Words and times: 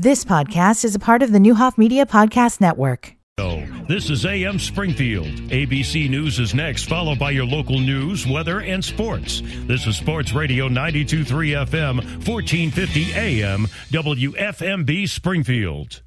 This 0.00 0.24
podcast 0.24 0.84
is 0.84 0.94
a 0.94 1.00
part 1.00 1.24
of 1.24 1.32
the 1.32 1.40
Neuhoff 1.40 1.76
Media 1.76 2.06
Podcast 2.06 2.60
Network. 2.60 3.16
So, 3.40 3.66
this 3.88 4.10
is 4.10 4.24
AM 4.24 4.60
Springfield. 4.60 5.26
ABC 5.50 6.08
News 6.08 6.38
is 6.38 6.54
next, 6.54 6.84
followed 6.88 7.18
by 7.18 7.32
your 7.32 7.44
local 7.44 7.80
news, 7.80 8.24
weather, 8.24 8.60
and 8.60 8.84
sports. 8.84 9.42
This 9.66 9.88
is 9.88 9.96
Sports 9.96 10.32
Radio 10.32 10.68
923 10.68 11.50
FM, 11.50 11.96
1450 12.24 13.12
AM, 13.14 13.66
WFMB 13.90 15.08
Springfield. 15.08 16.00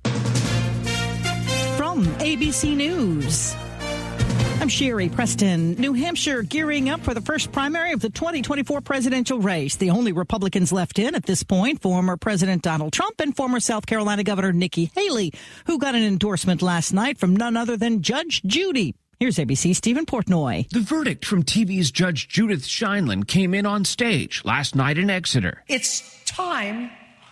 From 1.75 2.05
ABC 2.21 2.73
News. 2.77 3.57
I'm 4.61 4.69
Sherry 4.69 5.09
Preston. 5.09 5.73
New 5.73 5.93
Hampshire 5.93 6.43
gearing 6.43 6.87
up 6.87 6.99
for 6.99 7.15
the 7.15 7.21
first 7.21 7.51
primary 7.51 7.93
of 7.93 7.99
the 7.99 8.11
2024 8.11 8.81
presidential 8.81 9.39
race. 9.39 9.75
The 9.75 9.89
only 9.89 10.11
Republicans 10.11 10.71
left 10.71 10.99
in 10.99 11.15
at 11.15 11.25
this 11.25 11.41
point, 11.41 11.81
former 11.81 12.15
President 12.15 12.61
Donald 12.61 12.93
Trump 12.93 13.19
and 13.21 13.35
former 13.35 13.59
South 13.59 13.87
Carolina 13.87 14.23
Governor 14.23 14.53
Nikki 14.53 14.91
Haley, 14.93 15.33
who 15.65 15.79
got 15.79 15.95
an 15.95 16.03
endorsement 16.03 16.61
last 16.61 16.93
night 16.93 17.17
from 17.17 17.35
none 17.35 17.57
other 17.57 17.75
than 17.75 18.03
Judge 18.03 18.43
Judy. 18.43 18.93
Here's 19.19 19.37
ABC 19.37 19.75
Stephen 19.75 20.05
Portnoy. 20.05 20.69
The 20.69 20.81
verdict 20.81 21.25
from 21.25 21.41
TV's 21.41 21.89
Judge 21.89 22.27
Judith 22.27 22.61
Sheindlin 22.61 23.27
came 23.27 23.55
in 23.55 23.65
on 23.65 23.83
stage 23.83 24.45
last 24.45 24.75
night 24.75 24.99
in 24.99 25.09
Exeter. 25.09 25.63
It's 25.69 26.23
time 26.25 26.91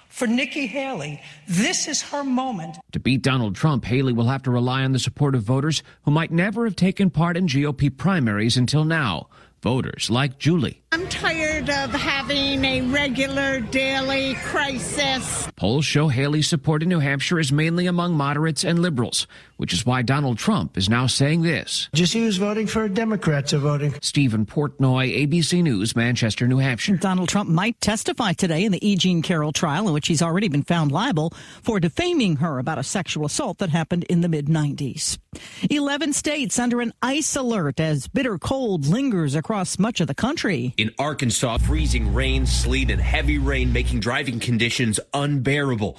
for 0.09 0.27
Nikki 0.27 0.67
Haley. 0.67 1.21
This 1.47 1.87
is 1.87 2.01
her 2.01 2.23
moment. 2.23 2.77
To 2.91 2.99
beat 2.99 3.21
Donald 3.21 3.55
Trump, 3.55 3.85
Haley 3.85 4.11
will 4.11 4.27
have 4.27 4.43
to 4.43 4.51
rely 4.51 4.83
on 4.83 4.91
the 4.91 4.99
support 4.99 5.35
of 5.35 5.43
voters 5.43 5.81
who 6.03 6.11
might 6.11 6.31
never 6.31 6.65
have 6.65 6.75
taken 6.75 7.09
part 7.09 7.37
in 7.37 7.47
GOP 7.47 7.95
primaries 7.95 8.57
until 8.57 8.83
now. 8.83 9.29
Voters 9.61 10.09
like 10.09 10.39
Julie. 10.39 10.81
I'm 10.91 11.07
tired 11.09 11.69
of 11.69 11.91
having 11.91 12.65
a 12.65 12.81
regular 12.81 13.59
daily 13.59 14.33
crisis. 14.45 15.47
Polls 15.55 15.85
show 15.85 16.07
Haley's 16.07 16.47
support 16.47 16.81
in 16.81 16.89
New 16.89 16.99
Hampshire 16.99 17.39
is 17.39 17.51
mainly 17.51 17.85
among 17.85 18.15
moderates 18.15 18.63
and 18.63 18.79
liberals, 18.79 19.27
which 19.57 19.71
is 19.71 19.85
why 19.85 20.01
Donald 20.01 20.39
Trump 20.39 20.77
is 20.77 20.89
now 20.89 21.05
saying 21.05 21.43
this. 21.43 21.89
Just 21.93 22.13
who's 22.13 22.37
voting 22.37 22.65
for 22.65 22.87
Democrats 22.87 23.53
are 23.53 23.59
voting. 23.59 23.93
Stephen 24.01 24.45
Portnoy, 24.45 25.27
ABC 25.27 25.61
News, 25.61 25.95
Manchester, 25.95 26.47
New 26.47 26.57
Hampshire. 26.57 26.95
Donald 26.95 27.29
Trump 27.29 27.49
might 27.49 27.79
testify 27.81 28.33
today 28.33 28.65
in 28.65 28.71
the 28.71 28.87
E. 28.87 28.95
Jean 28.95 29.21
Carroll 29.21 29.51
trial, 29.51 29.87
in 29.87 29.93
which 29.93 30.07
he's 30.07 30.23
already 30.23 30.47
been 30.47 30.63
found 30.63 30.91
liable 30.91 31.33
for 31.61 31.79
defaming 31.79 32.37
her 32.37 32.57
about 32.57 32.79
a 32.79 32.83
sexual 32.83 33.25
assault 33.25 33.59
that 33.59 33.69
happened 33.69 34.05
in 34.05 34.21
the 34.21 34.29
mid 34.29 34.47
90s. 34.47 35.19
11 35.69 36.13
states 36.13 36.57
under 36.57 36.81
an 36.81 36.93
ice 37.03 37.35
alert 37.35 37.79
as 37.79 38.07
bitter 38.07 38.39
cold 38.39 38.87
lingers 38.87 39.35
across 39.35 39.48
much 39.79 39.99
of 39.99 40.07
the 40.07 40.13
country. 40.13 40.75
In 40.77 40.91
Arkansas, 40.99 41.57
freezing 41.57 42.13
rain, 42.13 42.45
sleet, 42.45 42.91
and 42.91 43.01
heavy 43.01 43.39
rain 43.39 43.73
making 43.73 43.99
driving 43.99 44.39
conditions 44.39 44.99
unbearable. 45.11 45.97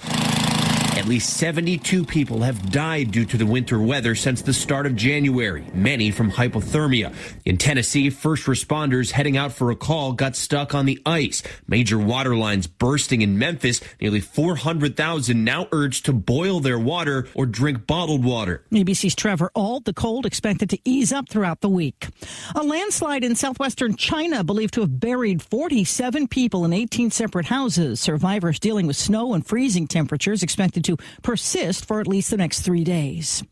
At 0.93 1.07
least 1.07 1.37
72 1.37 2.05
people 2.05 2.41
have 2.41 2.69
died 2.69 3.11
due 3.11 3.23
to 3.25 3.37
the 3.37 3.45
winter 3.45 3.81
weather 3.81 4.13
since 4.13 4.41
the 4.41 4.51
start 4.51 4.85
of 4.85 4.95
January, 4.95 5.65
many 5.73 6.11
from 6.11 6.29
hypothermia. 6.29 7.15
In 7.45 7.57
Tennessee, 7.57 8.09
first 8.09 8.45
responders 8.45 9.11
heading 9.11 9.37
out 9.37 9.53
for 9.53 9.71
a 9.71 9.75
call 9.75 10.11
got 10.11 10.35
stuck 10.35 10.75
on 10.75 10.85
the 10.85 11.01
ice. 11.05 11.43
Major 11.65 11.97
water 11.97 12.35
lines 12.35 12.67
bursting 12.67 13.21
in 13.21 13.39
Memphis. 13.39 13.79
Nearly 14.01 14.19
400,000 14.19 15.43
now 15.43 15.67
urged 15.71 16.05
to 16.05 16.13
boil 16.13 16.59
their 16.59 16.77
water 16.77 17.25
or 17.33 17.45
drink 17.45 17.87
bottled 17.87 18.25
water. 18.25 18.65
ABC's 18.71 19.15
Trevor 19.15 19.49
Ault, 19.55 19.85
the 19.85 19.93
cold 19.93 20.25
expected 20.25 20.69
to 20.71 20.79
ease 20.83 21.13
up 21.13 21.29
throughout 21.29 21.61
the 21.61 21.69
week. 21.69 22.09
A 22.53 22.63
landslide 22.63 23.23
in 23.23 23.35
southwestern 23.35 23.95
China 23.95 24.43
believed 24.43 24.73
to 24.73 24.81
have 24.81 24.99
buried 24.99 25.41
47 25.41 26.27
people 26.27 26.65
in 26.65 26.73
18 26.73 27.11
separate 27.11 27.45
houses. 27.45 28.01
Survivors 28.01 28.59
dealing 28.59 28.87
with 28.87 28.97
snow 28.97 29.33
and 29.33 29.47
freezing 29.47 29.87
temperatures 29.87 30.43
expected 30.43 30.80
to 30.83 30.97
persist 31.21 31.85
for 31.85 31.99
at 31.99 32.07
least 32.07 32.31
the 32.31 32.37
next 32.37 32.61
three 32.61 32.83
days. 32.83 33.43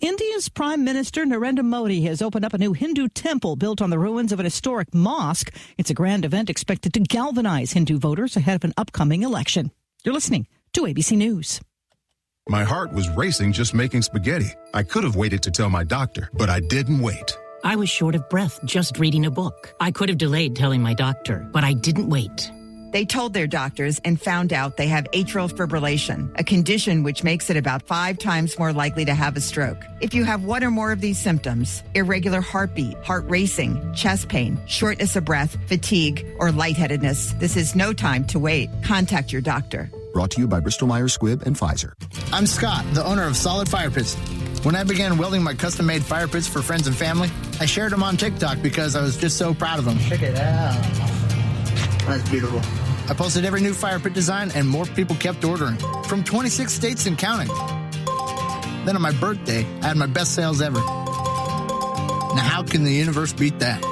India's 0.00 0.48
Prime 0.48 0.84
Minister 0.84 1.24
Narendra 1.24 1.64
Modi 1.64 2.02
has 2.02 2.22
opened 2.22 2.44
up 2.44 2.54
a 2.54 2.58
new 2.58 2.72
Hindu 2.72 3.08
temple 3.08 3.56
built 3.56 3.80
on 3.82 3.90
the 3.90 3.98
ruins 3.98 4.32
of 4.32 4.40
an 4.40 4.44
historic 4.44 4.94
mosque. 4.94 5.54
It's 5.78 5.90
a 5.90 5.94
grand 5.94 6.24
event 6.24 6.50
expected 6.50 6.92
to 6.94 7.00
galvanize 7.00 7.72
Hindu 7.72 7.98
voters 7.98 8.36
ahead 8.36 8.56
of 8.56 8.64
an 8.64 8.74
upcoming 8.76 9.22
election. 9.22 9.70
You're 10.04 10.14
listening 10.14 10.46
to 10.72 10.82
ABC 10.82 11.16
News. 11.16 11.60
My 12.48 12.62
heart 12.62 12.92
was 12.92 13.08
racing 13.10 13.52
just 13.52 13.74
making 13.74 14.02
spaghetti. 14.02 14.50
I 14.72 14.84
could 14.84 15.02
have 15.02 15.16
waited 15.16 15.42
to 15.42 15.50
tell 15.50 15.68
my 15.68 15.82
doctor, 15.82 16.30
but 16.34 16.48
I 16.48 16.60
didn't 16.60 17.00
wait. 17.00 17.36
I 17.64 17.74
was 17.74 17.88
short 17.88 18.14
of 18.14 18.28
breath 18.28 18.60
just 18.64 19.00
reading 19.00 19.26
a 19.26 19.30
book. 19.30 19.74
I 19.80 19.90
could 19.90 20.08
have 20.08 20.18
delayed 20.18 20.54
telling 20.54 20.80
my 20.80 20.94
doctor, 20.94 21.48
but 21.52 21.64
I 21.64 21.72
didn't 21.72 22.08
wait. 22.08 22.52
They 22.90 23.04
told 23.04 23.32
their 23.32 23.46
doctors 23.46 24.00
and 24.04 24.20
found 24.20 24.52
out 24.52 24.76
they 24.76 24.86
have 24.88 25.04
atrial 25.12 25.52
fibrillation, 25.52 26.30
a 26.38 26.44
condition 26.44 27.02
which 27.02 27.24
makes 27.24 27.50
it 27.50 27.56
about 27.56 27.82
five 27.82 28.18
times 28.18 28.58
more 28.58 28.72
likely 28.72 29.04
to 29.04 29.14
have 29.14 29.36
a 29.36 29.40
stroke. 29.40 29.84
If 30.00 30.14
you 30.14 30.24
have 30.24 30.44
one 30.44 30.64
or 30.64 30.70
more 30.70 30.92
of 30.92 31.00
these 31.00 31.18
symptoms, 31.18 31.82
irregular 31.94 32.40
heartbeat, 32.40 32.96
heart 33.04 33.24
racing, 33.28 33.94
chest 33.94 34.28
pain, 34.28 34.58
shortness 34.66 35.16
of 35.16 35.24
breath, 35.24 35.56
fatigue, 35.66 36.26
or 36.38 36.52
lightheadedness, 36.52 37.32
this 37.34 37.56
is 37.56 37.74
no 37.74 37.92
time 37.92 38.24
to 38.26 38.38
wait. 38.38 38.70
Contact 38.82 39.32
your 39.32 39.42
doctor. 39.42 39.90
Brought 40.12 40.30
to 40.30 40.40
you 40.40 40.48
by 40.48 40.60
Bristol 40.60 40.86
Myers 40.86 41.16
Squibb 41.16 41.42
and 41.42 41.56
Pfizer. 41.56 41.92
I'm 42.32 42.46
Scott, 42.46 42.84
the 42.94 43.04
owner 43.04 43.24
of 43.24 43.36
Solid 43.36 43.68
Fire 43.68 43.90
Pits. 43.90 44.14
When 44.64 44.74
I 44.74 44.82
began 44.82 45.18
welding 45.18 45.42
my 45.42 45.54
custom 45.54 45.86
made 45.86 46.02
fire 46.02 46.26
pits 46.26 46.48
for 46.48 46.62
friends 46.62 46.86
and 46.86 46.96
family, 46.96 47.30
I 47.60 47.66
shared 47.66 47.92
them 47.92 48.02
on 48.02 48.16
TikTok 48.16 48.62
because 48.62 48.96
I 48.96 49.02
was 49.02 49.16
just 49.16 49.36
so 49.36 49.52
proud 49.52 49.78
of 49.78 49.84
them. 49.84 49.98
Check 49.98 50.22
it 50.22 50.36
out. 50.36 51.25
That's 52.06 52.28
beautiful. 52.30 52.60
I 53.08 53.14
posted 53.14 53.44
every 53.44 53.60
new 53.60 53.74
fire 53.74 53.98
pit 53.98 54.14
design, 54.14 54.50
and 54.54 54.68
more 54.68 54.84
people 54.84 55.16
kept 55.16 55.44
ordering 55.44 55.76
from 56.04 56.24
26 56.24 56.72
states 56.72 57.06
and 57.06 57.18
counting. 57.18 57.48
Then 58.84 58.94
on 58.96 59.02
my 59.02 59.12
birthday, 59.12 59.66
I 59.82 59.88
had 59.88 59.96
my 59.96 60.06
best 60.06 60.34
sales 60.34 60.60
ever. 60.60 60.78
Now, 60.78 62.42
how 62.42 62.62
can 62.62 62.84
the 62.84 62.92
universe 62.92 63.32
beat 63.32 63.58
that? 63.58 63.82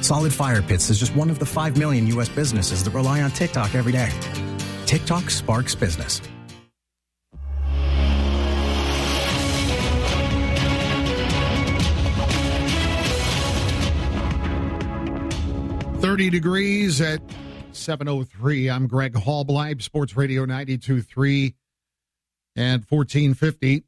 Solid 0.00 0.32
Fire 0.32 0.62
Pits 0.62 0.88
is 0.88 0.98
just 0.98 1.14
one 1.16 1.30
of 1.30 1.38
the 1.38 1.46
5 1.46 1.76
million 1.76 2.06
U.S. 2.08 2.28
businesses 2.28 2.84
that 2.84 2.90
rely 2.90 3.22
on 3.22 3.30
TikTok 3.30 3.74
every 3.74 3.92
day. 3.92 4.10
TikTok 4.86 5.30
sparks 5.30 5.74
business. 5.74 6.22
Thirty 16.06 16.30
degrees 16.30 17.00
at 17.00 17.20
703. 17.72 18.70
I'm 18.70 18.86
Greg 18.86 19.14
Hallbleib, 19.14 19.82
Sports 19.82 20.16
Radio 20.16 20.42
923 20.42 21.56
and 22.54 22.84
1450. 22.88 23.82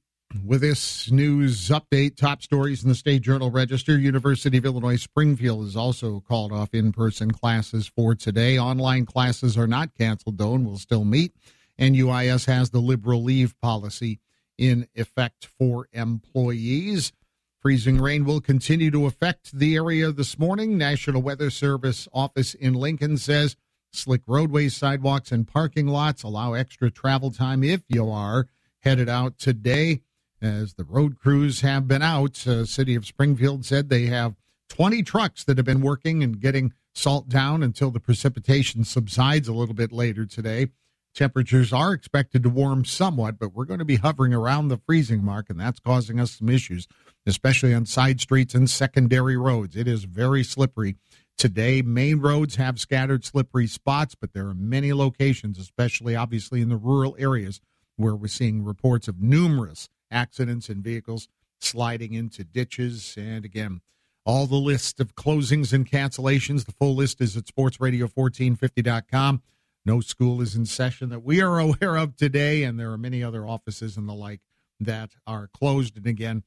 With 0.44 0.60
this 0.60 1.12
news 1.12 1.68
update, 1.68 2.16
top 2.16 2.42
stories 2.42 2.82
in 2.82 2.88
the 2.88 2.96
State 2.96 3.22
Journal 3.22 3.52
Register. 3.52 3.96
University 3.96 4.58
of 4.58 4.64
Illinois 4.64 4.96
Springfield 4.96 5.62
has 5.62 5.76
also 5.76 6.18
called 6.18 6.50
off 6.50 6.74
in 6.74 6.90
person 6.90 7.30
classes 7.30 7.86
for 7.86 8.16
today. 8.16 8.58
Online 8.58 9.06
classes 9.06 9.56
are 9.56 9.68
not 9.68 9.94
canceled, 9.94 10.38
though, 10.38 10.54
and 10.54 10.66
will 10.66 10.76
still 10.76 11.04
meet. 11.04 11.32
And 11.78 11.94
UIS 11.94 12.46
has 12.46 12.70
the 12.70 12.80
liberal 12.80 13.22
leave 13.22 13.54
policy 13.60 14.18
in 14.58 14.88
effect 14.96 15.46
for 15.56 15.86
employees. 15.92 17.12
Freezing 17.60 18.00
rain 18.00 18.24
will 18.24 18.40
continue 18.40 18.88
to 18.92 19.06
affect 19.06 19.50
the 19.52 19.74
area 19.74 20.12
this 20.12 20.38
morning. 20.38 20.78
National 20.78 21.20
Weather 21.20 21.50
Service 21.50 22.06
office 22.12 22.54
in 22.54 22.74
Lincoln 22.74 23.18
says 23.18 23.56
Slick 23.90 24.22
roadways, 24.28 24.76
sidewalks, 24.76 25.32
and 25.32 25.48
parking 25.48 25.88
lots 25.88 26.22
allow 26.22 26.52
extra 26.52 26.88
travel 26.88 27.32
time 27.32 27.64
if 27.64 27.80
you 27.88 28.08
are 28.08 28.46
headed 28.80 29.08
out 29.08 29.38
today. 29.38 30.02
As 30.40 30.74
the 30.74 30.84
road 30.84 31.18
crews 31.18 31.62
have 31.62 31.88
been 31.88 32.02
out, 32.02 32.46
uh, 32.46 32.64
City 32.64 32.94
of 32.94 33.04
Springfield 33.04 33.64
said 33.64 33.88
they 33.88 34.06
have 34.06 34.36
20 34.68 35.02
trucks 35.02 35.42
that 35.42 35.56
have 35.56 35.66
been 35.66 35.80
working 35.80 36.22
and 36.22 36.40
getting 36.40 36.72
salt 36.94 37.28
down 37.28 37.64
until 37.64 37.90
the 37.90 37.98
precipitation 37.98 38.84
subsides 38.84 39.48
a 39.48 39.52
little 39.52 39.74
bit 39.74 39.90
later 39.90 40.26
today. 40.26 40.68
Temperatures 41.12 41.72
are 41.72 41.92
expected 41.92 42.44
to 42.44 42.50
warm 42.50 42.84
somewhat, 42.84 43.38
but 43.38 43.52
we're 43.52 43.64
going 43.64 43.80
to 43.80 43.84
be 43.84 43.96
hovering 43.96 44.32
around 44.32 44.68
the 44.68 44.78
freezing 44.78 45.24
mark, 45.24 45.50
and 45.50 45.58
that's 45.58 45.80
causing 45.80 46.20
us 46.20 46.32
some 46.32 46.48
issues, 46.48 46.86
especially 47.28 47.74
on 47.74 47.86
side 47.86 48.20
streets 48.20 48.54
and 48.54 48.68
secondary 48.68 49.36
roads. 49.36 49.76
It 49.76 49.86
is 49.86 50.04
very 50.04 50.42
slippery 50.42 50.96
today. 51.36 51.82
Main 51.82 52.20
roads 52.20 52.56
have 52.56 52.80
scattered 52.80 53.24
slippery 53.24 53.66
spots, 53.66 54.14
but 54.14 54.32
there 54.32 54.46
are 54.48 54.54
many 54.54 54.92
locations, 54.92 55.58
especially 55.58 56.16
obviously 56.16 56.60
in 56.60 56.68
the 56.68 56.76
rural 56.76 57.16
areas, 57.18 57.60
where 57.96 58.14
we're 58.14 58.28
seeing 58.28 58.64
reports 58.64 59.08
of 59.08 59.20
numerous 59.20 59.88
accidents 60.10 60.68
and 60.68 60.82
vehicles 60.82 61.28
sliding 61.60 62.14
into 62.14 62.44
ditches. 62.44 63.14
And 63.16 63.44
again, 63.44 63.80
all 64.24 64.46
the 64.46 64.56
list 64.56 65.00
of 65.00 65.14
closings 65.14 65.72
and 65.72 65.90
cancellations, 65.90 66.66
the 66.66 66.72
full 66.72 66.94
list 66.94 67.20
is 67.20 67.36
at 67.36 67.44
sportsradio1450.com. 67.44 69.42
No 69.86 70.00
school 70.00 70.42
is 70.42 70.54
in 70.54 70.66
session 70.66 71.08
that 71.08 71.24
we 71.24 71.40
are 71.40 71.58
aware 71.60 71.96
of 71.96 72.16
today, 72.16 72.62
and 72.62 72.78
there 72.78 72.92
are 72.92 72.98
many 72.98 73.22
other 73.22 73.46
offices 73.46 73.96
and 73.96 74.08
the 74.08 74.14
like 74.14 74.40
that 74.80 75.12
are 75.26 75.48
closed. 75.48 75.96
And 75.96 76.06
again, 76.06 76.44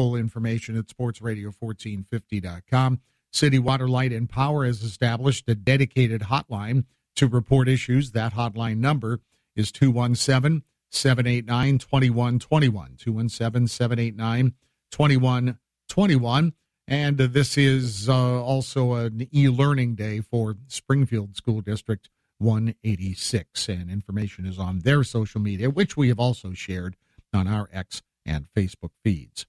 full 0.00 0.16
information 0.16 0.78
at 0.78 0.86
sportsradio1450.com. 0.86 3.00
City 3.30 3.58
Water, 3.58 3.86
Light, 3.86 4.14
and 4.14 4.30
Power 4.30 4.64
has 4.64 4.82
established 4.82 5.46
a 5.46 5.54
dedicated 5.54 6.22
hotline 6.22 6.84
to 7.16 7.26
report 7.26 7.68
issues. 7.68 8.12
That 8.12 8.32
hotline 8.32 8.78
number 8.78 9.20
is 9.54 9.70
217 9.70 10.62
789 10.88 11.80
2121. 11.80 12.96
217 12.96 13.68
789 13.68 14.54
2121. 14.90 16.54
And 16.88 17.18
this 17.18 17.58
is 17.58 18.08
uh, 18.08 18.42
also 18.42 18.94
an 18.94 19.28
e 19.34 19.50
learning 19.50 19.96
day 19.96 20.22
for 20.22 20.56
Springfield 20.66 21.36
School 21.36 21.60
District 21.60 22.08
186. 22.38 23.68
And 23.68 23.90
information 23.90 24.46
is 24.46 24.58
on 24.58 24.78
their 24.78 25.04
social 25.04 25.42
media, 25.42 25.68
which 25.68 25.94
we 25.94 26.08
have 26.08 26.18
also 26.18 26.54
shared 26.54 26.96
on 27.34 27.46
our 27.46 27.68
X 27.70 28.00
and 28.24 28.46
Facebook 28.56 28.92
feeds. 29.04 29.44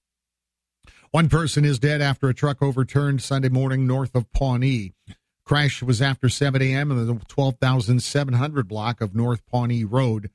One 1.12 1.28
person 1.28 1.66
is 1.66 1.78
dead 1.78 2.02
after 2.02 2.30
a 2.30 2.34
truck 2.34 2.62
overturned 2.62 3.22
Sunday 3.22 3.50
morning 3.50 3.86
north 3.86 4.16
of 4.16 4.31
Pawnee. 4.31 4.94
Crash 5.44 5.84
was 5.84 6.02
after 6.02 6.30
7 6.30 6.62
a.m. 6.62 6.90
in 6.90 7.06
the 7.06 7.19
12,700 7.28 8.66
block 8.66 9.02
of 9.02 9.13
North 9.13 9.46
Pawnee 9.46 9.84
Road. 9.84 10.30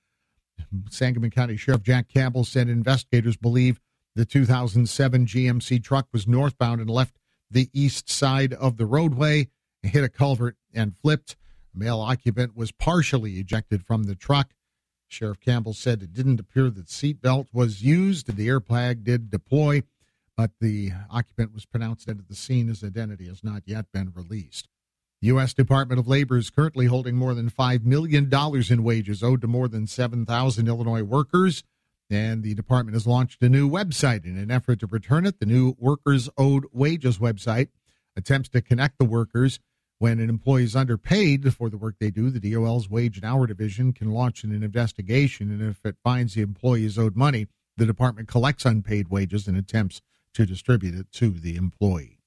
Sangamon 0.91 1.31
County 1.31 1.57
Sheriff 1.57 1.83
Jack 1.83 2.09
Campbell 2.09 2.45
said 2.45 2.69
investigators 2.69 3.39
believe 3.39 3.81
the 4.17 4.27
2007 4.27 5.25
GMC 5.25 5.83
truck 5.83 6.09
was 6.13 6.29
northbound 6.29 6.83
and 6.83 6.91
left 6.91 7.17
the 7.51 7.71
east 7.73 8.11
side 8.11 8.53
of 8.53 8.77
the 8.77 8.85
roadway, 8.85 9.49
hit 9.83 10.05
a 10.05 10.11
culvert, 10.11 10.57
and 10.75 10.95
flipped. 10.99 11.37
A 11.75 11.79
male 11.79 12.01
occupant 12.01 12.55
was 12.55 12.71
partially 12.71 13.39
ejected 13.39 13.87
from 13.87 14.03
the 14.03 14.15
truck. 14.15 14.53
Sheriff 15.09 15.41
Campbell 15.41 15.73
said 15.73 16.03
it 16.03 16.13
didn't 16.13 16.41
appear 16.41 16.69
that 16.69 16.89
seatbelt 16.89 17.47
was 17.51 17.83
used. 17.83 18.37
The 18.37 18.49
airbag 18.49 19.05
did 19.05 19.31
deploy, 19.31 19.83
but 20.37 20.51
the 20.61 20.93
occupant 21.11 21.55
was 21.55 21.65
pronounced 21.65 22.07
dead 22.07 22.19
at 22.19 22.29
the 22.29 22.35
scene. 22.35 22.69
His 22.69 22.85
identity 22.85 23.27
has 23.29 23.43
not 23.43 23.63
yet 23.65 23.87
been 23.93 24.13
released. 24.15 24.69
The 25.23 25.29
U.S. 25.29 25.55
Department 25.55 25.99
of 25.99 26.07
Labor 26.07 26.37
is 26.37 26.51
currently 26.51 26.87
holding 26.87 27.17
more 27.17 27.35
than 27.35 27.51
$5 27.51 27.85
million 27.85 28.31
in 28.71 28.85
wages 28.85 29.23
owed 29.23 29.41
to 29.41 29.47
more 29.47 29.67
than 29.67 29.87
7,000 29.87 30.69
Illinois 30.69 31.03
workers. 31.03 31.65
And 32.11 32.43
the 32.43 32.55
department 32.55 32.95
has 32.95 33.07
launched 33.07 33.43
a 33.43 33.49
new 33.49 33.69
website 33.69 34.25
in 34.25 34.37
an 34.37 34.51
effort 34.51 34.81
to 34.81 34.87
return 34.87 35.27
it. 35.27 35.41
The 35.41 35.47
new 35.47 35.75
Workers 35.79 36.29
Owed 36.37 36.67
Wages 36.71 37.19
website 37.19 37.69
attempts 38.15 38.49
to 38.51 38.61
connect 38.61 38.99
the 38.99 39.05
workers. 39.05 39.59
When 39.99 40.21
an 40.21 40.29
employee 40.29 40.65
is 40.65 40.77
underpaid 40.77 41.53
for 41.55 41.71
the 41.71 41.79
work 41.79 41.97
they 41.99 42.11
do, 42.11 42.29
the 42.29 42.53
DOL's 42.53 42.91
Wage 42.91 43.17
and 43.17 43.25
Hour 43.25 43.47
Division 43.47 43.95
can 43.95 44.13
launch 44.13 44.45
an 44.45 44.53
investigation. 44.53 45.51
And 45.51 45.63
if 45.63 45.85
it 45.85 45.97
finds 46.05 46.35
the 46.35 46.43
employee 46.43 46.85
is 46.85 46.99
owed 46.99 47.17
money, 47.17 47.47
the 47.79 47.87
department 47.87 48.29
collects 48.29 48.67
unpaid 48.67 49.09
wages 49.09 49.49
and 49.49 49.57
attempts 49.57 50.03
to 50.37 50.47
distribute 50.47 50.95
it 50.95 51.11
to 51.13 51.31
the 51.31 51.57
employee. 51.57 52.19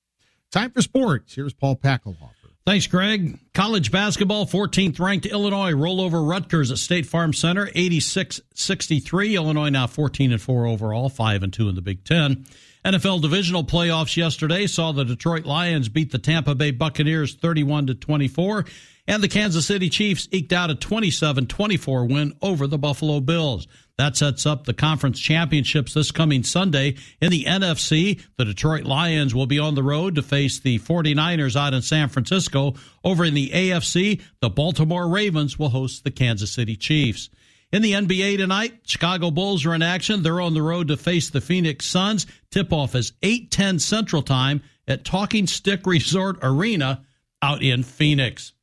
Time 0.51 0.71
for 0.71 0.81
sports. 0.81 1.35
Here's 1.35 1.53
Paul 1.53 1.75
Packelhoff. 1.75 2.31
Thanks, 2.65 2.87
Greg. 2.87 3.39
College 3.53 3.91
basketball, 3.91 4.45
14th 4.45 4.99
ranked 4.99 5.25
Illinois 5.25 5.71
roll 5.73 6.01
over 6.01 6.21
Rutgers 6.21 6.71
at 6.71 6.77
State 6.77 7.05
Farm 7.05 7.33
Center, 7.33 7.67
86-63. 7.67 9.33
Illinois 9.33 9.69
now 9.69 9.87
14 9.87 10.31
and 10.31 10.41
4 10.41 10.67
overall, 10.67 11.09
5 11.09 11.43
and 11.43 11.53
2 11.53 11.69
in 11.69 11.75
the 11.75 11.81
Big 11.81 12.03
10. 12.03 12.45
NFL 12.85 13.21
divisional 13.21 13.63
playoffs 13.63 14.15
yesterday 14.15 14.67
saw 14.67 14.91
the 14.91 15.03
Detroit 15.03 15.45
Lions 15.45 15.89
beat 15.89 16.11
the 16.11 16.19
Tampa 16.19 16.53
Bay 16.53 16.71
Buccaneers 16.71 17.33
31 17.33 17.87
to 17.87 17.95
24 17.95 18.65
and 19.09 19.23
the 19.23 19.27
Kansas 19.27 19.65
City 19.65 19.89
Chiefs 19.89 20.29
eked 20.31 20.53
out 20.53 20.69
a 20.69 20.75
27-24 20.75 22.13
win 22.13 22.33
over 22.43 22.67
the 22.67 22.77
Buffalo 22.77 23.19
Bills. 23.19 23.67
That 23.97 24.15
sets 24.15 24.45
up 24.45 24.65
the 24.65 24.73
conference 24.73 25.19
championships 25.19 25.95
this 25.95 26.11
coming 26.11 26.43
Sunday. 26.43 26.95
In 27.19 27.31
the 27.31 27.45
NFC, 27.45 28.21
the 28.37 28.45
Detroit 28.45 28.83
Lions 28.83 29.33
will 29.33 29.47
be 29.47 29.57
on 29.57 29.73
the 29.73 29.81
road 29.81 30.13
to 30.15 30.21
face 30.21 30.59
the 30.59 30.77
49ers 30.77 31.55
out 31.55 31.73
in 31.73 31.81
San 31.81 32.07
Francisco. 32.07 32.75
Over 33.03 33.25
in 33.25 33.33
the 33.33 33.49
AFC, 33.49 34.21
the 34.41 34.49
Baltimore 34.49 35.09
Ravens 35.09 35.57
will 35.57 35.69
host 35.69 36.03
the 36.03 36.11
Kansas 36.11 36.51
City 36.51 36.75
Chiefs. 36.75 37.31
In 37.71 37.81
the 37.81 37.93
NBA 37.93 38.37
tonight, 38.37 38.81
Chicago 38.85 39.31
Bulls 39.31 39.65
are 39.65 39.73
in 39.73 39.81
action. 39.81 40.21
They're 40.21 40.39
on 40.39 40.53
the 40.53 40.61
road 40.61 40.87
to 40.89 40.97
face 40.97 41.31
the 41.31 41.41
Phoenix 41.41 41.87
Suns. 41.87 42.27
Tip 42.51 42.71
off 42.71 42.93
is 42.93 43.13
8:10 43.23 43.79
Central 43.79 44.21
Time 44.21 44.61
at 44.87 45.03
Talking 45.03 45.47
Stick 45.47 45.87
Resort 45.87 46.37
Arena 46.43 47.03
out 47.41 47.63
in 47.63 47.81
Phoenix. 47.81 48.53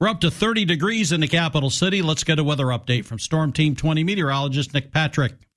We're 0.00 0.06
up 0.06 0.20
to 0.20 0.30
30 0.30 0.64
degrees 0.64 1.10
in 1.10 1.20
the 1.20 1.26
capital 1.26 1.70
city. 1.70 2.02
Let's 2.02 2.22
get 2.22 2.38
a 2.38 2.44
weather 2.44 2.66
update 2.66 3.04
from 3.04 3.18
Storm 3.18 3.50
Team 3.52 3.74
20 3.74 4.04
meteorologist 4.04 4.72
Nick 4.72 4.92
Patrick. 4.92 5.47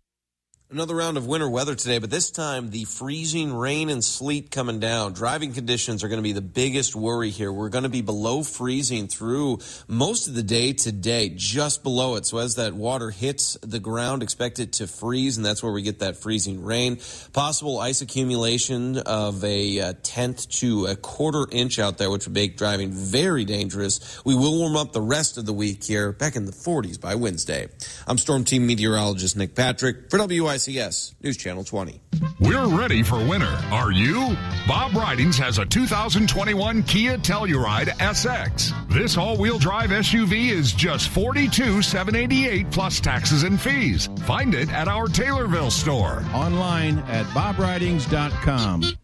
Another 0.71 0.95
round 0.95 1.17
of 1.17 1.27
winter 1.27 1.49
weather 1.49 1.75
today, 1.75 1.97
but 1.97 2.09
this 2.09 2.31
time 2.31 2.69
the 2.69 2.85
freezing 2.85 3.53
rain 3.53 3.89
and 3.89 4.01
sleet 4.01 4.51
coming 4.51 4.79
down. 4.79 5.11
Driving 5.11 5.51
conditions 5.51 6.01
are 6.01 6.07
going 6.07 6.19
to 6.19 6.23
be 6.23 6.31
the 6.31 6.39
biggest 6.39 6.95
worry 6.95 7.29
here. 7.29 7.51
We're 7.51 7.67
going 7.67 7.83
to 7.83 7.89
be 7.89 7.99
below 7.99 8.41
freezing 8.41 9.09
through 9.09 9.59
most 9.89 10.29
of 10.29 10.33
the 10.33 10.43
day 10.43 10.71
today, 10.71 11.33
just 11.35 11.83
below 11.83 12.15
it. 12.15 12.25
So 12.25 12.37
as 12.37 12.55
that 12.55 12.73
water 12.73 13.09
hits 13.09 13.57
the 13.61 13.81
ground, 13.81 14.23
expect 14.23 14.59
it 14.59 14.71
to 14.73 14.87
freeze, 14.87 15.35
and 15.35 15.45
that's 15.45 15.61
where 15.61 15.73
we 15.73 15.81
get 15.81 15.99
that 15.99 16.15
freezing 16.15 16.63
rain. 16.63 17.01
Possible 17.33 17.77
ice 17.77 18.01
accumulation 18.01 18.97
of 18.99 19.43
a, 19.43 19.79
a 19.79 19.93
tenth 19.93 20.47
to 20.59 20.85
a 20.85 20.95
quarter 20.95 21.47
inch 21.51 21.79
out 21.79 21.97
there, 21.97 22.09
which 22.09 22.27
would 22.27 22.33
make 22.33 22.55
driving 22.55 22.91
very 22.91 23.43
dangerous. 23.43 24.23
We 24.23 24.35
will 24.35 24.57
warm 24.57 24.77
up 24.77 24.93
the 24.93 25.01
rest 25.01 25.37
of 25.37 25.45
the 25.45 25.51
week 25.51 25.83
here, 25.83 26.13
back 26.13 26.37
in 26.37 26.45
the 26.45 26.53
40s 26.53 26.97
by 26.97 27.15
Wednesday. 27.15 27.67
I'm 28.07 28.17
Storm 28.17 28.45
Team 28.45 28.65
meteorologist 28.65 29.35
Nick 29.35 29.53
Patrick 29.53 30.09
for 30.09 30.25
WIC. 30.25 30.60
WICS 30.67 31.15
News 31.21 31.37
Channel 31.37 31.63
20. 31.63 32.01
We're 32.39 32.67
ready 32.67 33.03
for 33.03 33.17
winter. 33.17 33.57
Are 33.71 33.91
you? 33.91 34.35
Bob 34.67 34.93
Ridings 34.93 35.37
has 35.37 35.57
a 35.57 35.65
2021 35.65 36.83
Kia 36.83 37.17
Telluride 37.17 37.87
SX. 37.97 38.73
This 38.89 39.17
all-wheel 39.17 39.59
drive 39.59 39.89
SUV 39.89 40.49
is 40.49 40.73
just 40.73 41.09
$42,788 41.11 42.71
plus 42.71 42.99
taxes 42.99 43.43
and 43.43 43.59
fees. 43.59 44.09
Find 44.25 44.53
it 44.53 44.69
at 44.71 44.87
our 44.87 45.07
Taylorville 45.07 45.71
store. 45.71 46.23
Online 46.33 46.99
at 46.99 47.25
bobridings.com. 47.27 49.00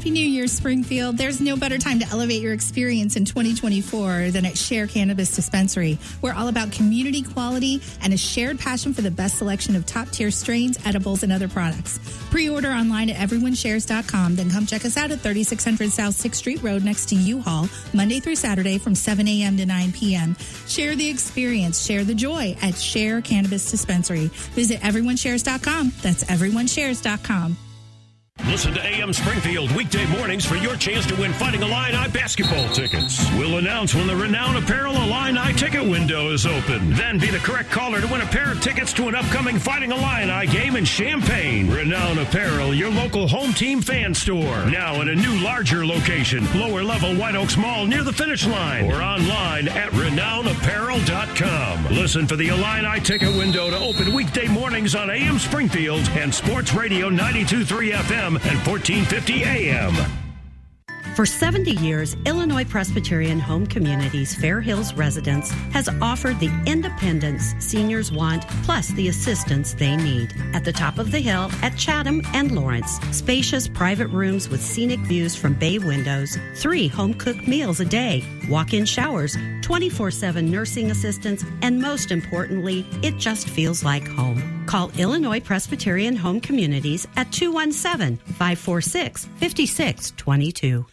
Happy 0.00 0.12
New 0.12 0.26
Year, 0.26 0.46
Springfield. 0.46 1.18
There's 1.18 1.42
no 1.42 1.56
better 1.56 1.76
time 1.76 1.98
to 1.98 2.08
elevate 2.08 2.40
your 2.40 2.54
experience 2.54 3.16
in 3.16 3.26
2024 3.26 4.30
than 4.30 4.46
at 4.46 4.56
Share 4.56 4.86
Cannabis 4.86 5.36
Dispensary. 5.36 5.98
We're 6.22 6.32
all 6.32 6.48
about 6.48 6.72
community 6.72 7.20
quality 7.20 7.82
and 8.00 8.14
a 8.14 8.16
shared 8.16 8.58
passion 8.58 8.94
for 8.94 9.02
the 9.02 9.10
best 9.10 9.36
selection 9.36 9.76
of 9.76 9.84
top 9.84 10.08
tier 10.08 10.30
strains, 10.30 10.78
edibles, 10.86 11.22
and 11.22 11.30
other 11.30 11.48
products. 11.48 12.00
Pre 12.30 12.48
order 12.48 12.70
online 12.70 13.10
at 13.10 13.16
everyoneshares.com, 13.16 14.36
then 14.36 14.50
come 14.50 14.64
check 14.64 14.86
us 14.86 14.96
out 14.96 15.10
at 15.10 15.20
3600 15.20 15.90
South 15.90 16.14
6th 16.14 16.36
Street 16.36 16.62
Road 16.62 16.82
next 16.82 17.10
to 17.10 17.14
U 17.14 17.42
Haul, 17.42 17.68
Monday 17.92 18.20
through 18.20 18.36
Saturday 18.36 18.78
from 18.78 18.94
7 18.94 19.28
a.m. 19.28 19.58
to 19.58 19.66
9 19.66 19.92
p.m. 19.92 20.34
Share 20.66 20.96
the 20.96 21.10
experience, 21.10 21.84
share 21.84 22.04
the 22.04 22.14
joy 22.14 22.56
at 22.62 22.74
Share 22.74 23.20
Cannabis 23.20 23.70
Dispensary. 23.70 24.28
Visit 24.54 24.80
everyoneshares.com. 24.80 25.92
That's 26.00 26.24
everyoneshares.com. 26.24 27.58
Listen 28.46 28.72
to 28.74 28.84
AM 28.84 29.12
Springfield 29.12 29.70
weekday 29.72 30.06
mornings 30.06 30.46
for 30.46 30.56
your 30.56 30.74
chance 30.76 31.04
to 31.06 31.14
win 31.16 31.32
Fighting 31.32 31.62
Illini 31.62 32.08
basketball 32.08 32.68
tickets. 32.70 33.24
We'll 33.36 33.58
announce 33.58 33.94
when 33.94 34.06
the 34.06 34.16
Renown 34.16 34.56
Apparel 34.56 34.94
Illini 34.96 35.52
ticket 35.54 35.84
window 35.84 36.30
is 36.32 36.46
open. 36.46 36.90
Then 36.94 37.18
be 37.18 37.26
the 37.28 37.38
correct 37.38 37.70
caller 37.70 38.00
to 38.00 38.06
win 38.08 38.22
a 38.22 38.26
pair 38.26 38.50
of 38.52 38.60
tickets 38.60 38.92
to 38.94 39.08
an 39.08 39.14
upcoming 39.14 39.58
Fighting 39.58 39.92
Illini 39.92 40.46
game 40.46 40.76
in 40.76 40.84
Champaign. 40.84 41.70
Renown 41.70 42.18
Apparel, 42.18 42.74
your 42.74 42.90
local 42.90 43.28
home 43.28 43.52
team 43.52 43.80
fan 43.82 44.14
store. 44.14 44.64
Now 44.66 45.00
in 45.02 45.08
a 45.10 45.14
new, 45.14 45.38
larger 45.40 45.84
location, 45.86 46.46
lower 46.58 46.82
level 46.82 47.14
White 47.14 47.36
Oaks 47.36 47.56
Mall 47.56 47.86
near 47.86 48.02
the 48.02 48.12
finish 48.12 48.46
line 48.46 48.90
or 48.90 49.02
online 49.02 49.68
at 49.68 49.90
renownapparel.com. 49.92 51.94
Listen 51.94 52.26
for 52.26 52.36
the 52.36 52.48
Illini 52.48 53.00
ticket 53.00 53.36
window 53.36 53.68
to 53.70 53.78
open 53.78 54.12
weekday 54.14 54.48
mornings 54.48 54.94
on 54.94 55.10
AM 55.10 55.38
Springfield 55.38 56.08
and 56.10 56.34
Sports 56.34 56.72
Radio 56.74 57.08
923 57.10 57.92
FM 57.92 58.29
and 58.36 58.58
1450 58.66 59.44
AM. 59.44 60.20
For 61.16 61.26
70 61.26 61.72
years, 61.72 62.16
Illinois 62.24 62.64
Presbyterian 62.64 63.40
Home 63.40 63.66
Communities 63.66 64.34
Fair 64.34 64.60
Hills 64.60 64.94
Residence 64.94 65.50
has 65.72 65.88
offered 66.00 66.38
the 66.38 66.50
independence 66.66 67.52
seniors 67.58 68.12
want 68.12 68.48
plus 68.62 68.88
the 68.88 69.08
assistance 69.08 69.74
they 69.74 69.96
need. 69.96 70.32
At 70.54 70.64
the 70.64 70.72
top 70.72 70.98
of 70.98 71.10
the 71.10 71.18
hill 71.18 71.50
at 71.62 71.76
Chatham 71.76 72.22
and 72.32 72.52
Lawrence, 72.52 73.00
spacious 73.10 73.66
private 73.66 74.06
rooms 74.08 74.48
with 74.48 74.62
scenic 74.62 75.00
views 75.00 75.34
from 75.34 75.54
bay 75.54 75.78
windows, 75.78 76.38
three 76.54 76.86
home 76.86 77.14
cooked 77.14 77.46
meals 77.46 77.80
a 77.80 77.84
day, 77.84 78.24
walk 78.48 78.72
in 78.72 78.84
showers, 78.84 79.36
24 79.62 80.10
7 80.10 80.50
nursing 80.50 80.90
assistance, 80.90 81.44
and 81.62 81.80
most 81.80 82.12
importantly, 82.12 82.86
it 83.02 83.18
just 83.18 83.48
feels 83.48 83.84
like 83.84 84.06
home. 84.06 84.59
Call 84.70 84.92
Illinois 84.98 85.40
Presbyterian 85.40 86.14
Home 86.14 86.40
Communities 86.40 87.04
at 87.16 87.32
217 87.32 88.18
546 88.18 89.24
5622. 89.24 90.86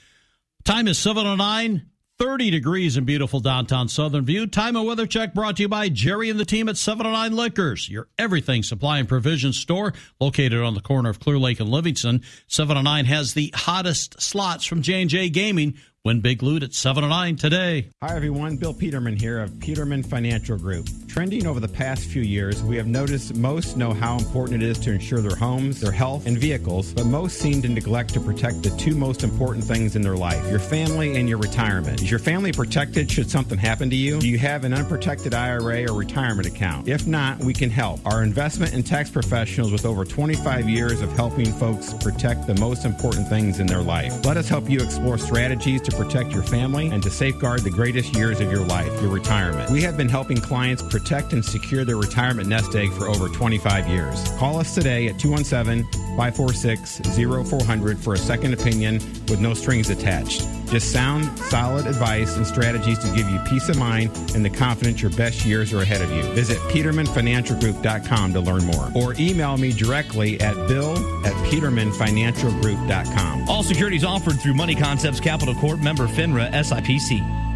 Time 0.63 0.87
is 0.87 0.97
709. 0.97 1.85
30 2.17 2.49
degrees 2.49 2.97
in 2.97 3.05
beautiful 3.05 3.39
downtown 3.39 3.87
Southern 3.87 4.25
View. 4.25 4.47
Time 4.47 4.75
of 4.75 4.87
weather 4.87 5.05
check 5.05 5.35
brought 5.35 5.57
to 5.57 5.61
you 5.61 5.69
by 5.69 5.89
Jerry 5.89 6.31
and 6.31 6.39
the 6.39 6.45
team 6.45 6.67
at 6.67 6.75
709 6.75 7.37
Liquors, 7.37 7.87
your 7.87 8.07
everything 8.17 8.63
supply 8.63 8.97
and 8.97 9.07
provision 9.07 9.53
store 9.53 9.93
located 10.19 10.59
on 10.59 10.73
the 10.73 10.81
corner 10.81 11.11
of 11.11 11.19
Clear 11.19 11.37
Lake 11.37 11.59
and 11.59 11.69
Livingston. 11.69 12.23
709 12.47 13.05
has 13.05 13.35
the 13.35 13.53
hottest 13.55 14.19
slots 14.19 14.65
from 14.65 14.81
J&J 14.81 15.29
Gaming 15.29 15.75
Win 16.07 16.21
Big 16.21 16.41
Loot 16.41 16.63
at 16.63 16.73
7 16.73 17.03
and 17.03 17.11
9 17.11 17.35
today. 17.35 17.89
Hi, 18.01 18.15
everyone. 18.15 18.55
Bill 18.55 18.73
Peterman 18.73 19.17
here 19.17 19.41
of 19.41 19.59
Peterman 19.59 20.03
Financial 20.03 20.57
Group. 20.57 20.87
Trending 21.09 21.45
over 21.45 21.59
the 21.59 21.67
past 21.67 22.05
few 22.05 22.21
years, 22.21 22.63
we 22.63 22.77
have 22.77 22.87
noticed 22.87 23.35
most 23.35 23.75
know 23.75 23.91
how 23.91 24.17
important 24.17 24.63
it 24.63 24.69
is 24.69 24.79
to 24.79 24.91
insure 24.91 25.19
their 25.19 25.35
homes, 25.35 25.81
their 25.81 25.91
health, 25.91 26.25
and 26.25 26.37
vehicles, 26.37 26.93
but 26.93 27.07
most 27.07 27.39
seem 27.39 27.61
to 27.63 27.67
neglect 27.67 28.13
to 28.13 28.21
protect 28.21 28.63
the 28.63 28.69
two 28.77 28.95
most 28.95 29.21
important 29.21 29.65
things 29.65 29.97
in 29.97 30.01
their 30.01 30.15
life 30.15 30.49
your 30.49 30.59
family 30.59 31.17
and 31.17 31.27
your 31.27 31.39
retirement. 31.39 32.01
Is 32.01 32.09
your 32.09 32.21
family 32.21 32.53
protected 32.53 33.11
should 33.11 33.29
something 33.29 33.57
happen 33.57 33.89
to 33.89 33.95
you? 33.97 34.21
Do 34.21 34.29
you 34.29 34.37
have 34.37 34.63
an 34.63 34.73
unprotected 34.73 35.33
IRA 35.33 35.91
or 35.91 35.93
retirement 35.93 36.47
account? 36.47 36.87
If 36.87 37.05
not, 37.05 37.39
we 37.39 37.53
can 37.53 37.69
help. 37.69 37.99
Our 38.05 38.23
investment 38.23 38.73
and 38.73 38.85
tax 38.85 39.09
professionals 39.09 39.73
with 39.73 39.85
over 39.85 40.05
25 40.05 40.69
years 40.69 41.01
of 41.01 41.11
helping 41.13 41.51
folks 41.51 41.93
protect 41.95 42.47
the 42.47 42.55
most 42.55 42.85
important 42.85 43.27
things 43.27 43.59
in 43.59 43.67
their 43.67 43.81
life. 43.81 44.23
Let 44.23 44.37
us 44.37 44.47
help 44.47 44.69
you 44.69 44.79
explore 44.79 45.17
strategies 45.17 45.81
to 45.81 45.96
protect 45.97 46.31
your 46.31 46.43
family 46.43 46.87
and 46.87 47.01
to 47.03 47.09
safeguard 47.09 47.61
the 47.61 47.69
greatest 47.69 48.15
years 48.15 48.39
of 48.39 48.51
your 48.51 48.65
life, 48.65 48.87
your 49.01 49.11
retirement. 49.11 49.69
We 49.71 49.81
have 49.81 49.97
been 49.97 50.09
helping 50.09 50.37
clients 50.37 50.83
protect 50.83 51.33
and 51.33 51.43
secure 51.43 51.83
their 51.83 51.97
retirement 51.97 52.47
nest 52.47 52.75
egg 52.75 52.91
for 52.93 53.09
over 53.09 53.27
25 53.27 53.87
years. 53.87 54.23
Call 54.37 54.59
us 54.59 54.73
today 54.73 55.07
at 55.07 55.19
217 55.19 55.83
546 56.17 57.01
0400 57.49 57.99
for 57.99 58.13
a 58.13 58.17
second 58.17 58.53
opinion 58.53 58.95
with 59.27 59.39
no 59.39 59.53
strings 59.53 59.89
attached. 59.89 60.47
Just 60.69 60.91
sound, 60.91 61.25
solid 61.39 61.87
advice 61.87 62.35
and 62.35 62.45
strategies 62.45 62.99
to 62.99 63.07
give 63.15 63.29
you 63.29 63.39
peace 63.47 63.69
of 63.69 63.77
mind 63.77 64.11
and 64.35 64.43
the 64.43 64.49
confidence 64.49 65.01
your 65.01 65.11
best 65.11 65.45
years 65.45 65.71
are 65.71 65.81
ahead 65.81 66.01
of 66.01 66.11
you. 66.11 66.23
Visit 66.33 66.57
petermanfinancialgroup.com 66.71 68.33
to 68.33 68.41
learn 68.41 68.65
more 68.65 68.91
or 68.93 69.15
email 69.17 69.55
me 69.57 69.71
directly 69.71 70.41
at 70.41 70.55
bill 70.67 70.97
at 71.25 71.31
petermanfinancialgroup.com. 71.49 73.49
All 73.49 73.63
securities 73.63 74.03
offered 74.03 74.41
through 74.41 74.55
Money 74.55 74.75
Concepts 74.75 75.21
Capital 75.21 75.55
Corp 75.55 75.76
member 75.81 76.07
FINRA 76.07 76.51
SIPC. 76.51 77.47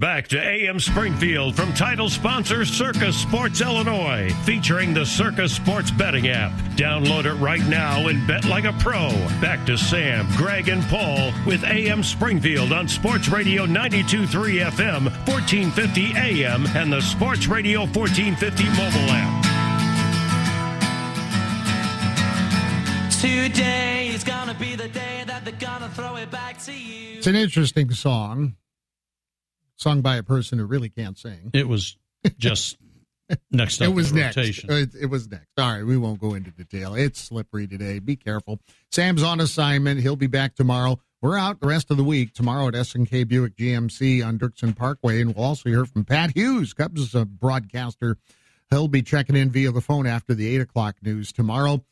Back 0.00 0.28
to 0.28 0.40
AM 0.40 0.78
Springfield 0.78 1.56
from 1.56 1.74
title 1.74 2.08
sponsor 2.08 2.64
Circa 2.64 3.12
Sports 3.12 3.60
Illinois, 3.60 4.30
featuring 4.44 4.94
the 4.94 5.04
Circa 5.04 5.48
Sports 5.48 5.90
betting 5.90 6.28
app. 6.28 6.52
Download 6.76 7.24
it 7.24 7.34
right 7.40 7.66
now 7.66 8.06
and 8.06 8.24
bet 8.24 8.44
like 8.44 8.62
a 8.62 8.72
pro. 8.74 9.08
Back 9.40 9.66
to 9.66 9.76
Sam, 9.76 10.28
Greg, 10.36 10.68
and 10.68 10.84
Paul 10.84 11.32
with 11.44 11.64
AM 11.64 12.04
Springfield 12.04 12.72
on 12.72 12.86
Sports 12.86 13.28
Radio 13.28 13.66
923 13.66 14.60
FM, 14.60 15.04
1450 15.26 16.12
AM, 16.16 16.64
and 16.76 16.92
the 16.92 17.00
Sports 17.00 17.48
Radio 17.48 17.80
1450 17.80 18.64
mobile 18.68 19.10
app. 19.10 19.48
Today 23.20 23.48
is 23.48 23.58
gonna 23.58 23.87
be 24.58 24.74
the 24.74 24.88
day 24.88 25.24
that 25.26 25.44
they're 25.44 25.54
gonna 25.54 25.88
throw 25.90 26.16
it 26.16 26.30
back 26.30 26.58
to 26.64 26.72
you. 26.72 27.18
It's 27.18 27.26
an 27.26 27.36
interesting 27.36 27.90
song, 27.90 28.56
sung 29.76 30.00
by 30.00 30.16
a 30.16 30.22
person 30.22 30.58
who 30.58 30.64
really 30.64 30.88
can't 30.88 31.16
sing. 31.16 31.50
It 31.54 31.68
was 31.68 31.96
just 32.38 32.76
next 33.50 33.80
up 33.80 33.88
it 33.88 33.94
was 33.94 34.10
in 34.10 34.16
next. 34.18 34.36
It, 34.38 34.94
it 35.00 35.06
was 35.06 35.28
next. 35.30 35.48
All 35.56 35.72
right, 35.72 35.84
we 35.84 35.96
won't 35.96 36.20
go 36.20 36.34
into 36.34 36.50
detail. 36.50 36.94
It's 36.94 37.20
slippery 37.20 37.66
today. 37.66 37.98
Be 37.98 38.16
careful. 38.16 38.60
Sam's 38.90 39.22
on 39.22 39.40
assignment. 39.40 40.00
He'll 40.00 40.16
be 40.16 40.26
back 40.26 40.54
tomorrow. 40.54 40.98
We're 41.20 41.38
out 41.38 41.60
the 41.60 41.66
rest 41.66 41.90
of 41.90 41.96
the 41.96 42.04
week 42.04 42.32
tomorrow 42.32 42.68
at 42.68 42.76
S&K 42.76 43.24
Buick 43.24 43.56
GMC 43.56 44.24
on 44.24 44.38
Dirksen 44.38 44.76
Parkway, 44.76 45.20
and 45.20 45.34
we'll 45.34 45.44
also 45.44 45.68
hear 45.68 45.84
from 45.84 46.04
Pat 46.04 46.36
Hughes, 46.36 46.72
Cubs 46.72 47.12
broadcaster. 47.12 48.18
He'll 48.70 48.86
be 48.86 49.02
checking 49.02 49.34
in 49.34 49.50
via 49.50 49.72
the 49.72 49.80
phone 49.80 50.06
after 50.06 50.32
the 50.34 50.54
eight 50.54 50.60
o'clock 50.60 50.96
news 51.02 51.32
tomorrow. 51.32 51.82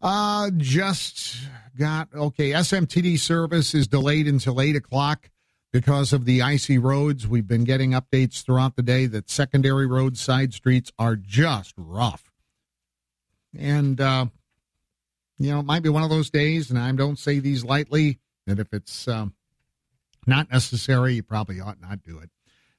Uh, 0.00 0.50
just 0.56 1.36
got 1.76 2.08
okay. 2.14 2.52
SMTD 2.52 3.18
service 3.18 3.74
is 3.74 3.88
delayed 3.88 4.28
until 4.28 4.60
eight 4.60 4.76
o'clock 4.76 5.28
because 5.72 6.12
of 6.12 6.24
the 6.24 6.42
icy 6.42 6.78
roads. 6.78 7.26
We've 7.26 7.46
been 7.46 7.64
getting 7.64 7.92
updates 7.92 8.44
throughout 8.44 8.76
the 8.76 8.82
day 8.82 9.06
that 9.06 9.30
secondary 9.30 9.86
roads, 9.86 10.20
side 10.20 10.52
streets 10.54 10.92
are 10.98 11.16
just 11.16 11.74
rough. 11.76 12.30
And, 13.58 14.00
uh, 14.00 14.26
you 15.38 15.52
know, 15.52 15.60
it 15.60 15.66
might 15.66 15.82
be 15.82 15.88
one 15.88 16.02
of 16.02 16.10
those 16.10 16.28
days, 16.30 16.70
and 16.70 16.78
I 16.78 16.92
don't 16.92 17.18
say 17.18 17.38
these 17.38 17.64
lightly, 17.64 18.18
that 18.46 18.58
if 18.58 18.72
it's 18.72 19.08
um, 19.08 19.34
not 20.26 20.50
necessary, 20.50 21.14
you 21.14 21.22
probably 21.22 21.60
ought 21.60 21.80
not 21.80 22.02
do 22.02 22.18
it. 22.18 22.30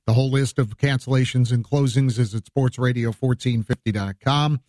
The 0.05 0.13
whole 0.13 0.31
list 0.31 0.57
of 0.57 0.77
cancellations 0.77 1.51
and 1.51 1.63
closings 1.63 2.17
is 2.17 2.33
at 2.33 2.43
sportsradio1450.com. 2.43 4.61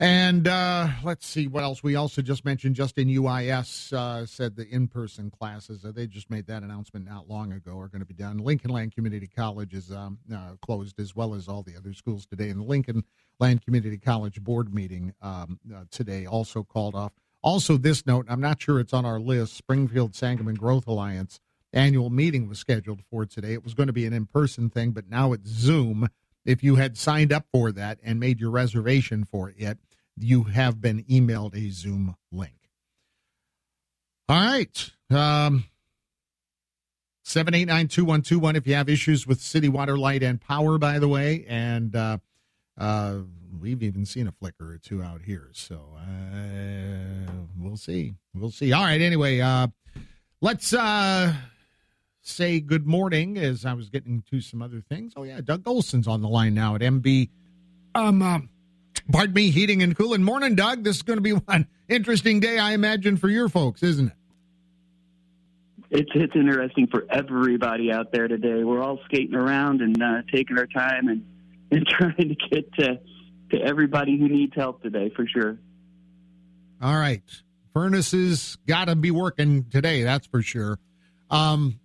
And 0.00 0.46
uh, 0.46 0.88
let's 1.02 1.26
see 1.26 1.48
what 1.48 1.64
else. 1.64 1.82
We 1.82 1.96
also 1.96 2.22
just 2.22 2.44
mentioned 2.44 2.76
Justin 2.76 3.08
UIS 3.08 3.92
uh, 3.92 4.26
said 4.26 4.54
the 4.54 4.68
in 4.68 4.86
person 4.86 5.28
classes, 5.28 5.84
uh, 5.84 5.90
they 5.90 6.06
just 6.06 6.30
made 6.30 6.46
that 6.46 6.62
announcement 6.62 7.04
not 7.06 7.28
long 7.28 7.52
ago, 7.52 7.78
are 7.80 7.88
going 7.88 8.00
to 8.00 8.06
be 8.06 8.14
done. 8.14 8.38
Lincoln 8.38 8.70
Land 8.70 8.94
Community 8.94 9.26
College 9.26 9.74
is 9.74 9.90
um, 9.90 10.18
uh, 10.32 10.52
closed 10.62 11.00
as 11.00 11.16
well 11.16 11.34
as 11.34 11.48
all 11.48 11.64
the 11.64 11.76
other 11.76 11.92
schools 11.92 12.26
today. 12.26 12.48
And 12.48 12.60
the 12.60 12.64
Lincoln 12.64 13.02
Land 13.40 13.64
Community 13.64 13.98
College 13.98 14.40
board 14.40 14.72
meeting 14.72 15.14
um, 15.20 15.58
uh, 15.74 15.84
today 15.90 16.26
also 16.26 16.62
called 16.62 16.94
off. 16.94 17.12
Also, 17.42 17.76
this 17.76 18.06
note, 18.06 18.26
I'm 18.28 18.40
not 18.40 18.62
sure 18.62 18.78
it's 18.78 18.92
on 18.92 19.04
our 19.04 19.18
list 19.18 19.56
Springfield 19.56 20.14
Sangamon 20.14 20.54
Growth 20.54 20.86
Alliance 20.86 21.40
annual 21.72 22.10
meeting 22.10 22.48
was 22.48 22.58
scheduled 22.58 23.02
for 23.10 23.26
today. 23.26 23.52
It 23.52 23.64
was 23.64 23.74
going 23.74 23.88
to 23.88 23.92
be 23.92 24.06
an 24.06 24.12
in 24.12 24.26
person 24.26 24.70
thing, 24.70 24.92
but 24.92 25.08
now 25.08 25.32
it's 25.32 25.48
Zoom. 25.48 26.08
If 26.44 26.62
you 26.62 26.76
had 26.76 26.96
signed 26.96 27.32
up 27.32 27.46
for 27.52 27.72
that 27.72 27.98
and 28.02 28.18
made 28.18 28.40
your 28.40 28.50
reservation 28.50 29.24
for 29.24 29.52
it, 29.56 29.78
you 30.22 30.44
have 30.44 30.80
been 30.80 31.04
emailed 31.04 31.54
a 31.54 31.70
Zoom 31.70 32.16
link. 32.32 32.52
All 34.28 34.36
right. 34.36 34.90
Um, 35.10 35.64
789-2121 37.24 38.56
if 38.56 38.66
you 38.66 38.74
have 38.74 38.88
issues 38.88 39.26
with 39.26 39.40
city 39.40 39.68
water, 39.68 39.98
light, 39.98 40.22
and 40.22 40.40
power, 40.40 40.78
by 40.78 40.98
the 40.98 41.08
way. 41.08 41.44
And 41.48 41.94
uh, 41.94 42.18
uh, 42.78 43.18
we've 43.60 43.82
even 43.82 44.06
seen 44.06 44.26
a 44.26 44.32
flicker 44.32 44.72
or 44.72 44.78
two 44.78 45.02
out 45.02 45.22
here. 45.22 45.48
So 45.52 45.80
uh, 45.98 47.30
we'll 47.58 47.76
see. 47.76 48.14
We'll 48.34 48.50
see. 48.50 48.72
All 48.72 48.82
right. 48.82 49.00
Anyway, 49.00 49.40
uh, 49.40 49.68
let's 50.40 50.72
uh, 50.72 51.34
say 52.22 52.60
good 52.60 52.86
morning 52.86 53.36
as 53.36 53.66
I 53.66 53.74
was 53.74 53.90
getting 53.90 54.22
to 54.30 54.40
some 54.40 54.62
other 54.62 54.80
things. 54.80 55.12
Oh, 55.16 55.22
yeah. 55.22 55.40
Doug 55.42 55.66
Olson's 55.66 56.08
on 56.08 56.22
the 56.22 56.28
line 56.28 56.54
now 56.54 56.74
at 56.74 56.80
MB. 56.80 57.28
Um, 57.94 58.22
uh, 58.22 58.38
pardon 59.10 59.34
me, 59.34 59.50
heating 59.50 59.82
and 59.82 59.96
cooling. 59.96 60.22
Morning, 60.22 60.54
Doug. 60.54 60.84
This 60.84 60.96
is 60.96 61.02
going 61.02 61.16
to 61.16 61.22
be 61.22 61.32
one 61.46 61.66
interesting 61.88 62.40
day, 62.40 62.58
I 62.58 62.72
imagine, 62.72 63.16
for 63.16 63.28
your 63.28 63.48
folks, 63.48 63.82
isn't 63.82 64.08
it? 64.08 64.12
It's 65.90 66.10
it's 66.14 66.36
interesting 66.36 66.86
for 66.86 67.06
everybody 67.10 67.90
out 67.90 68.12
there 68.12 68.28
today. 68.28 68.62
We're 68.62 68.82
all 68.82 69.00
skating 69.06 69.34
around 69.34 69.80
and 69.80 70.02
uh, 70.02 70.22
taking 70.30 70.58
our 70.58 70.66
time 70.66 71.08
and, 71.08 71.24
and 71.70 71.86
trying 71.86 72.16
to 72.16 72.36
get 72.50 72.72
to 72.74 73.00
to 73.52 73.62
everybody 73.62 74.18
who 74.18 74.28
needs 74.28 74.54
help 74.54 74.82
today, 74.82 75.10
for 75.16 75.26
sure. 75.26 75.58
All 76.82 76.96
right. 76.96 77.22
Furnaces 77.72 78.58
got 78.66 78.86
to 78.86 78.96
be 78.96 79.10
working 79.10 79.64
today, 79.70 80.02
that's 80.02 80.26
for 80.26 80.42
sure. 80.42 80.78
Um, 81.30 81.80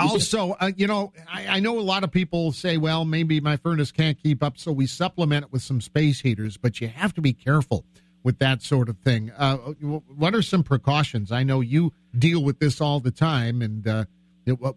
also, 0.00 0.52
uh, 0.60 0.70
you 0.76 0.86
know, 0.86 1.12
I, 1.32 1.46
I, 1.56 1.60
know 1.60 1.78
a 1.78 1.82
lot 1.82 2.04
of 2.04 2.10
people 2.10 2.52
say, 2.52 2.76
well, 2.76 3.04
maybe 3.04 3.40
my 3.40 3.56
furnace 3.56 3.92
can't 3.92 4.20
keep 4.22 4.42
up, 4.42 4.58
so 4.58 4.72
we 4.72 4.86
supplement 4.86 5.46
it 5.46 5.52
with 5.52 5.62
some 5.62 5.80
space 5.80 6.20
heaters, 6.20 6.56
but 6.56 6.80
you 6.80 6.88
have 6.88 7.14
to 7.14 7.20
be 7.20 7.32
careful 7.32 7.84
with 8.22 8.38
that 8.38 8.62
sort 8.62 8.88
of 8.88 8.98
thing. 8.98 9.30
Uh, 9.36 9.56
what 9.56 10.34
are 10.34 10.42
some 10.42 10.62
precautions? 10.62 11.32
I 11.32 11.42
know 11.42 11.60
you 11.60 11.92
deal 12.16 12.42
with 12.42 12.58
this 12.58 12.80
all 12.80 13.00
the 13.00 13.10
time, 13.10 13.62
and 13.62 13.86
uh, 13.86 14.04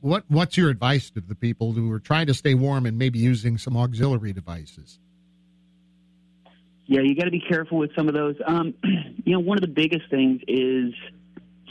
what 0.02 0.24
what's 0.28 0.58
your 0.58 0.70
advice 0.70 1.10
to 1.12 1.22
the 1.22 1.36
people 1.36 1.74
who 1.74 1.92
are 1.92 2.00
trying 2.00 2.28
to 2.28 2.34
stay 2.34 2.54
warm 2.54 2.86
and 2.86 2.98
maybe 2.98 3.20
using 3.20 3.58
some 3.58 3.76
auxiliary 3.76 4.34
devices? 4.34 5.00
Yeah, 6.86 7.02
you 7.02 7.16
got 7.16 7.26
to 7.26 7.32
be 7.32 7.40
careful 7.40 7.78
with 7.78 7.92
some 7.96 8.08
of 8.08 8.14
those. 8.14 8.36
Um, 8.46 8.74
you 9.26 9.34
know, 9.34 9.40
one 9.40 9.58
of 9.58 9.62
the 9.62 9.68
biggest 9.68 10.10
things 10.10 10.42
is 10.48 10.94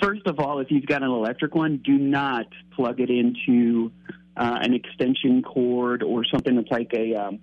first 0.02 0.26
of 0.26 0.40
all, 0.40 0.60
if 0.60 0.70
you've 0.70 0.86
got 0.86 1.02
an 1.02 1.10
electric 1.10 1.54
one, 1.54 1.78
do 1.78 1.92
not 1.92 2.46
plug 2.74 3.00
it 3.00 3.10
into 3.10 3.92
uh, 4.36 4.58
an 4.60 4.74
extension 4.74 5.42
cord 5.42 6.02
or 6.02 6.24
something 6.24 6.56
that's 6.56 6.70
like 6.70 6.92
a 6.94 7.14
um, 7.14 7.38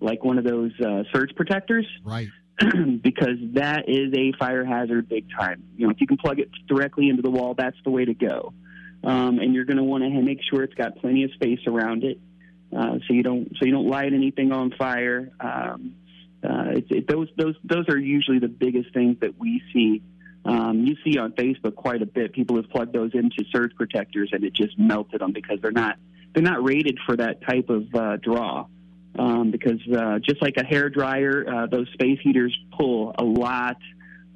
like 0.00 0.24
one 0.24 0.38
of 0.38 0.44
those 0.44 0.72
uh, 0.80 1.04
surge 1.12 1.34
protectors. 1.36 1.86
Right. 2.04 2.28
because 3.02 3.38
that 3.54 3.88
is 3.88 4.12
a 4.14 4.32
fire 4.38 4.64
hazard 4.64 5.08
big 5.08 5.26
time. 5.30 5.64
You 5.76 5.86
know, 5.86 5.92
if 5.92 6.00
you 6.00 6.06
can 6.06 6.18
plug 6.18 6.40
it 6.40 6.50
directly 6.68 7.08
into 7.08 7.22
the 7.22 7.30
wall, 7.30 7.54
that's 7.56 7.76
the 7.84 7.90
way 7.90 8.04
to 8.04 8.12
go. 8.12 8.52
Um, 9.02 9.38
and 9.38 9.54
you're 9.54 9.64
going 9.64 9.78
to 9.78 9.82
want 9.82 10.04
to 10.04 10.10
make 10.22 10.40
sure 10.50 10.62
it's 10.62 10.74
got 10.74 10.96
plenty 10.96 11.24
of 11.24 11.32
space 11.32 11.60
around 11.66 12.04
it, 12.04 12.20
uh, 12.76 12.98
so 13.06 13.14
you 13.14 13.22
don't 13.22 13.48
so 13.58 13.64
you 13.64 13.72
don't 13.72 13.88
light 13.88 14.12
anything 14.12 14.52
on 14.52 14.72
fire. 14.72 15.30
Um, 15.40 15.94
uh, 16.44 16.72
it, 16.76 16.86
it, 16.90 17.08
those 17.08 17.28
those 17.36 17.54
those 17.64 17.88
are 17.88 17.98
usually 17.98 18.40
the 18.40 18.48
biggest 18.48 18.92
things 18.92 19.16
that 19.20 19.38
we 19.38 19.62
see. 19.72 20.02
Um, 20.44 20.84
you 20.84 20.96
see 21.04 21.18
on 21.18 21.32
Facebook 21.32 21.74
quite 21.74 22.02
a 22.02 22.06
bit. 22.06 22.32
People 22.32 22.56
have 22.56 22.68
plugged 22.70 22.92
those 22.92 23.10
into 23.14 23.44
surge 23.52 23.74
protectors, 23.76 24.30
and 24.32 24.42
it 24.44 24.54
just 24.54 24.78
melted 24.78 25.20
them 25.20 25.32
because 25.32 25.58
they're 25.60 25.70
not 25.70 25.96
they're 26.34 26.42
not 26.42 26.62
rated 26.64 26.98
for 27.06 27.16
that 27.16 27.42
type 27.42 27.68
of 27.68 27.94
uh, 27.94 28.16
draw. 28.16 28.66
Um, 29.18 29.50
because 29.50 29.80
uh, 29.92 30.20
just 30.20 30.40
like 30.40 30.56
a 30.56 30.64
hair 30.64 30.88
dryer, 30.88 31.44
uh, 31.46 31.66
those 31.66 31.88
space 31.92 32.20
heaters 32.22 32.56
pull 32.78 33.12
a 33.18 33.24
lot 33.24 33.76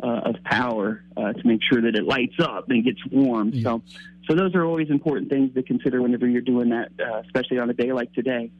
uh, 0.02 0.20
of 0.25 0.37
power 0.44 1.04
uh, 1.16 1.32
to 1.32 1.46
make 1.46 1.61
sure 1.70 1.80
that 1.82 1.94
it 1.94 2.04
lights 2.04 2.34
up 2.40 2.68
and 2.70 2.84
gets 2.84 2.99
warm. 3.11 3.62
So, 3.62 3.82
so 4.28 4.34
those 4.34 4.54
are 4.54 4.64
always 4.64 4.90
important 4.90 5.30
things 5.30 5.54
to 5.54 5.62
consider 5.62 6.02
whenever 6.02 6.26
you're 6.26 6.42
doing 6.42 6.70
that, 6.70 6.90
uh, 7.00 7.23
especially 7.25 7.58
on 7.58 7.70
a 7.70 7.73
day 7.73 7.92
like 7.92 8.12
today. 8.12 8.50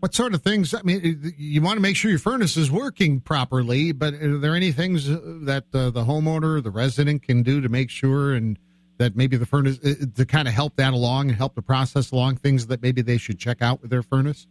What 0.00 0.14
sort 0.14 0.32
of 0.32 0.42
things? 0.42 0.72
I 0.72 0.80
mean, 0.82 1.34
you 1.36 1.60
want 1.60 1.76
to 1.76 1.82
make 1.82 1.94
sure 1.94 2.10
your 2.10 2.18
furnace 2.18 2.56
is 2.56 2.70
working 2.70 3.20
properly, 3.20 3.92
but 3.92 4.14
are 4.14 4.38
there 4.38 4.56
any 4.56 4.72
things 4.72 5.06
that 5.06 5.64
uh, 5.74 5.90
the 5.90 6.04
homeowner, 6.04 6.62
the 6.62 6.70
resident, 6.70 7.22
can 7.22 7.42
do 7.42 7.60
to 7.60 7.68
make 7.68 7.90
sure 7.90 8.32
and 8.34 8.58
that 8.96 9.14
maybe 9.14 9.36
the 9.36 9.44
furnace 9.44 9.78
uh, 9.84 10.06
to 10.16 10.24
kind 10.24 10.48
of 10.48 10.54
help 10.54 10.76
that 10.76 10.94
along 10.94 11.28
and 11.28 11.36
help 11.36 11.54
the 11.54 11.60
process 11.60 12.12
along? 12.12 12.36
Things 12.36 12.68
that 12.68 12.80
maybe 12.80 13.02
they 13.02 13.18
should 13.18 13.38
check 13.38 13.60
out 13.60 13.82
with 13.82 13.90
their 13.90 14.02
furnace. 14.02 14.46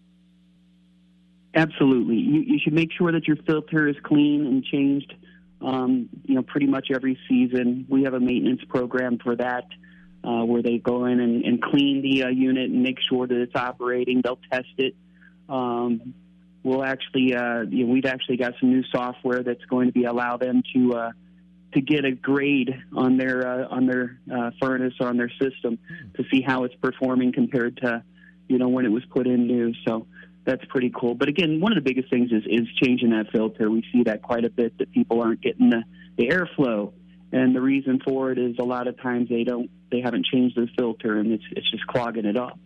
Absolutely, 1.56 2.18
you, 2.18 2.42
you 2.42 2.60
should 2.64 2.74
make 2.74 2.92
sure 2.96 3.12
that 3.12 3.28
your 3.28 3.38
filter 3.38 3.88
is 3.88 3.96
clean 4.04 4.46
and 4.46 4.64
changed. 4.64 5.16
Um, 5.62 6.10
you 6.26 6.36
know, 6.36 6.44
pretty 6.44 6.68
much 6.68 6.90
every 6.94 7.20
season. 7.28 7.88
We 7.90 8.04
have 8.04 8.14
a 8.14 8.20
maintenance 8.20 8.62
program 8.70 9.18
for 9.18 9.36
that. 9.36 9.66
Uh, 10.22 10.44
where 10.44 10.62
they 10.62 10.78
go 10.78 11.06
in 11.06 11.22
and, 11.22 11.46
and 11.46 11.62
clean 11.62 12.02
the 12.02 12.24
uh, 12.24 12.28
unit 12.28 12.70
and 12.70 12.84
make 12.84 12.98
sure 13.10 13.26
that 13.26 13.42
it's 13.42 13.56
operating. 13.56 14.22
They'll 14.22 14.40
test 14.52 14.68
it 14.78 14.94
um, 15.50 16.14
we'll 16.64 16.84
actually, 16.84 17.36
uh, 17.36 17.62
you 17.62 17.86
know, 17.86 17.94
we've 17.94 18.06
actually 18.06 18.38
got 18.38 18.54
some 18.60 18.70
new 18.70 18.84
software 18.92 19.44
that's 19.44 19.64
going 19.66 19.88
to 19.88 19.94
be 19.94 20.04
allow 20.04 20.38
them 20.38 20.62
to 20.74 20.94
uh, 20.94 21.12
to 21.74 21.82
get 21.82 22.06
a 22.06 22.12
grade 22.12 22.74
on 22.96 23.18
their 23.18 23.48
uh, 23.48 23.68
on 23.70 23.86
their 23.86 24.20
uh, 24.34 24.52
furnace 24.62 24.94
or 25.00 25.08
on 25.08 25.18
their 25.18 25.32
system 25.42 25.80
to 26.16 26.24
see 26.32 26.42
how 26.42 26.64
it's 26.64 26.76
performing 26.76 27.32
compared 27.34 27.78
to, 27.78 28.04
you 28.48 28.58
know, 28.58 28.70
when 28.70 28.86
it 28.86 28.92
was 28.92 29.04
put 29.12 29.28
in 29.28 29.48
new. 29.48 29.74
So 29.88 30.08
that's 30.46 30.64
pretty 30.66 30.92
cool. 30.96 31.16
But 31.16 31.30
again, 31.30 31.60
one 31.60 31.72
of 31.72 31.84
the 31.84 31.88
biggest 31.88 32.10
things 32.10 32.32
is 32.32 32.44
is 32.46 32.68
changing 32.82 33.12
that 33.12 33.32
filter. 33.32 33.70
We 33.70 33.84
see 33.92 34.04
that 34.04 34.22
quite 34.22 34.46
a 34.46 34.50
bit 34.50 34.78
that 34.80 34.92
people 34.92 35.22
aren't 35.22 35.42
getting 35.42 35.70
the, 35.70 35.84
the 36.18 36.28
airflow. 36.30 36.94
And 37.32 37.56
the 37.56 37.62
reason 37.62 38.00
for 38.04 38.32
it 38.32 38.40
is 38.40 38.56
a 38.60 38.64
lot 38.64 38.88
of 38.88 39.00
times 39.00 39.30
they 39.30 39.44
don't, 39.44 39.70
they 39.92 40.02
haven't 40.02 40.26
changed 40.26 40.56
the 40.56 40.68
filter, 40.76 41.20
and 41.20 41.32
it's 41.32 41.44
it's 41.52 41.70
just 41.70 41.86
clogging 41.86 42.26
it 42.26 42.36
up. 42.36 42.60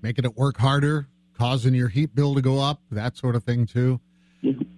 Making 0.00 0.24
it 0.24 0.34
work 0.34 0.56
harder, 0.56 1.06
causing 1.42 1.74
your 1.74 1.88
heat 1.88 2.14
bill 2.14 2.36
to 2.36 2.40
go 2.40 2.60
up, 2.60 2.80
that 2.92 3.16
sort 3.16 3.34
of 3.34 3.42
thing 3.42 3.66
too. 3.66 4.00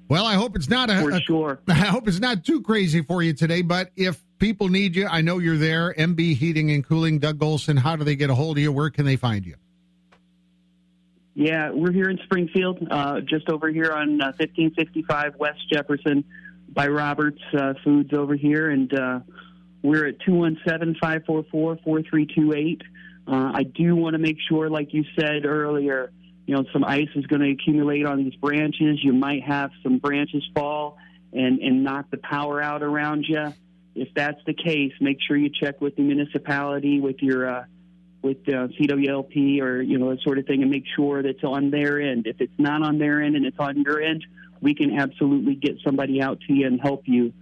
Well, 0.09 0.25
I 0.25 0.35
hope 0.35 0.57
it's 0.57 0.71
not 0.71 0.89
a, 0.89 0.99
for 1.03 1.21
sure. 1.21 1.61
I 1.69 1.75
hope 1.75 2.09
it's 2.09 2.21
not 2.21 2.43
too 2.43 2.63
crazy 2.63 3.03
for 3.03 3.23
you 3.23 3.35
today. 3.35 3.61
But 3.61 3.91
if 3.97 4.23
people 4.39 4.69
need 4.69 4.97
you, 4.97 5.07
I 5.07 5.21
know 5.21 5.39
you're 5.39 5.59
there. 5.59 5.93
MB 5.93 6.37
Heating 6.37 6.71
and 6.71 6.83
Cooling, 6.87 7.19
Doug 7.19 7.39
Golson. 7.39 7.79
How 7.79 7.97
do 7.97 8.05
they 8.05 8.17
get 8.17 8.31
a 8.31 8.35
hold 8.35 8.57
of 8.57 8.63
you? 8.63 8.73
Where 8.73 8.89
can 8.89 9.05
they 9.05 9.17
find 9.17 9.45
you? 9.45 9.57
Yeah, 11.35 11.71
we're 11.71 11.93
here 11.93 12.09
in 12.09 12.19
Springfield, 12.25 12.87
uh, 12.91 13.21
just 13.21 13.51
over 13.51 13.69
here 13.69 13.93
on 13.93 14.23
uh, 14.23 14.33
1565 14.39 15.35
West 15.37 15.59
Jefferson 15.71 16.25
by 16.71 16.87
Roberts 16.87 17.43
uh, 17.59 17.75
Foods 17.85 18.15
over 18.15 18.37
here, 18.37 18.71
and 18.71 18.93
uh, 18.95 19.21
we're 19.83 20.07
at 20.07 20.21
217 20.21 20.95
544 20.95 21.77
4328. 21.85 22.83
Uh, 23.27 23.53
I 23.55 23.65
do 23.65 23.97
want 23.97 24.15
to 24.15 24.19
make 24.19 24.37
sure, 24.49 24.71
like 24.71 24.95
you 24.95 25.05
said 25.19 25.45
earlier, 25.45 26.11
you 26.47 26.55
know, 26.55 26.65
some 26.73 26.85
ice 26.85 27.09
is 27.15 27.27
going 27.27 27.43
to 27.43 27.51
accumulate 27.51 28.05
on 28.05 28.23
these 28.23 28.35
branches. 28.35 29.03
You 29.03 29.13
might 29.13 29.43
have 29.45 29.71
some 29.83 29.99
branches 29.99 30.45
fall 30.55 30.99
and, 31.33 31.59
and 31.61 31.83
knock 31.83 32.11
the 32.11 32.19
power 32.19 32.63
out 32.63 32.83
around 32.83 33.25
you. 33.29 33.55
If 33.95 34.09
that's 34.15 34.41
the 34.45 34.55
case, 34.55 34.93
make 35.01 35.19
sure 35.27 35.37
you 35.37 35.51
check 35.51 35.81
with 35.81 35.97
the 35.97 36.03
municipality, 36.03 37.01
with 37.01 37.17
your 37.21 37.49
uh, 37.49 37.65
with 38.23 38.39
uh, 38.49 38.69
CWLP 38.69 39.61
or 39.61 39.81
you 39.81 39.99
know 39.99 40.11
that 40.11 40.21
sort 40.23 40.39
of 40.39 40.47
thing, 40.47 40.63
and 40.63 40.71
make 40.71 40.85
sure 40.97 41.23
that 41.23 41.29
it's 41.29 41.45
on 41.45 41.71
their 41.71 42.01
end. 42.01 42.27
If 42.27 42.41
it's 42.41 42.59
not 42.59 42.83
on 42.83 42.99
their 42.99 43.23
end 43.23 43.37
and 43.37 43.47
it's 43.47 43.59
on 43.59 43.83
your 43.83 44.03
end, 44.03 44.25
we 44.61 44.75
can 44.75 44.99
absolutely 44.99 45.55
get 45.55 45.77
somebody 45.85 46.21
out 46.21 46.41
to 46.49 46.53
you 46.53 46.67
and 46.67 46.81
help 46.81 47.03
you. 47.07 47.33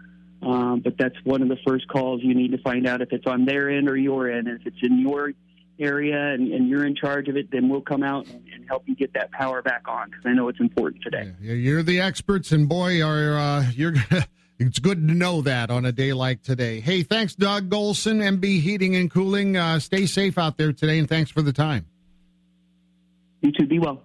Um, 0.42 0.80
but 0.80 0.98
that's 0.98 1.14
one 1.24 1.40
of 1.40 1.48
the 1.48 1.58
first 1.66 1.88
calls 1.88 2.20
you 2.22 2.34
need 2.34 2.50
to 2.50 2.58
find 2.58 2.86
out 2.86 3.00
if 3.00 3.12
it's 3.12 3.26
on 3.26 3.44
their 3.44 3.70
end 3.70 3.88
or 3.88 3.96
your 3.96 4.30
end. 4.30 4.48
If 4.48 4.66
it's 4.66 4.82
in 4.82 4.98
your 4.98 5.32
area 5.78 6.32
and, 6.32 6.52
and, 6.52 6.68
you're 6.68 6.84
in 6.84 6.94
charge 6.94 7.28
of 7.28 7.36
it, 7.36 7.50
then 7.50 7.68
we'll 7.68 7.80
come 7.80 8.02
out 8.02 8.26
and, 8.26 8.42
and 8.52 8.66
help 8.68 8.84
you 8.86 8.94
get 8.94 9.12
that 9.14 9.30
power 9.32 9.62
back 9.62 9.82
on 9.88 10.10
because 10.10 10.24
I 10.26 10.32
know 10.32 10.48
it's 10.48 10.60
important 10.60 11.02
today. 11.02 11.32
Yeah, 11.40 11.54
you're 11.54 11.82
the 11.82 12.00
experts, 12.00 12.52
and 12.52 12.68
boy, 12.68 13.02
are 13.02 13.36
uh, 13.36 13.70
you're. 13.74 13.94
it's 14.58 14.78
good 14.78 15.06
to 15.08 15.14
know 15.14 15.42
that 15.42 15.70
on 15.70 15.84
a 15.84 15.92
day 15.92 16.12
like 16.12 16.42
today. 16.42 16.80
Hey, 16.80 17.02
thanks, 17.02 17.34
Doug 17.34 17.68
Golson, 17.68 18.22
MB 18.22 18.60
Heating 18.60 18.96
and 18.96 19.10
Cooling. 19.10 19.56
Uh, 19.56 19.78
stay 19.78 20.06
safe 20.06 20.38
out 20.38 20.56
there 20.56 20.72
today, 20.72 20.98
and 20.98 21.08
thanks 21.08 21.30
for 21.30 21.42
the 21.42 21.52
time. 21.52 21.86
You 23.40 23.52
too. 23.52 23.66
Be 23.66 23.78
well. 23.78 24.02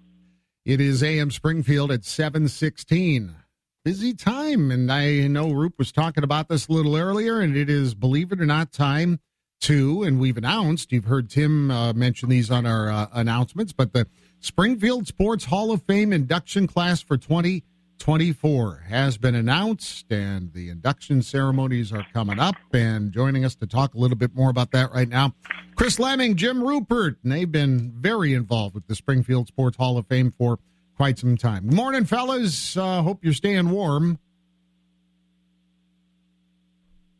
It 0.65 0.82
is 0.82 1.04
AM 1.04 1.32
Springfield 1.32 1.91
at 1.91 2.06
seven 2.06 2.48
sixteen. 2.48 3.36
Busy 3.84 4.13
time, 4.13 4.70
and 4.70 4.91
I 4.91 5.28
know 5.28 5.52
Roop 5.52 5.76
was 5.78 5.94
talking 5.94 6.26
about 6.26 6.50
this 6.50 6.68
a 6.68 6.74
little 6.74 6.98
earlier, 6.98 7.39
and 7.39 7.56
it 7.56 7.70
is, 7.70 7.96
believe 7.96 8.34
it 8.34 8.41
or 8.41 8.46
not, 8.46 8.74
time 8.74 9.22
two, 9.60 10.04
and 10.04 10.20
we've 10.20 10.38
announced, 10.38 10.91
you've 10.91 11.06
heard 11.06 11.30
Tim 11.30 11.72
uh, 11.72 11.93
mention 11.93 12.30
these 12.30 12.52
on 12.52 12.65
our 12.65 12.89
uh, 12.89 13.08
announcements, 13.13 13.74
but 13.74 13.93
the 13.93 14.08
Springfield 14.39 15.08
Sports 15.08 15.46
Hall 15.46 15.72
of 15.72 15.84
Fame 15.84 16.13
induction 16.13 16.67
class 16.67 17.02
for 17.02 17.17
2024 17.17 18.86
has 18.88 19.17
been 19.17 19.36
announced, 19.36 20.12
and 20.12 20.54
the 20.54 20.70
induction 20.70 21.22
ceremonies 21.22 21.91
are 21.91 22.06
coming 22.13 22.39
up. 22.39 22.56
And 22.74 23.12
joining 23.12 23.43
us 23.46 23.56
to 23.56 23.67
talk 23.67 23.93
a 23.93 23.98
little 23.98 24.17
bit 24.17 24.36
more 24.36 24.50
about 24.50 24.72
that 24.72 24.91
right 24.91 25.10
now, 25.10 25.34
Chris 25.76 26.00
Leming, 26.00 26.36
Jim 26.36 26.62
Ruppert, 26.62 27.17
and 27.24 27.32
they've 27.32 27.52
been 27.52 27.91
very 27.96 28.34
involved 28.34 28.76
with 28.76 28.88
the 28.88 28.96
Springfield 28.96 29.48
Sports 29.48 29.78
Hall 29.78 29.98
of 29.98 30.08
Fame 30.08 30.34
for 30.38 30.60
quite 30.96 31.20
some 31.20 31.38
time. 31.38 31.67
Good 31.67 31.76
morning, 31.76 32.06
fellas. 32.06 32.78
Uh, 32.78 33.02
hope 33.02 33.24
you're 33.24 33.34
staying 33.34 33.70
warm. 33.70 34.20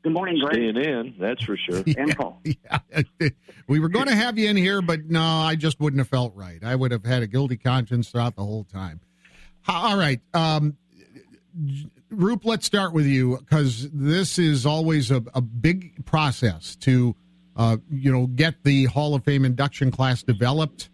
Good 0.08 0.14
morning, 0.14 0.40
Greg. 0.40 0.54
Staying 0.54 0.78
in, 0.78 1.16
that's 1.20 1.44
for 1.44 1.58
sure. 1.58 1.84
Yeah, 1.86 1.96
and 1.98 2.16
Paul. 2.16 2.42
Yeah. 2.46 2.80
We 3.68 3.82
were 3.82 3.90
going 3.90 4.08
to 4.08 4.16
have 4.16 4.38
you 4.38 4.50
in 4.50 4.56
here, 4.56 4.82
but 4.82 5.10
no, 5.10 5.22
I 5.22 5.58
just 5.58 5.82
wouldn't 5.82 6.00
have 6.00 6.08
felt 6.08 6.34
right. 6.38 6.64
I 6.64 6.74
would 6.74 6.92
have 6.92 7.04
had 7.04 7.22
a 7.22 7.28
guilty 7.28 7.58
conscience 7.58 8.10
throughout 8.10 8.38
the 8.38 8.46
whole 8.46 8.64
time. 8.64 9.02
All 9.68 9.98
right. 9.98 10.22
Um, 10.34 10.78
Roop, 12.10 12.46
let's 12.46 12.66
start 12.66 12.94
with 12.94 13.06
you 13.06 13.36
because 13.40 13.90
this 13.92 14.40
is 14.40 14.66
always 14.66 15.12
a, 15.12 15.22
a 15.34 15.42
big 15.42 16.06
process 16.06 16.78
to, 16.78 17.14
uh, 17.58 17.76
you 17.92 18.10
know, 18.10 18.28
get 18.28 18.64
the 18.64 18.86
Hall 18.86 19.16
of 19.16 19.26
Fame 19.26 19.44
induction 19.44 19.92
class 19.92 20.24
developed. 20.24 20.88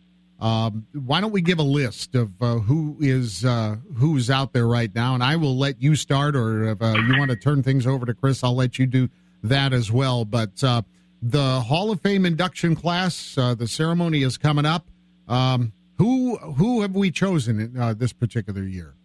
Um, 0.43 0.87
why 0.91 1.21
don't 1.21 1.31
we 1.31 1.39
give 1.39 1.59
a 1.59 1.63
list 1.63 2.15
of 2.15 2.29
uh, 2.41 2.55
who 2.55 2.97
is 2.99 3.45
uh, 3.45 3.77
who's 3.95 4.29
out 4.29 4.51
there 4.51 4.67
right 4.67 4.93
now, 4.93 5.13
and 5.13 5.23
I 5.23 5.37
will 5.37 5.57
let 5.57 5.81
you 5.81 5.95
start, 5.95 6.35
or 6.35 6.65
if 6.65 6.81
uh, 6.81 6.95
you 7.07 7.17
want 7.17 7.31
to 7.31 7.37
turn 7.37 7.63
things 7.63 7.87
over 7.87 8.05
to 8.05 8.13
Chris, 8.13 8.43
I'll 8.43 8.53
let 8.53 8.77
you 8.77 8.85
do 8.85 9.07
that 9.41 9.71
as 9.71 9.89
well. 9.89 10.25
But 10.25 10.61
uh, 10.61 10.81
the 11.21 11.61
Hall 11.61 11.91
of 11.91 12.01
Fame 12.01 12.25
induction 12.25 12.75
class, 12.75 13.37
uh, 13.37 13.55
the 13.55 13.69
ceremony 13.69 14.21
is 14.21 14.37
coming 14.37 14.65
up. 14.65 14.85
Um, 15.29 15.71
who 15.97 16.35
who 16.35 16.81
have 16.81 16.93
we 16.93 17.09
chosen 17.09 17.79
uh, 17.79 17.93
this 17.93 18.11
particular 18.11 18.63
year? 18.63 18.95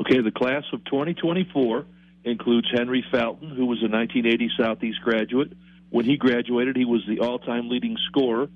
Okay, 0.00 0.20
the 0.20 0.32
class 0.32 0.64
of 0.72 0.84
2024 0.86 1.84
includes 2.24 2.66
Henry 2.74 3.04
Felton, 3.12 3.50
who 3.50 3.66
was 3.66 3.78
a 3.82 3.88
1980 3.88 4.50
Southeast 4.58 4.98
graduate. 5.04 5.52
When 5.90 6.06
he 6.06 6.16
graduated, 6.16 6.74
he 6.76 6.84
was 6.84 7.02
the 7.06 7.20
all-time 7.20 7.68
leading 7.68 7.96
scorer 8.08 8.48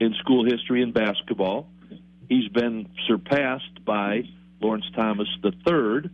in 0.00 0.14
school 0.20 0.44
history 0.44 0.82
and 0.82 0.92
basketball. 0.92 1.68
He's 2.28 2.48
been 2.48 2.88
surpassed 3.06 3.84
by 3.84 4.22
Lawrence 4.60 4.86
Thomas 4.96 5.28
III, 5.44 6.10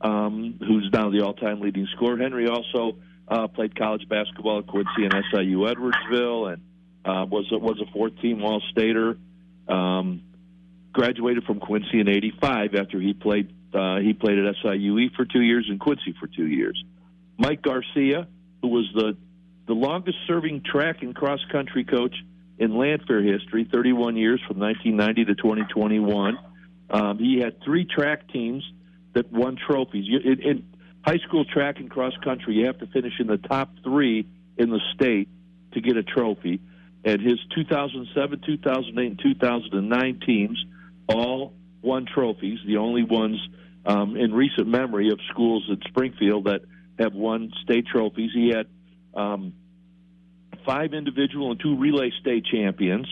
um, 0.00 0.58
who's 0.60 0.90
now 0.92 1.10
the 1.10 1.22
all-time 1.24 1.60
leading 1.60 1.88
scorer. 1.96 2.16
Henry 2.18 2.48
also 2.48 2.98
uh, 3.28 3.48
played 3.48 3.76
college 3.76 4.08
basketball 4.08 4.58
at 4.60 4.66
Quincy 4.66 5.04
and 5.04 5.14
SIU 5.32 5.58
Edwardsville, 5.60 6.52
and 6.52 6.62
uh, 7.04 7.24
was 7.26 7.46
a, 7.52 7.58
was 7.58 7.80
a 7.80 7.90
fourth-team 7.92 8.42
All-Stater. 8.42 9.16
Um, 9.68 10.22
graduated 10.92 11.44
from 11.44 11.60
Quincy 11.60 12.00
in 12.00 12.08
'85 12.08 12.74
after 12.74 13.00
he 13.00 13.12
played 13.12 13.52
uh, 13.74 13.98
he 13.98 14.14
played 14.14 14.38
at 14.38 14.54
SIUE 14.64 15.14
for 15.14 15.24
two 15.24 15.42
years 15.42 15.66
and 15.68 15.78
Quincy 15.78 16.14
for 16.18 16.26
two 16.26 16.46
years. 16.46 16.82
Mike 17.36 17.62
Garcia, 17.62 18.26
who 18.62 18.68
was 18.68 18.88
the 18.94 19.16
the 19.66 19.74
longest 19.74 20.16
serving 20.26 20.62
track 20.62 21.02
and 21.02 21.14
cross 21.14 21.40
country 21.50 21.84
coach 21.84 22.14
in 22.58 22.76
Lanphier 22.76 23.22
history, 23.22 23.68
31 23.70 24.16
years 24.16 24.40
from 24.46 24.58
1990 24.58 25.24
to 25.26 25.34
2021. 25.34 26.38
Um, 26.88 27.18
he 27.18 27.40
had 27.40 27.62
three 27.62 27.84
track 27.84 28.28
teams 28.28 28.64
that 29.14 29.30
won 29.32 29.56
trophies. 29.56 30.04
You, 30.06 30.18
in, 30.20 30.40
in 30.40 30.68
high 31.04 31.18
school 31.26 31.44
track 31.44 31.78
and 31.78 31.90
cross 31.90 32.14
country, 32.22 32.54
you 32.54 32.66
have 32.66 32.78
to 32.78 32.86
finish 32.86 33.14
in 33.18 33.26
the 33.26 33.38
top 33.38 33.70
three 33.82 34.26
in 34.56 34.70
the 34.70 34.80
state 34.94 35.28
to 35.72 35.80
get 35.80 35.96
a 35.96 36.02
trophy. 36.02 36.60
And 37.04 37.20
his 37.20 37.38
2007, 37.54 38.40
2008, 38.44 39.06
and 39.06 39.18
2009 39.22 40.20
teams 40.26 40.64
all 41.08 41.52
won 41.82 42.06
trophies, 42.06 42.58
the 42.66 42.78
only 42.78 43.04
ones 43.04 43.38
um, 43.84 44.16
in 44.16 44.34
recent 44.34 44.66
memory 44.66 45.10
of 45.10 45.20
schools 45.30 45.68
at 45.70 45.78
Springfield 45.88 46.44
that 46.44 46.62
have 46.98 47.14
won 47.14 47.52
state 47.62 47.86
trophies. 47.86 48.30
He 48.34 48.48
had 48.48 48.66
um, 49.14 49.52
five 50.66 50.92
individual 50.92 51.52
and 51.52 51.60
two 51.60 51.76
relay 51.76 52.10
state 52.20 52.44
champions 52.44 53.06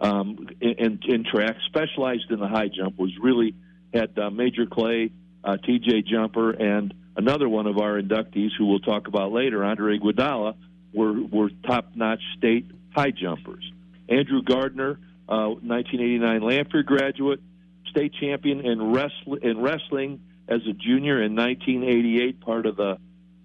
um, 0.00 0.48
in, 0.60 0.98
in 1.06 1.24
track, 1.24 1.56
specialized 1.66 2.30
in 2.30 2.40
the 2.40 2.48
high 2.48 2.68
jump, 2.68 2.98
was 2.98 3.12
really 3.20 3.54
had 3.94 4.18
uh, 4.18 4.30
Major 4.30 4.66
Clay, 4.66 5.10
uh, 5.44 5.56
TJ 5.56 6.06
Jumper, 6.06 6.50
and 6.50 6.92
another 7.16 7.48
one 7.48 7.66
of 7.66 7.78
our 7.78 8.00
inductees, 8.00 8.50
who 8.58 8.66
we'll 8.66 8.80
talk 8.80 9.08
about 9.08 9.32
later, 9.32 9.64
Andre 9.64 9.98
Iguodala, 9.98 10.54
were 10.92 11.12
were 11.12 11.50
top-notch 11.66 12.22
state 12.36 12.66
high 12.94 13.10
jumpers. 13.10 13.70
Andrew 14.08 14.42
Gardner, 14.42 14.98
uh, 15.28 15.48
1989 15.48 16.42
Lanphier 16.42 16.82
graduate, 16.82 17.40
state 17.90 18.12
champion 18.20 18.64
in, 18.64 18.92
wrestling, 18.92 19.40
in 19.42 19.60
wrestling 19.60 20.20
as 20.48 20.60
a 20.68 20.72
junior 20.72 21.22
in 21.22 21.34
1988, 21.34 22.40
part 22.40 22.66
of 22.66 22.76
the 22.76 22.98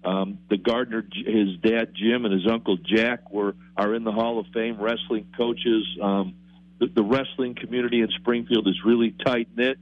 um, 0.04 0.38
the 0.50 0.56
Gardner, 0.56 1.04
his 1.12 1.56
dad 1.62 1.94
Jim 1.94 2.24
and 2.24 2.34
his 2.34 2.50
uncle 2.50 2.76
Jack 2.76 3.30
were 3.30 3.54
are 3.76 3.94
in 3.94 4.04
the 4.04 4.12
Hall 4.12 4.38
of 4.40 4.46
Fame. 4.52 4.80
Wrestling 4.80 5.32
coaches, 5.36 5.86
um, 6.02 6.34
the, 6.80 6.88
the 6.88 7.02
wrestling 7.02 7.54
community 7.54 8.00
in 8.00 8.08
Springfield 8.20 8.66
is 8.66 8.74
really 8.84 9.14
tight 9.24 9.48
knit, 9.56 9.78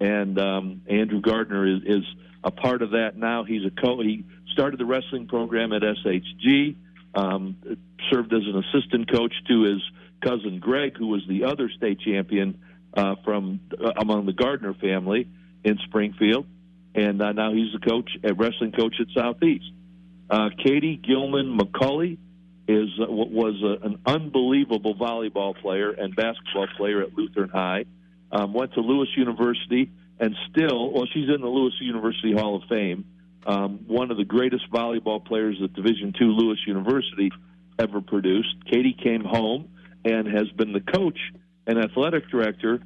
and 0.00 0.38
um, 0.38 0.82
Andrew 0.88 1.20
Gardner 1.20 1.66
is, 1.66 1.82
is 1.86 2.04
a 2.42 2.50
part 2.50 2.82
of 2.82 2.90
that 2.90 3.16
now. 3.16 3.44
He's 3.44 3.64
a 3.64 3.70
co. 3.70 4.00
He 4.02 4.24
started 4.52 4.80
the 4.80 4.86
wrestling 4.86 5.28
program 5.28 5.72
at 5.72 5.82
SHG. 5.82 6.76
Um, 7.12 7.56
served 8.12 8.32
as 8.32 8.42
an 8.42 8.62
assistant 8.64 9.10
coach 9.10 9.34
to 9.48 9.62
his 9.62 9.82
cousin 10.22 10.60
Greg, 10.60 10.96
who 10.96 11.08
was 11.08 11.22
the 11.28 11.44
other 11.44 11.68
state 11.68 11.98
champion 12.00 12.60
uh, 12.94 13.16
from 13.24 13.58
uh, 13.72 13.92
among 13.96 14.26
the 14.26 14.32
Gardner 14.32 14.74
family 14.74 15.28
in 15.64 15.78
Springfield 15.86 16.46
and 16.94 17.20
uh, 17.22 17.32
now 17.32 17.52
he's 17.52 17.72
the 17.72 17.78
coach, 17.78 18.10
a 18.24 18.34
wrestling 18.34 18.72
coach 18.72 18.96
at 19.00 19.06
Southeast. 19.14 19.70
Uh, 20.28 20.50
Katie 20.62 20.96
Gilman 20.96 21.58
McCulley 21.58 22.18
is 22.68 22.88
uh, 23.00 23.06
was 23.08 23.54
uh, 23.64 23.86
an 23.86 23.98
unbelievable 24.06 24.94
volleyball 24.94 25.60
player 25.60 25.90
and 25.90 26.14
basketball 26.14 26.68
player 26.76 27.02
at 27.02 27.16
Lutheran 27.16 27.50
High. 27.50 27.84
Um, 28.32 28.54
went 28.54 28.74
to 28.74 28.80
Lewis 28.80 29.08
University 29.16 29.90
and 30.20 30.36
still, 30.50 30.92
well, 30.92 31.06
she's 31.12 31.28
in 31.34 31.40
the 31.40 31.48
Lewis 31.48 31.74
University 31.80 32.32
Hall 32.32 32.56
of 32.56 32.62
Fame. 32.68 33.06
Um, 33.46 33.80
one 33.86 34.10
of 34.10 34.18
the 34.18 34.24
greatest 34.24 34.70
volleyball 34.70 35.24
players 35.24 35.56
that 35.60 35.72
Division 35.72 36.12
II 36.20 36.28
Lewis 36.28 36.58
University 36.66 37.32
ever 37.78 38.02
produced. 38.02 38.54
Katie 38.70 38.96
came 39.02 39.24
home 39.24 39.68
and 40.04 40.28
has 40.28 40.48
been 40.50 40.72
the 40.72 40.80
coach 40.80 41.18
and 41.66 41.78
athletic 41.78 42.28
director, 42.30 42.80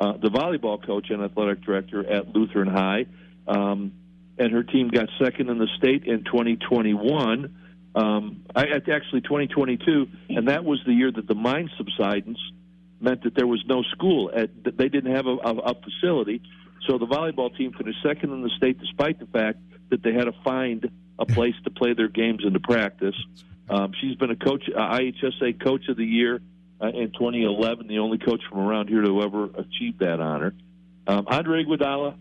uh, 0.00 0.14
the 0.20 0.28
volleyball 0.28 0.84
coach 0.84 1.10
and 1.10 1.22
athletic 1.22 1.62
director 1.62 2.04
at 2.04 2.34
Lutheran 2.34 2.68
High 2.68 3.06
um, 3.46 3.92
and 4.38 4.52
her 4.52 4.62
team 4.62 4.88
got 4.88 5.08
second 5.22 5.50
in 5.50 5.58
the 5.58 5.68
state 5.78 6.04
in 6.04 6.24
2021. 6.24 7.56
Um, 7.94 8.44
I, 8.54 8.66
actually 8.76 9.20
2022, 9.22 10.08
and 10.30 10.48
that 10.48 10.64
was 10.64 10.80
the 10.86 10.92
year 10.92 11.10
that 11.10 11.26
the 11.26 11.34
mine 11.34 11.70
subsidence 11.76 12.38
meant 13.00 13.24
that 13.24 13.34
there 13.34 13.46
was 13.46 13.62
no 13.66 13.82
school. 13.82 14.30
At, 14.34 14.50
they 14.76 14.88
didn't 14.88 15.14
have 15.14 15.26
a, 15.26 15.36
a, 15.36 15.56
a 15.56 15.74
facility, 15.74 16.42
so 16.86 16.98
the 16.98 17.06
volleyball 17.06 17.54
team 17.56 17.72
finished 17.72 17.98
second 18.02 18.32
in 18.32 18.42
the 18.42 18.50
state, 18.56 18.78
despite 18.78 19.18
the 19.18 19.26
fact 19.26 19.58
that 19.90 20.02
they 20.02 20.12
had 20.12 20.24
to 20.24 20.34
find 20.44 20.90
a 21.18 21.26
place 21.26 21.54
to 21.64 21.70
play 21.70 21.94
their 21.94 22.08
games 22.08 22.44
and 22.44 22.54
to 22.54 22.60
practice. 22.60 23.16
Um, 23.68 23.92
she's 24.00 24.16
been 24.16 24.30
a 24.30 24.36
coach, 24.36 24.64
uh, 24.74 24.78
IHSA 24.78 25.62
Coach 25.62 25.88
of 25.88 25.96
the 25.96 26.04
Year 26.04 26.40
uh, 26.80 26.88
in 26.88 27.12
2011, 27.12 27.86
the 27.86 27.98
only 27.98 28.18
coach 28.18 28.40
from 28.48 28.60
around 28.60 28.88
here 28.88 29.02
to 29.02 29.22
ever 29.22 29.44
achieve 29.44 29.98
that 29.98 30.20
honor. 30.20 30.54
Um, 31.06 31.26
Andre 31.28 31.64
Iguodala, 31.64 32.14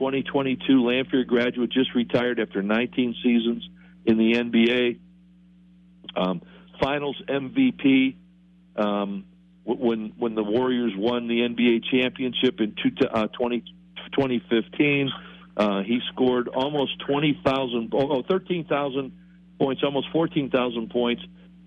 2022 0.00 0.82
Lanphier 0.82 1.22
graduate, 1.24 1.70
just 1.70 1.94
retired 1.94 2.40
after 2.40 2.62
19 2.62 3.14
seasons 3.22 3.68
in 4.06 4.16
the 4.16 4.32
NBA. 4.32 4.98
Um, 6.16 6.40
finals 6.80 7.20
MVP 7.28 8.16
um, 8.76 9.26
when 9.64 10.14
when 10.16 10.34
the 10.34 10.42
Warriors 10.42 10.94
won 10.96 11.28
the 11.28 11.40
NBA 11.40 11.84
championship 11.90 12.60
in 12.60 12.74
two, 12.82 12.92
uh, 13.06 13.26
20, 13.26 13.60
2015. 14.12 15.12
Uh, 15.54 15.82
he 15.82 16.00
scored 16.10 16.48
almost 16.48 16.98
20,000, 17.06 17.92
oh, 17.92 18.22
13,000 18.22 19.12
points, 19.58 19.82
almost 19.84 20.08
14,000 20.12 20.88
points, 20.88 21.22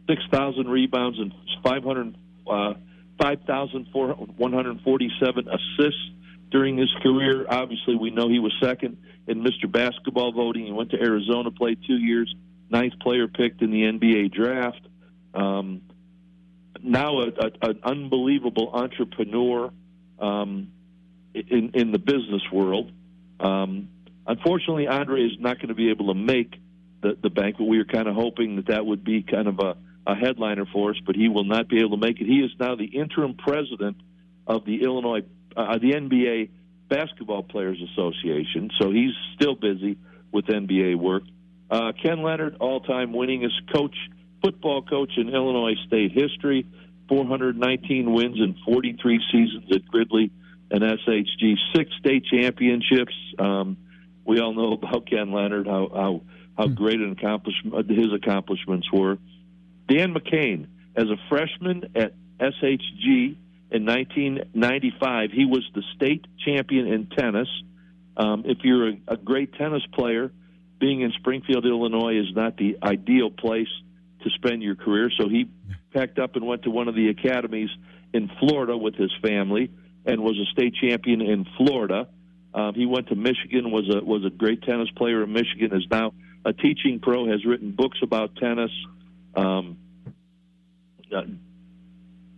6,000 0.09 0.67
rebounds, 0.67 1.19
and 1.19 1.31
500, 1.63 2.15
uh, 2.49 2.73
5,147 3.21 5.47
assists 5.47 6.09
during 6.53 6.77
his 6.77 6.93
career. 7.01 7.45
Obviously, 7.49 7.95
we 7.95 8.11
know 8.11 8.29
he 8.29 8.39
was 8.39 8.53
second 8.61 8.97
in 9.27 9.43
Mr. 9.43 9.69
Basketball 9.69 10.31
voting. 10.31 10.67
He 10.67 10.71
went 10.71 10.91
to 10.91 11.01
Arizona, 11.01 11.49
played 11.49 11.79
two 11.85 11.97
years, 11.97 12.33
ninth 12.69 12.93
player 13.01 13.27
picked 13.27 13.61
in 13.63 13.71
the 13.71 13.81
NBA 13.81 14.31
draft. 14.31 14.81
Um, 15.33 15.81
now, 16.81 17.21
a, 17.21 17.27
a, 17.29 17.69
an 17.69 17.79
unbelievable 17.83 18.69
entrepreneur 18.71 19.73
um, 20.19 20.71
in 21.33 21.71
in 21.73 21.91
the 21.91 21.97
business 21.97 22.43
world. 22.51 22.91
Um, 23.39 23.89
unfortunately, 24.27 24.87
Andre 24.87 25.23
is 25.23 25.39
not 25.39 25.57
going 25.57 25.69
to 25.69 25.75
be 25.75 25.89
able 25.89 26.13
to 26.13 26.19
make 26.19 26.53
the 27.01 27.17
the 27.19 27.31
banquet. 27.31 27.67
We 27.67 27.79
were 27.79 27.85
kind 27.85 28.07
of 28.07 28.13
hoping 28.13 28.57
that 28.57 28.67
that 28.67 28.85
would 28.85 29.03
be 29.03 29.23
kind 29.23 29.47
of 29.47 29.59
a, 29.59 29.75
a 30.05 30.13
headliner 30.13 30.67
for 30.71 30.91
us, 30.91 30.97
but 31.03 31.15
he 31.15 31.29
will 31.29 31.45
not 31.45 31.67
be 31.67 31.79
able 31.79 31.97
to 31.97 32.05
make 32.05 32.21
it. 32.21 32.27
He 32.27 32.41
is 32.41 32.51
now 32.59 32.75
the 32.75 32.85
interim 32.85 33.33
president 33.33 33.97
of 34.45 34.65
the 34.65 34.83
Illinois 34.83 35.21
uh, 35.55 35.77
the 35.77 35.93
NBA 35.93 36.49
Basketball 36.89 37.43
Players 37.43 37.79
Association, 37.91 38.69
so 38.79 38.91
he's 38.91 39.13
still 39.35 39.55
busy 39.55 39.97
with 40.31 40.45
NBA 40.45 40.95
work. 40.97 41.23
Uh, 41.69 41.91
Ken 42.01 42.21
Leonard, 42.21 42.57
all-time 42.59 43.13
winningest 43.13 43.73
coach, 43.73 43.95
football 44.43 44.81
coach 44.83 45.11
in 45.17 45.29
Illinois 45.29 45.75
state 45.87 46.11
history, 46.11 46.67
419 47.09 48.11
wins 48.11 48.37
in 48.37 48.55
43 48.65 49.19
seasons 49.31 49.65
at 49.71 49.85
Gridley 49.87 50.31
and 50.71 50.81
SHG, 50.81 51.55
six 51.75 51.91
state 51.99 52.25
championships. 52.25 53.13
Um, 53.37 53.77
we 54.25 54.39
all 54.39 54.53
know 54.53 54.73
about 54.81 55.07
Ken 55.09 55.31
Leonard, 55.31 55.67
how 55.67 55.89
how, 55.93 56.21
how 56.57 56.67
hmm. 56.67 56.73
great 56.73 56.99
an 56.99 57.11
accomplishment 57.11 57.89
his 57.89 58.13
accomplishments 58.13 58.91
were. 58.91 59.17
Dan 59.87 60.13
McCain, 60.13 60.67
as 60.95 61.05
a 61.05 61.17
freshman 61.29 61.91
at 61.95 62.13
SHG, 62.39 63.35
in 63.73 63.85
1995. 63.85 65.31
He 65.31 65.45
was 65.45 65.63
the 65.73 65.81
state 65.95 66.25
champion 66.45 66.87
in 66.87 67.07
tennis. 67.07 67.49
Um, 68.15 68.43
if 68.45 68.59
you're 68.63 68.89
a, 68.89 68.97
a 69.07 69.17
great 69.17 69.53
tennis 69.55 69.81
player, 69.93 70.31
being 70.79 71.01
in 71.01 71.11
Springfield, 71.13 71.65
Illinois 71.65 72.19
is 72.19 72.35
not 72.35 72.55
the 72.57 72.77
ideal 72.83 73.31
place 73.31 73.67
to 74.23 74.29
spend 74.29 74.61
your 74.61 74.75
career. 74.75 75.09
So 75.17 75.27
he 75.27 75.49
packed 75.91 76.19
up 76.19 76.35
and 76.35 76.45
went 76.45 76.63
to 76.63 76.69
one 76.69 76.87
of 76.87 76.95
the 76.95 77.09
academies 77.09 77.69
in 78.13 78.29
Florida 78.39 78.77
with 78.77 78.95
his 78.95 79.11
family 79.21 79.71
and 80.05 80.21
was 80.21 80.37
a 80.37 80.45
state 80.51 80.75
champion 80.75 81.21
in 81.21 81.45
Florida. 81.57 82.07
Um, 82.53 82.75
he 82.75 82.85
went 82.85 83.07
to 83.07 83.15
Michigan, 83.15 83.71
was 83.71 83.89
a 83.89 84.03
was 84.03 84.23
a 84.25 84.29
great 84.29 84.61
tennis 84.61 84.89
player 84.95 85.23
in 85.23 85.33
Michigan, 85.33 85.75
is 85.75 85.87
now 85.89 86.13
a 86.45 86.53
teaching 86.53 86.99
pro, 87.01 87.27
has 87.27 87.43
written 87.43 87.71
books 87.71 87.97
about 88.03 88.35
tennis. 88.35 88.69
Um, 89.35 89.77
uh, 91.11 91.21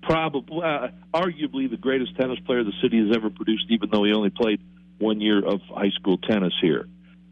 probably, 0.06 0.62
uh, 0.64 0.88
arguably, 1.14 1.70
the 1.70 1.78
greatest 1.78 2.16
tennis 2.16 2.40
player 2.46 2.64
the 2.64 2.74
city 2.82 3.06
has 3.06 3.16
ever 3.16 3.30
produced, 3.30 3.66
even 3.70 3.90
though 3.92 4.04
he 4.04 4.14
only 4.14 4.30
played 4.30 4.62
one 5.00 5.20
year 5.20 5.46
of 5.46 5.60
high 5.70 5.92
school 6.00 6.18
tennis 6.18 6.54
here. 6.62 6.88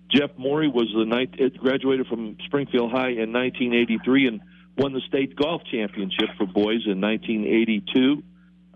Jeff 0.09 0.31
Morey 0.37 0.67
was 0.67 0.91
the 0.95 1.05
night 1.05 1.33
graduated 1.57 2.07
from 2.07 2.37
Springfield 2.45 2.91
High 2.91 3.09
in 3.09 3.33
1983 3.33 4.27
and 4.27 4.41
won 4.77 4.93
the 4.93 5.01
state 5.07 5.35
golf 5.35 5.61
championship 5.71 6.29
for 6.37 6.45
boys 6.45 6.85
in 6.85 7.01
1982. 7.01 8.23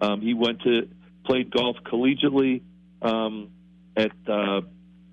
Um, 0.02 0.22
he 0.22 0.34
went 0.34 0.62
to 0.62 0.88
played 1.26 1.52
golf 1.52 1.76
collegiately 1.86 2.62
um, 3.02 3.50
at 3.96 4.12
uh, 4.28 4.62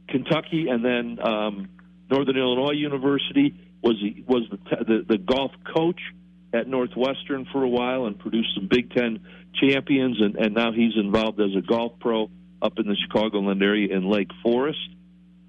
Kentucky 0.08 0.68
and 0.68 0.84
then 0.84 1.18
um, 1.26 1.68
Northern 2.10 2.36
Illinois 2.36 2.72
University. 2.72 3.54
Was 3.82 3.96
he 4.00 4.24
was 4.26 4.44
the, 4.50 4.84
the 4.84 5.04
the 5.06 5.18
golf 5.18 5.52
coach 5.74 6.00
at 6.54 6.68
Northwestern 6.68 7.46
for 7.52 7.62
a 7.62 7.68
while 7.68 8.06
and 8.06 8.18
produced 8.18 8.54
some 8.54 8.68
Big 8.68 8.94
Ten 8.94 9.20
champions, 9.60 10.20
and, 10.20 10.36
and 10.36 10.54
now 10.54 10.72
he's 10.72 10.96
involved 10.96 11.40
as 11.40 11.54
a 11.56 11.60
golf 11.60 11.98
pro 11.98 12.30
up 12.62 12.78
in 12.78 12.86
the 12.86 12.96
Chicagoland 13.08 13.62
area 13.62 13.94
in 13.94 14.08
Lake 14.08 14.30
Forest. 14.42 14.88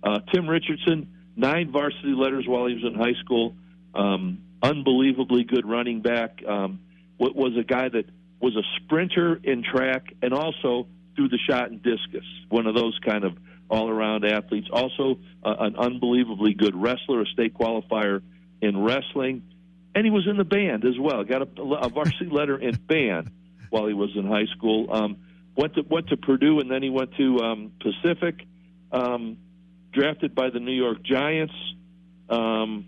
Uh, 0.03 0.19
Tim 0.33 0.49
Richardson, 0.49 1.07
nine 1.35 1.71
varsity 1.71 2.13
letters 2.13 2.45
while 2.47 2.67
he 2.67 2.73
was 2.73 2.83
in 2.83 2.95
high 2.95 3.13
school. 3.23 3.55
Um, 3.93 4.39
unbelievably 4.61 5.45
good 5.45 5.65
running 5.65 6.01
back. 6.01 6.43
Um, 6.45 6.79
was 7.17 7.53
a 7.57 7.63
guy 7.63 7.87
that 7.87 8.05
was 8.41 8.55
a 8.55 8.63
sprinter 8.77 9.39
in 9.41 9.63
track 9.63 10.13
and 10.21 10.33
also 10.33 10.87
threw 11.15 11.29
the 11.29 11.39
shot 11.49 11.71
in 11.71 11.77
discus. 11.77 12.25
One 12.49 12.67
of 12.67 12.75
those 12.75 12.97
kind 13.05 13.23
of 13.23 13.37
all-around 13.69 14.25
athletes. 14.25 14.67
Also, 14.71 15.19
uh, 15.43 15.55
an 15.59 15.75
unbelievably 15.77 16.55
good 16.55 16.75
wrestler, 16.75 17.21
a 17.21 17.25
state 17.27 17.53
qualifier 17.53 18.21
in 18.61 18.83
wrestling 18.83 19.43
and 19.95 20.05
he 20.05 20.11
was 20.11 20.27
in 20.27 20.37
the 20.37 20.43
band 20.43 20.85
as 20.85 20.99
well. 20.99 21.23
Got 21.23 21.41
a, 21.41 21.61
a 21.61 21.89
varsity 21.89 22.25
letter 22.31 22.57
in 22.57 22.75
band 22.75 23.31
while 23.69 23.87
he 23.87 23.93
was 23.93 24.11
in 24.15 24.27
high 24.27 24.45
school. 24.55 24.93
Um, 24.93 25.17
went 25.55 25.73
to 25.75 25.81
went 25.89 26.09
to 26.09 26.17
Purdue, 26.17 26.59
and 26.59 26.69
then 26.69 26.83
he 26.83 26.89
went 26.89 27.15
to 27.15 27.39
um, 27.39 27.71
Pacific. 27.79 28.45
Um, 28.91 29.37
drafted 29.95 30.35
by 30.35 30.49
the 30.49 30.59
New 30.59 30.73
York 30.73 31.01
Giants. 31.03 31.53
Um, 32.29 32.85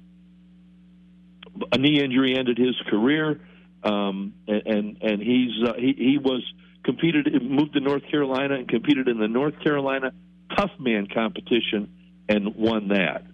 a 1.71 1.77
knee 1.77 2.03
injury 2.03 2.37
ended 2.37 2.57
his 2.57 2.75
career, 2.89 3.39
um, 3.83 4.33
and 4.47 4.67
and, 4.67 4.97
and 5.01 5.21
he's 5.21 5.51
uh, 5.65 5.73
he, 5.73 5.95
he 5.97 6.17
was 6.17 6.43
competed 6.83 7.27
moved 7.41 7.73
to 7.73 7.79
North 7.79 8.03
Carolina 8.11 8.55
and 8.55 8.67
competed 8.67 9.07
in 9.07 9.17
the 9.17 9.27
North 9.27 9.59
Carolina 9.63 10.11
Tough 10.55 10.71
Man 10.79 11.07
competition 11.07 11.89
and 12.29 12.55
won 12.55 12.89
that. 12.89 13.25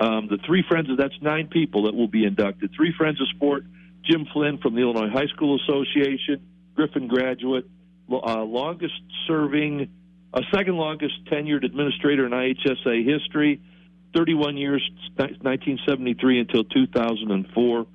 Um, 0.00 0.28
the 0.28 0.38
three 0.46 0.64
friends, 0.66 0.90
of 0.90 0.96
that's 0.96 1.14
nine 1.20 1.48
people 1.48 1.84
that 1.84 1.94
will 1.94 2.08
be 2.08 2.24
inducted. 2.24 2.70
Three 2.74 2.94
friends 2.96 3.20
of 3.20 3.28
sport, 3.28 3.64
Jim 4.02 4.26
Flynn 4.32 4.58
from 4.58 4.74
the 4.74 4.80
Illinois 4.80 5.10
High 5.10 5.26
School 5.26 5.60
Association, 5.60 6.40
Griffin 6.74 7.06
graduate, 7.06 7.68
uh, 8.10 8.42
longest 8.42 8.94
serving, 9.28 9.88
uh, 10.32 10.40
second 10.54 10.76
longest 10.76 11.24
tenured 11.26 11.64
administrator 11.64 12.24
in 12.24 12.32
IHSA 12.32 13.04
history, 13.04 13.60
31 14.16 14.56
years, 14.56 14.82
1973 15.16 16.40
until 16.40 16.64
2004. 16.64 17.86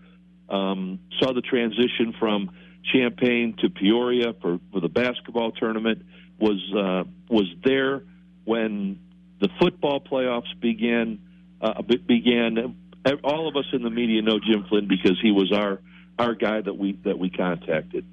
Um, 0.48 1.00
saw 1.20 1.34
the 1.34 1.41
transition 1.41 2.13
from 2.20 2.52
Champaign 2.94 3.56
to 3.62 3.70
Peoria 3.70 4.34
for, 4.41 4.60
for 4.72 4.80
the 4.80 4.89
basketball 4.89 5.52
tournament. 5.52 6.06
Was 6.39 6.62
uh, 6.76 7.10
was 7.30 7.48
there 7.63 8.04
when 8.44 9.00
the 9.39 9.50
football 9.60 10.00
playoffs 10.00 10.54
began. 10.60 11.20
Uh, 11.62 11.82
began. 11.82 12.76
All 13.24 13.48
of 13.48 13.56
us 13.56 13.65
in 13.72 13.84
the 13.84 13.89
media 13.89 14.22
know 14.22 14.39
Jim 14.39 14.65
Flynn 14.68 14.88
because 14.88 15.18
he 15.22 15.32
was 15.32 15.52
our 15.52 15.80
our 16.18 16.34
guy 16.34 16.62
that 16.62 16.74
we 16.74 16.94
that 17.06 17.18
we 17.18 17.30
contacted. 17.30 18.06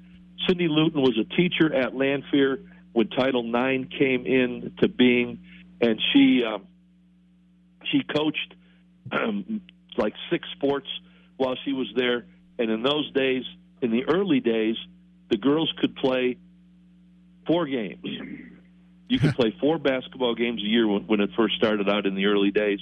Cindy 0.47 0.67
Luton 0.67 1.01
was 1.01 1.17
a 1.17 1.35
teacher 1.35 1.73
at 1.73 1.95
Lanphier 1.95 2.59
when 2.91 3.07
Title 3.09 3.43
IX 3.43 3.87
came 3.97 4.25
into 4.25 4.87
being, 4.87 5.39
and 5.81 5.99
she 6.11 6.43
um, 6.43 6.67
she 7.91 8.03
coached 8.03 8.53
um, 9.11 9.61
like 9.97 10.13
six 10.29 10.47
sports 10.55 10.87
while 11.37 11.55
she 11.65 11.73
was 11.73 11.87
there. 11.95 12.25
And 12.59 12.69
in 12.69 12.83
those 12.83 13.11
days, 13.13 13.43
in 13.81 13.91
the 13.91 14.03
early 14.05 14.39
days, 14.39 14.75
the 15.29 15.37
girls 15.37 15.71
could 15.79 15.95
play 15.95 16.37
four 17.47 17.65
games. 17.65 18.05
You 19.09 19.19
could 19.19 19.35
play 19.35 19.55
four 19.59 19.77
basketball 19.77 20.35
games 20.35 20.61
a 20.61 20.67
year 20.67 20.87
when, 20.87 21.07
when 21.07 21.19
it 21.19 21.31
first 21.35 21.55
started 21.55 21.89
out 21.89 22.05
in 22.05 22.15
the 22.15 22.25
early 22.25 22.51
days, 22.51 22.79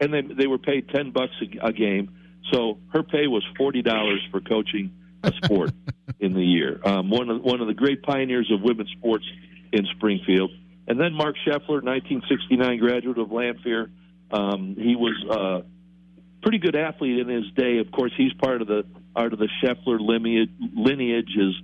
and 0.00 0.12
then 0.12 0.32
they 0.36 0.46
were 0.46 0.58
paid 0.58 0.88
ten 0.88 1.10
bucks 1.10 1.34
a, 1.42 1.68
a 1.68 1.72
game. 1.72 2.16
So 2.52 2.78
her 2.92 3.02
pay 3.02 3.26
was 3.26 3.44
forty 3.56 3.82
dollars 3.82 4.20
for 4.30 4.40
coaching 4.40 4.92
a 5.22 5.32
sport 5.44 5.70
in 6.20 6.34
the 6.34 6.44
year. 6.44 6.80
Um, 6.84 7.10
one 7.10 7.28
of 7.30 7.42
one 7.42 7.60
of 7.60 7.66
the 7.66 7.74
great 7.74 8.02
pioneers 8.02 8.50
of 8.52 8.62
women's 8.62 8.90
sports 8.98 9.24
in 9.72 9.86
Springfield. 9.96 10.50
And 10.88 10.98
then 10.98 11.12
Mark 11.12 11.36
Scheffler, 11.46 11.82
1969 11.84 12.78
graduate 12.80 13.18
of 13.18 13.30
Lanphier. 13.30 13.90
Um, 14.32 14.74
he 14.76 14.96
was 14.96 15.24
a 15.28 15.32
uh, 15.32 15.62
pretty 16.42 16.58
good 16.58 16.74
athlete 16.74 17.18
in 17.18 17.28
his 17.28 17.44
day. 17.56 17.78
Of 17.78 17.92
course, 17.92 18.12
he's 18.16 18.32
part 18.34 18.60
of 18.60 18.68
the 18.68 18.84
part 19.14 19.32
of 19.32 19.38
the 19.38 19.48
Scheffler 19.62 20.00
lineage. 20.00 20.50
lineage. 20.74 21.30
His 21.34 21.54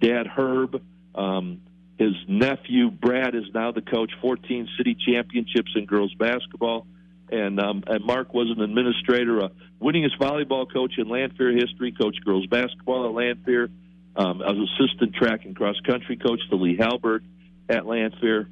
dad 0.00 0.26
Herb, 0.26 0.82
um, 1.14 1.62
his 1.98 2.12
nephew 2.28 2.90
Brad 2.90 3.34
is 3.34 3.44
now 3.54 3.72
the 3.72 3.80
coach. 3.80 4.12
14 4.20 4.68
city 4.76 4.94
championships 4.94 5.72
in 5.76 5.86
girls 5.86 6.12
basketball, 6.14 6.86
and 7.30 7.60
um, 7.60 7.84
and 7.86 8.04
Mark 8.04 8.34
was 8.34 8.50
an 8.54 8.62
administrator, 8.62 9.40
a 9.40 9.50
winningest 9.80 10.18
volleyball 10.20 10.70
coach 10.70 10.92
in 10.98 11.08
Lanphier 11.08 11.52
history. 11.52 11.92
Coached 11.92 12.24
girls 12.24 12.46
basketball 12.46 13.06
at 13.06 13.12
Lanphier. 13.12 13.70
Um, 14.16 14.42
as 14.42 14.52
assistant 14.52 15.12
track 15.16 15.44
and 15.44 15.56
cross 15.56 15.74
country 15.84 16.16
coach 16.16 16.38
to 16.48 16.54
Lee 16.54 16.76
Halberg 16.78 17.24
at 17.68 17.84
Lanphier 17.84 18.48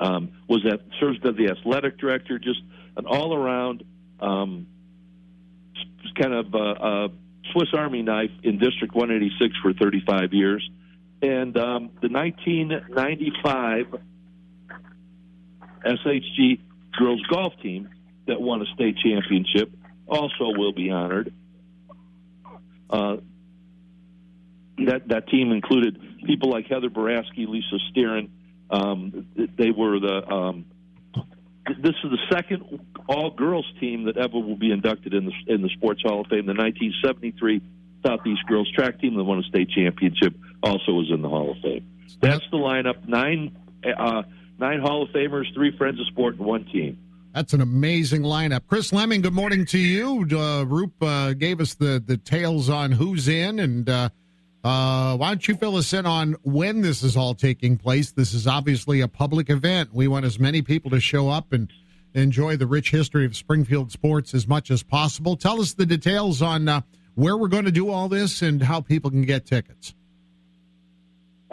um, 0.00 0.32
was 0.48 0.66
at 0.66 0.80
served 0.98 1.24
as 1.24 1.36
the 1.36 1.50
athletic 1.56 1.98
director, 1.98 2.38
just 2.38 2.60
an 2.96 3.06
all 3.06 3.34
around 3.34 3.84
um, 4.20 4.66
kind 6.20 6.34
of 6.34 6.54
a, 6.54 6.58
a 6.58 7.08
Swiss 7.52 7.68
Army 7.74 8.02
knife 8.02 8.30
in 8.42 8.58
District 8.58 8.94
186 8.94 9.54
for 9.62 9.72
35 9.72 10.32
years. 10.32 10.68
And 11.22 11.56
um, 11.56 11.90
the 12.02 12.08
1995 12.08 14.00
SHG 15.84 16.60
girls 16.98 17.22
golf 17.30 17.52
team 17.62 17.88
that 18.26 18.40
won 18.40 18.62
a 18.62 18.66
state 18.74 18.96
championship 18.98 19.72
also 20.06 20.56
will 20.56 20.72
be 20.72 20.90
honored. 20.90 21.32
Uh, 22.90 23.16
that 24.78 25.08
that 25.08 25.28
team 25.28 25.52
included 25.52 26.00
people 26.26 26.50
like 26.50 26.66
Heather 26.66 26.90
Baraski, 26.90 27.46
Lisa 27.46 27.78
Steeren, 27.92 28.30
um, 28.70 29.26
they 29.36 29.70
were 29.70 29.98
the. 30.00 30.32
Um, 30.32 30.66
this 31.66 31.94
is 32.04 32.10
the 32.10 32.18
second 32.30 32.80
all-girls 33.08 33.64
team 33.80 34.04
that 34.04 34.18
ever 34.18 34.38
will 34.38 34.56
be 34.56 34.70
inducted 34.70 35.14
in 35.14 35.26
the 35.26 35.32
in 35.46 35.62
the 35.62 35.70
Sports 35.70 36.02
Hall 36.02 36.20
of 36.20 36.26
Fame. 36.26 36.46
The 36.46 36.52
1973 36.52 37.62
Southeast 38.06 38.40
girls 38.46 38.70
track 38.72 39.00
team 39.00 39.14
that 39.16 39.24
won 39.24 39.38
a 39.38 39.42
state 39.44 39.70
championship 39.70 40.34
also 40.62 40.92
was 40.92 41.10
in 41.10 41.22
the 41.22 41.28
Hall 41.28 41.52
of 41.52 41.58
Fame. 41.62 41.86
That's 42.20 42.44
the 42.50 42.58
lineup: 42.58 43.08
nine 43.08 43.56
uh, 43.84 44.22
nine 44.58 44.80
Hall 44.80 45.02
of 45.02 45.10
Famers, 45.10 45.52
three 45.54 45.76
Friends 45.76 46.00
of 46.00 46.06
Sport, 46.06 46.36
and 46.36 46.44
one 46.46 46.64
team. 46.66 46.98
That's 47.34 47.52
an 47.52 47.60
amazing 47.60 48.22
lineup. 48.22 48.62
Chris 48.68 48.92
Leming, 48.92 49.20
good 49.20 49.32
morning 49.32 49.66
to 49.66 49.78
you. 49.78 50.26
Uh, 50.30 50.64
Roop 50.64 50.92
uh, 51.02 51.32
gave 51.32 51.60
us 51.60 51.74
the 51.74 52.02
the 52.04 52.16
tales 52.16 52.68
on 52.68 52.92
who's 52.92 53.28
in 53.28 53.58
and. 53.58 53.88
Uh, 53.88 54.08
uh, 54.62 55.14
why 55.18 55.28
don't 55.28 55.46
you 55.46 55.54
fill 55.56 55.76
us 55.76 55.92
in 55.92 56.06
on 56.06 56.34
when 56.42 56.80
this 56.80 57.02
is 57.02 57.18
all 57.18 57.34
taking 57.34 57.76
place? 57.76 58.12
This 58.12 58.32
is 58.32 58.46
obviously 58.46 59.02
a 59.02 59.08
public 59.08 59.50
event. 59.50 59.92
We 59.92 60.08
want 60.08 60.24
as 60.24 60.38
many 60.40 60.62
people 60.62 60.90
to 60.92 61.00
show 61.00 61.28
up 61.28 61.52
and 61.52 61.70
enjoy 62.14 62.56
the 62.56 62.66
rich 62.66 62.90
history 62.90 63.26
of 63.26 63.36
Springfield 63.36 63.92
sports 63.92 64.32
as 64.32 64.48
much 64.48 64.70
as 64.70 64.82
possible. 64.82 65.36
Tell 65.36 65.60
us 65.60 65.74
the 65.74 65.84
details 65.84 66.40
on 66.40 66.66
uh, 66.66 66.80
where 67.14 67.36
we're 67.36 67.48
going 67.48 67.66
to 67.66 67.72
do 67.72 67.90
all 67.90 68.08
this 68.08 68.40
and 68.40 68.62
how 68.62 68.80
people 68.80 69.10
can 69.10 69.22
get 69.22 69.44
tickets. 69.44 69.94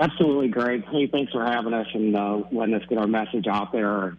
Absolutely, 0.02 0.48
Greg. 0.48 0.84
Hey, 0.90 1.06
thanks 1.06 1.32
for 1.32 1.46
having 1.46 1.76
us 1.76 1.86
and 1.94 2.18
uh, 2.18 2.42
letting 2.52 2.74
us 2.74 2.82
get 2.90 2.98
our 2.98 3.06
message 3.06 3.46
out 3.46 3.72
there. 3.72 4.18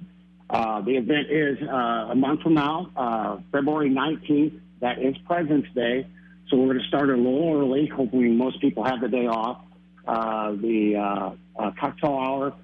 Uh, 0.49 0.81
the 0.83 0.97
event 0.97 1.29
is 1.29 1.59
uh, 1.61 2.11
a 2.11 2.14
month 2.14 2.42
from 2.42 2.55
now, 2.55 2.88
uh, 2.97 3.38
February 3.51 3.90
19th. 3.90 4.61
That 4.81 5.03
is 5.03 5.16
President's 5.27 5.68
Day. 5.75 6.07
So 6.49 6.57
we're 6.57 6.66
going 6.66 6.79
to 6.79 6.87
start 6.87 7.11
a 7.11 7.16
little 7.16 7.59
early. 7.59 7.88
Hopefully, 7.88 8.29
most 8.29 8.61
people 8.61 8.85
have 8.85 9.01
the 9.01 9.09
day 9.09 9.27
off. 9.27 9.61
Uh, 10.07 10.53
the 10.53 11.35
uh, 11.59 11.71
cocktail 11.81 12.16
hour 12.16 12.55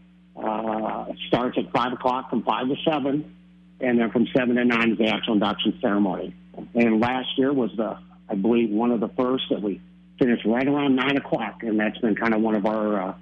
starts 1.27 1.59
at 1.59 1.73
5 1.73 1.93
o'clock 1.95 2.31
from 2.31 2.45
5 2.45 2.69
to 2.69 2.77
7, 2.89 3.35
and 3.81 3.99
then 3.99 4.13
from 4.13 4.29
7 4.37 4.55
to 4.55 4.65
9 4.65 4.93
is 4.93 4.99
the 4.99 5.09
actual 5.09 5.33
induction 5.35 5.77
ceremony. 5.81 6.37
And 6.77 7.01
last 7.01 7.37
year 7.37 7.53
was, 7.53 7.73
the, 7.77 7.99
I 8.29 8.37
believe, 8.37 8.71
one 8.71 8.93
of 8.93 9.01
the 9.01 9.09
first 9.09 9.47
that 9.51 9.61
we 9.61 9.81
finished 10.19 10.45
right 10.45 10.67
around 10.67 10.97
9 10.97 11.17
o'clock, 11.17 11.63
and 11.63 11.79
that's 11.79 11.99
been 11.99 12.15
kind 12.17 12.35
of 12.35 12.41
one 12.41 12.55
of 12.55 12.67
our 12.67 13.01
uh, 13.01 13.15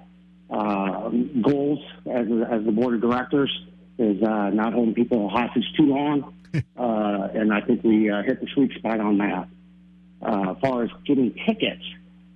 uh, 0.49 1.09
goals 1.41 1.79
as, 2.05 2.27
as 2.49 2.65
the 2.65 2.71
board 2.71 2.95
of 2.95 3.01
directors 3.01 3.51
is 3.97 4.21
uh, 4.23 4.49
not 4.49 4.73
holding 4.73 4.93
people 4.93 5.29
hostage 5.29 5.65
too 5.75 5.85
long. 5.85 6.33
uh, 6.77 7.27
and 7.33 7.53
I 7.53 7.61
think 7.61 7.83
we 7.83 8.09
uh, 8.09 8.23
hit 8.23 8.39
the 8.39 8.47
sweet 8.53 8.71
spot 8.77 8.99
on 8.99 9.17
that 9.17 9.47
uh, 10.21 10.51
as 10.51 10.57
far 10.61 10.83
as 10.83 10.89
getting 11.05 11.33
tickets. 11.45 11.83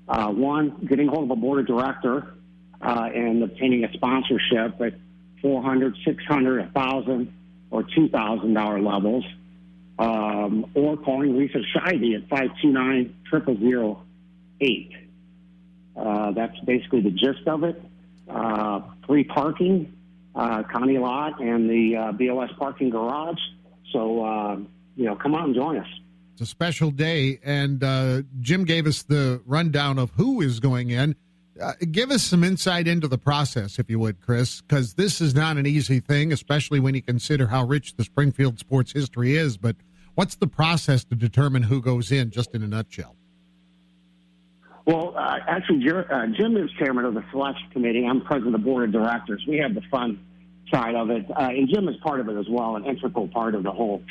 Uh, 0.08 0.30
one, 0.30 0.86
getting 0.90 1.08
hold 1.08 1.24
of 1.26 1.32
a 1.32 1.36
board 1.36 1.60
of 1.60 1.68
director 1.68 2.34
uh, 2.82 3.10
and 3.14 3.44
obtaining 3.44 3.86
a 3.86 3.94
sponsorship 3.94 4.82
at 4.82 4.94
400 5.42 5.96
600 6.06 6.74
1000 6.74 7.34
or 7.70 7.84
$2,000 7.84 8.86
levels, 8.86 9.24
um, 9.98 10.70
or 10.76 10.98
calling 10.98 11.38
Lisa 11.38 11.60
Scheide 11.74 12.16
at 12.16 12.28
529 12.28 13.16
0008. 14.62 14.92
Uh, 15.96 16.32
that's 16.32 16.58
basically 16.62 17.02
the 17.02 17.12
gist 17.12 17.48
of 17.48 17.64
it. 17.64 17.82
Uh, 18.30 18.82
free 19.06 19.24
parking, 19.24 19.94
uh, 20.36 20.64
county 20.64 20.98
lot, 20.98 21.42
and 21.42 21.70
the 21.70 21.98
uh, 21.98 22.12
BOS 22.14 22.50
parking 22.58 22.90
garage. 22.90 23.40
So, 23.92 24.24
uh, 24.24 24.56
you 24.96 25.06
know, 25.06 25.16
come 25.16 25.36
out 25.36 25.46
and 25.46 25.56
join 25.56 25.78
us. 25.78 25.88
It's 26.34 26.42
a 26.42 26.46
special 26.46 26.92
day, 26.92 27.40
and 27.44 27.84
uh, 27.84 28.22
Jim 28.40 28.64
gave 28.64 28.88
us 28.88 29.04
the 29.04 29.42
rundown 29.46 30.00
of 30.00 30.12
who 30.12 30.42
is 30.42 30.60
going 30.60 30.92
in. 30.92 31.16
Uh, 31.62 31.74
give 31.92 32.10
us 32.10 32.24
some 32.24 32.44
insight 32.44 32.88
into 32.88 33.08
the 33.08 33.18
process, 33.18 33.78
if 33.78 33.90
you 33.90 34.00
would, 34.00 34.22
Chris, 34.22 34.62
because 34.62 34.94
this 34.94 35.20
is 35.20 35.36
not 35.36 35.58
an 35.58 35.66
easy 35.66 36.00
thing, 36.00 36.32
especially 36.32 36.80
when 36.80 36.96
you 36.96 37.02
consider 37.02 37.48
how 37.48 37.66
rich 37.66 37.96
the 37.98 38.04
Springfield 38.04 38.58
sports 38.58 38.94
history 38.94 39.36
is. 39.36 39.58
But 39.58 39.76
what's 40.16 40.36
the 40.36 40.48
process 40.48 41.04
to 41.06 41.16
determine 41.16 41.64
who 41.64 41.82
goes 41.82 42.12
in, 42.12 42.32
just 42.32 42.56
in 42.56 42.64
a 42.64 42.68
nutshell? 42.68 43.16
Well, 44.86 45.14
uh, 45.16 45.38
actually, 45.48 45.86
uh, 45.90 46.28
Jim 46.38 46.58
is 46.58 46.70
chairman 46.80 47.06
of 47.06 47.14
the 47.14 47.24
selection 47.32 47.70
committee. 47.72 48.06
I'm 48.06 48.22
president 48.22 48.56
of 48.56 48.62
the 48.62 48.66
board 48.66 48.86
of 48.86 48.92
directors. 48.92 49.44
We 49.48 49.58
have 49.58 49.76
the 49.76 49.84
fun 49.92 50.20
side 50.74 50.96
of 50.96 51.10
it, 51.12 51.30
uh, 51.30 51.50
and 51.50 51.70
Jim 51.70 51.88
is 51.88 51.96
part 51.98 52.20
of 52.20 52.30
it 52.30 52.38
as 52.38 52.48
well, 52.50 52.76
an 52.76 52.86
integral 52.86 53.28
part 53.28 53.54
of 53.54 53.64
the 53.64 53.72
whole 53.72 54.02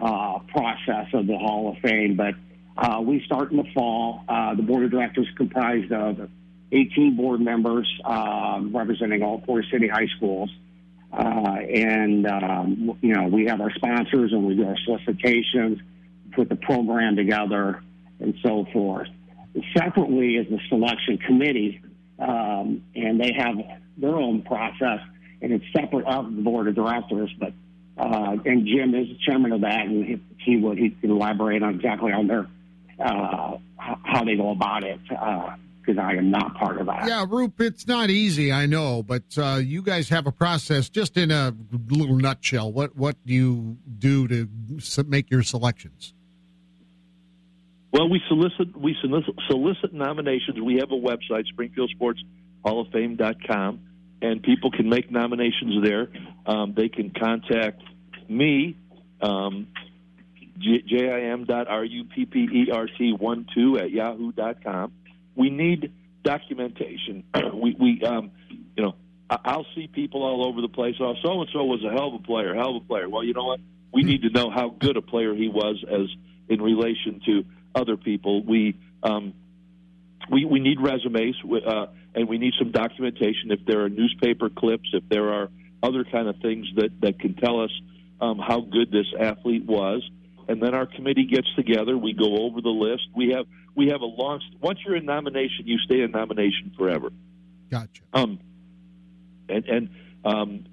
uh, 0.00 0.38
process 0.48 1.06
of 1.14 1.26
the 1.26 1.36
Hall 1.36 1.72
of 1.72 1.78
Fame. 1.82 2.16
But 2.16 2.34
uh, 2.76 3.00
we 3.00 3.22
start 3.24 3.50
in 3.50 3.56
the 3.56 3.66
fall. 3.74 4.22
Uh, 4.28 4.54
the 4.54 4.62
board 4.62 4.84
of 4.84 4.90
directors 4.90 5.26
comprised 5.36 5.92
of 5.92 6.30
18 6.70 7.16
board 7.16 7.40
members 7.40 7.88
um, 8.04 8.74
representing 8.74 9.22
all 9.22 9.42
four 9.44 9.64
city 9.64 9.88
high 9.88 10.06
schools. 10.16 10.50
And, 11.12 12.26
um, 12.26 12.98
you 13.00 13.14
know, 13.14 13.26
we 13.26 13.46
have 13.46 13.60
our 13.60 13.72
sponsors 13.72 14.32
and 14.32 14.46
we 14.46 14.54
do 14.54 14.64
our 14.64 14.76
solicitations, 14.84 15.80
put 16.32 16.48
the 16.48 16.56
program 16.56 17.16
together, 17.16 17.82
and 18.20 18.34
so 18.42 18.66
forth. 18.72 19.08
Separately 19.76 20.36
is 20.36 20.48
the 20.48 20.60
selection 20.68 21.18
committee, 21.18 21.82
um, 22.18 22.82
and 22.94 23.20
they 23.20 23.32
have 23.36 23.56
their 23.96 24.14
own 24.14 24.42
process, 24.42 25.00
and 25.42 25.52
it's 25.52 25.64
separate 25.72 26.06
of 26.06 26.34
the 26.34 26.42
board 26.42 26.68
of 26.68 26.74
directors, 26.74 27.30
but 27.38 27.52
uh, 27.98 28.36
and 28.44 28.66
Jim 28.66 28.94
is 28.94 29.08
the 29.08 29.18
chairman 29.26 29.52
of 29.52 29.60
that, 29.62 29.86
and 29.86 30.04
he, 30.04 30.20
he 30.38 30.56
would 30.56 30.78
he 30.78 30.90
can 30.90 31.10
elaborate 31.10 31.62
on 31.62 31.74
exactly 31.74 32.12
on 32.12 32.26
their 32.28 32.46
uh, 33.04 33.56
how 33.76 34.24
they 34.24 34.36
go 34.36 34.50
about 34.50 34.84
it 34.84 35.00
because 35.02 35.98
I 35.98 36.12
am 36.14 36.30
not 36.30 36.54
part 36.54 36.80
of 36.80 36.86
that. 36.86 37.06
Yeah, 37.06 37.24
Roop, 37.28 37.60
it's 37.60 37.86
not 37.86 38.10
easy, 38.10 38.52
I 38.52 38.66
know, 38.66 39.02
but 39.02 39.24
uh, 39.36 39.60
you 39.62 39.82
guys 39.82 40.08
have 40.10 40.26
a 40.26 40.32
process. 40.32 40.88
Just 40.88 41.16
in 41.16 41.30
a 41.30 41.54
little 41.88 42.16
nutshell, 42.16 42.72
what 42.72 42.96
what 42.96 43.16
do 43.26 43.34
you 43.34 43.76
do 43.98 44.28
to 44.28 44.48
make 45.04 45.30
your 45.30 45.42
selections? 45.42 46.14
Well, 47.92 48.08
we 48.08 48.20
solicit 48.28 48.76
we 48.76 48.96
solicit, 49.00 49.92
nominations. 49.92 50.60
We 50.60 50.76
have 50.76 50.92
a 50.92 50.94
website, 50.94 51.46
Springfield 51.46 51.90
Sports 51.90 52.22
Hall 52.64 52.80
of 52.80 52.92
Fame.com, 52.92 53.80
and 54.22 54.42
people 54.42 54.70
can 54.70 54.88
make 54.88 55.10
nominations 55.10 55.82
there. 55.84 56.08
Um, 56.46 56.74
they 56.76 56.88
can 56.88 57.10
contact 57.10 57.82
me, 58.28 58.76
um, 59.20 59.66
jim 60.58 61.46
dot 61.46 61.66
r 61.68 61.84
u 61.84 62.04
p 62.04 62.26
p 62.26 62.38
e 62.40 62.70
r 62.72 62.86
t 62.86 63.12
one 63.12 63.46
two 63.54 63.78
at 63.78 63.90
yahoo 63.90 64.30
dot 64.32 64.62
com. 64.62 64.92
We 65.34 65.50
need 65.50 65.92
documentation. 66.22 67.24
we 67.54 67.74
we 67.78 68.02
um, 68.04 68.30
you 68.76 68.84
know 68.84 68.94
I'll 69.28 69.66
see 69.74 69.88
people 69.88 70.22
all 70.22 70.46
over 70.46 70.60
the 70.60 70.68
place. 70.68 70.94
Oh, 71.00 71.14
so 71.22 71.40
and 71.40 71.50
so 71.52 71.64
was 71.64 71.84
a 71.84 71.90
hell 71.90 72.08
of 72.08 72.14
a 72.14 72.24
player, 72.24 72.54
hell 72.54 72.76
of 72.76 72.82
a 72.82 72.86
player. 72.86 73.08
Well, 73.08 73.24
you 73.24 73.32
know 73.32 73.46
what? 73.46 73.60
We 73.92 74.02
need 74.02 74.22
to 74.22 74.30
know 74.30 74.50
how 74.50 74.68
good 74.68 74.96
a 74.96 75.02
player 75.02 75.34
he 75.34 75.48
was 75.48 75.84
as 75.90 76.06
in 76.48 76.62
relation 76.62 77.20
to 77.26 77.44
other 77.74 77.96
people. 77.96 78.44
We 78.44 78.78
um, 79.02 79.34
we 80.30 80.44
we 80.44 80.60
need 80.60 80.80
resumes, 80.80 81.36
uh, 81.44 81.86
and 82.14 82.28
we 82.28 82.38
need 82.38 82.54
some 82.58 82.70
documentation. 82.70 83.50
If 83.50 83.64
there 83.66 83.84
are 83.84 83.88
newspaper 83.88 84.48
clips, 84.48 84.88
if 84.92 85.08
there 85.08 85.32
are 85.32 85.48
other 85.82 86.04
kind 86.04 86.28
of 86.28 86.36
things 86.40 86.66
that 86.76 86.90
that 87.00 87.18
can 87.18 87.34
tell 87.34 87.62
us 87.62 87.70
um, 88.20 88.38
how 88.38 88.60
good 88.60 88.90
this 88.90 89.06
athlete 89.18 89.64
was, 89.64 90.08
and 90.48 90.62
then 90.62 90.74
our 90.74 90.86
committee 90.86 91.26
gets 91.26 91.48
together. 91.56 91.96
We 91.96 92.12
go 92.12 92.44
over 92.44 92.60
the 92.60 92.68
list. 92.68 93.08
We 93.14 93.30
have 93.30 93.46
we 93.74 93.88
have 93.88 94.00
a 94.00 94.06
long. 94.06 94.40
Once 94.60 94.78
you're 94.84 94.96
in 94.96 95.06
nomination, 95.06 95.66
you 95.66 95.78
stay 95.78 96.00
in 96.00 96.10
nomination 96.10 96.72
forever. 96.76 97.10
Gotcha. 97.70 98.02
Um, 98.12 98.38
and 99.48 99.64
and 99.64 99.88
um, 100.24 100.64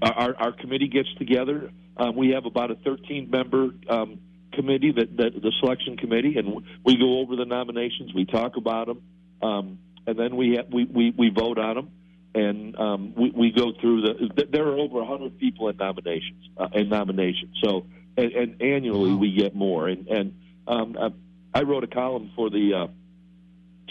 our 0.00 0.34
our 0.36 0.52
committee 0.52 0.88
gets 0.88 1.12
together. 1.18 1.70
Um, 1.96 2.16
we 2.16 2.30
have 2.30 2.46
about 2.46 2.70
a 2.70 2.74
13 2.76 3.28
member 3.30 3.70
um, 3.88 4.18
committee 4.52 4.92
that, 4.92 5.16
that 5.16 5.42
the 5.42 5.52
selection 5.60 5.96
committee, 5.96 6.36
and 6.38 6.64
we 6.84 6.96
go 6.96 7.20
over 7.20 7.36
the 7.36 7.44
nominations. 7.44 8.12
We 8.14 8.24
talk 8.24 8.56
about 8.56 8.86
them, 8.86 9.02
um, 9.42 9.78
and 10.06 10.18
then 10.18 10.36
we, 10.36 10.56
ha- 10.56 10.68
we 10.70 10.84
we 10.84 11.14
we 11.16 11.30
vote 11.30 11.58
on 11.58 11.74
them, 11.74 11.90
and 12.34 12.76
um, 12.78 13.14
we 13.16 13.30
we 13.30 13.52
go 13.52 13.72
through 13.80 14.02
the. 14.02 14.46
There 14.50 14.66
are 14.68 14.78
over 14.78 14.98
100 14.98 15.38
people 15.38 15.68
in 15.68 15.76
nominations 15.76 16.48
uh, 16.56 16.68
in 16.72 16.88
nominations. 16.88 17.56
So 17.62 17.86
and, 18.16 18.32
and 18.32 18.62
annually 18.62 19.12
wow. 19.12 19.18
we 19.18 19.32
get 19.32 19.54
more. 19.54 19.88
And 19.88 20.06
and 20.08 20.34
um, 20.66 20.96
I, 20.98 21.58
I 21.58 21.62
wrote 21.62 21.84
a 21.84 21.88
column 21.88 22.30
for 22.36 22.50
the 22.50 22.74
uh, 22.74 22.86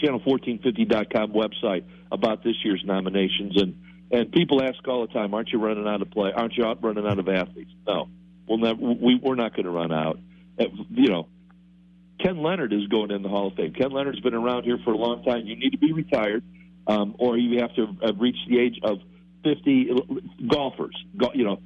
channel1450.com 0.02 1.32
website 1.32 1.84
about 2.10 2.44
this 2.44 2.56
year's 2.64 2.82
nominations, 2.84 3.60
and 3.60 3.80
and 4.10 4.30
people 4.30 4.62
ask 4.62 4.86
all 4.86 5.06
the 5.06 5.12
time, 5.12 5.34
"Aren't 5.34 5.50
you 5.50 5.58
running 5.58 5.86
out 5.86 6.02
of 6.02 6.10
play? 6.10 6.32
Aren't 6.34 6.56
you 6.56 6.64
out 6.64 6.82
running 6.82 7.06
out 7.06 7.18
of 7.18 7.28
athletes?" 7.28 7.72
No, 7.86 8.08
we'll 8.46 8.58
never. 8.58 8.80
We, 8.80 9.18
we're 9.22 9.34
not 9.34 9.54
going 9.54 9.64
to 9.64 9.70
run 9.70 9.92
out 9.92 10.18
you 10.58 11.08
know, 11.08 11.28
Ken 12.20 12.42
Leonard 12.42 12.72
is 12.72 12.86
going 12.86 13.10
in 13.10 13.22
the 13.22 13.28
Hall 13.28 13.48
of 13.48 13.54
Fame. 13.54 13.72
Ken 13.72 13.90
Leonard's 13.90 14.20
been 14.20 14.34
around 14.34 14.64
here 14.64 14.78
for 14.84 14.92
a 14.92 14.96
long 14.96 15.24
time. 15.24 15.46
You 15.46 15.56
need 15.56 15.70
to 15.70 15.78
be 15.78 15.92
retired, 15.92 16.44
um, 16.86 17.16
or 17.18 17.36
you 17.36 17.60
have 17.60 17.74
to 17.74 17.96
have 18.04 18.18
reached 18.20 18.48
the 18.48 18.58
age 18.60 18.78
of 18.82 18.98
50. 19.44 19.90
Golfers, 20.48 20.94
you 21.34 21.44
know, 21.44 21.60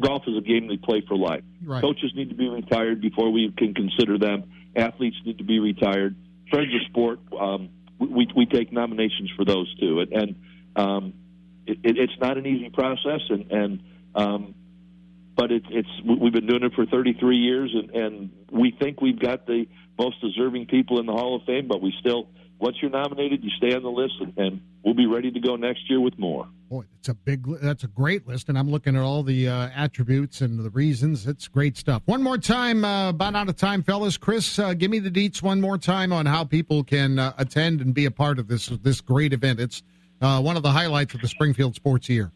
golf 0.00 0.22
is 0.26 0.36
a 0.36 0.40
game 0.40 0.68
they 0.68 0.76
play 0.76 1.02
for 1.06 1.16
life. 1.16 1.42
Right. 1.62 1.82
Coaches 1.82 2.12
need 2.14 2.30
to 2.30 2.34
be 2.34 2.48
retired 2.48 3.00
before 3.00 3.30
we 3.30 3.52
can 3.56 3.74
consider 3.74 4.18
them. 4.18 4.50
Athletes 4.74 5.16
need 5.24 5.38
to 5.38 5.44
be 5.44 5.58
retired. 5.58 6.16
Friends 6.50 6.74
of 6.74 6.80
sport, 6.88 7.20
um, 7.38 7.68
we, 7.98 8.28
we 8.34 8.46
take 8.46 8.72
nominations 8.72 9.30
for 9.36 9.44
those 9.44 9.72
too. 9.78 10.00
And, 10.00 10.12
and 10.12 10.34
um, 10.76 11.12
it, 11.66 11.78
it's 11.82 12.18
not 12.20 12.36
an 12.36 12.46
easy 12.46 12.70
process, 12.70 13.20
and, 13.28 13.50
and 13.50 13.82
um, 14.14 14.54
but 15.36 15.50
it, 15.50 15.64
it's 15.70 15.88
we've 16.04 16.32
been 16.32 16.46
doing 16.46 16.62
it 16.62 16.72
for 16.74 16.86
33 16.86 17.36
years, 17.36 17.74
and, 17.74 17.90
and 17.90 18.30
we 18.50 18.76
think 18.80 19.00
we've 19.00 19.18
got 19.18 19.46
the 19.46 19.66
most 19.98 20.20
deserving 20.20 20.66
people 20.66 21.00
in 21.00 21.06
the 21.06 21.12
Hall 21.12 21.36
of 21.36 21.42
Fame. 21.44 21.66
But 21.66 21.82
we 21.82 21.92
still, 21.98 22.28
once 22.58 22.76
you're 22.80 22.90
nominated, 22.90 23.42
you 23.42 23.50
stay 23.56 23.74
on 23.74 23.82
the 23.82 23.90
list, 23.90 24.14
and, 24.20 24.32
and 24.36 24.60
we'll 24.84 24.94
be 24.94 25.06
ready 25.06 25.30
to 25.32 25.40
go 25.40 25.56
next 25.56 25.88
year 25.90 26.00
with 26.00 26.18
more. 26.18 26.48
Boy, 26.70 26.84
it's 26.98 27.08
a 27.08 27.14
big, 27.14 27.46
that's 27.60 27.84
a 27.84 27.88
great 27.88 28.26
list, 28.28 28.48
and 28.48 28.56
I'm 28.56 28.70
looking 28.70 28.96
at 28.96 29.02
all 29.02 29.22
the 29.22 29.48
uh, 29.48 29.70
attributes 29.74 30.40
and 30.40 30.58
the 30.58 30.70
reasons. 30.70 31.26
It's 31.26 31.48
great 31.48 31.76
stuff. 31.76 32.02
One 32.06 32.22
more 32.22 32.38
time, 32.38 32.84
uh, 32.84 33.10
about 33.10 33.34
out 33.34 33.48
of 33.48 33.56
time, 33.56 33.82
fellas. 33.82 34.16
Chris, 34.16 34.58
uh, 34.58 34.74
give 34.74 34.90
me 34.90 35.00
the 35.00 35.10
deets 35.10 35.42
one 35.42 35.60
more 35.60 35.78
time 35.78 36.12
on 36.12 36.26
how 36.26 36.44
people 36.44 36.84
can 36.84 37.18
uh, 37.18 37.32
attend 37.38 37.80
and 37.80 37.92
be 37.92 38.04
a 38.04 38.10
part 38.10 38.38
of 38.38 38.46
this 38.46 38.66
this 38.66 39.00
great 39.00 39.32
event. 39.32 39.58
It's 39.58 39.82
uh, 40.20 40.40
one 40.40 40.56
of 40.56 40.62
the 40.62 40.70
highlights 40.70 41.14
of 41.14 41.20
the 41.20 41.28
Springfield 41.28 41.74
Sports 41.74 42.08
Year. 42.08 42.30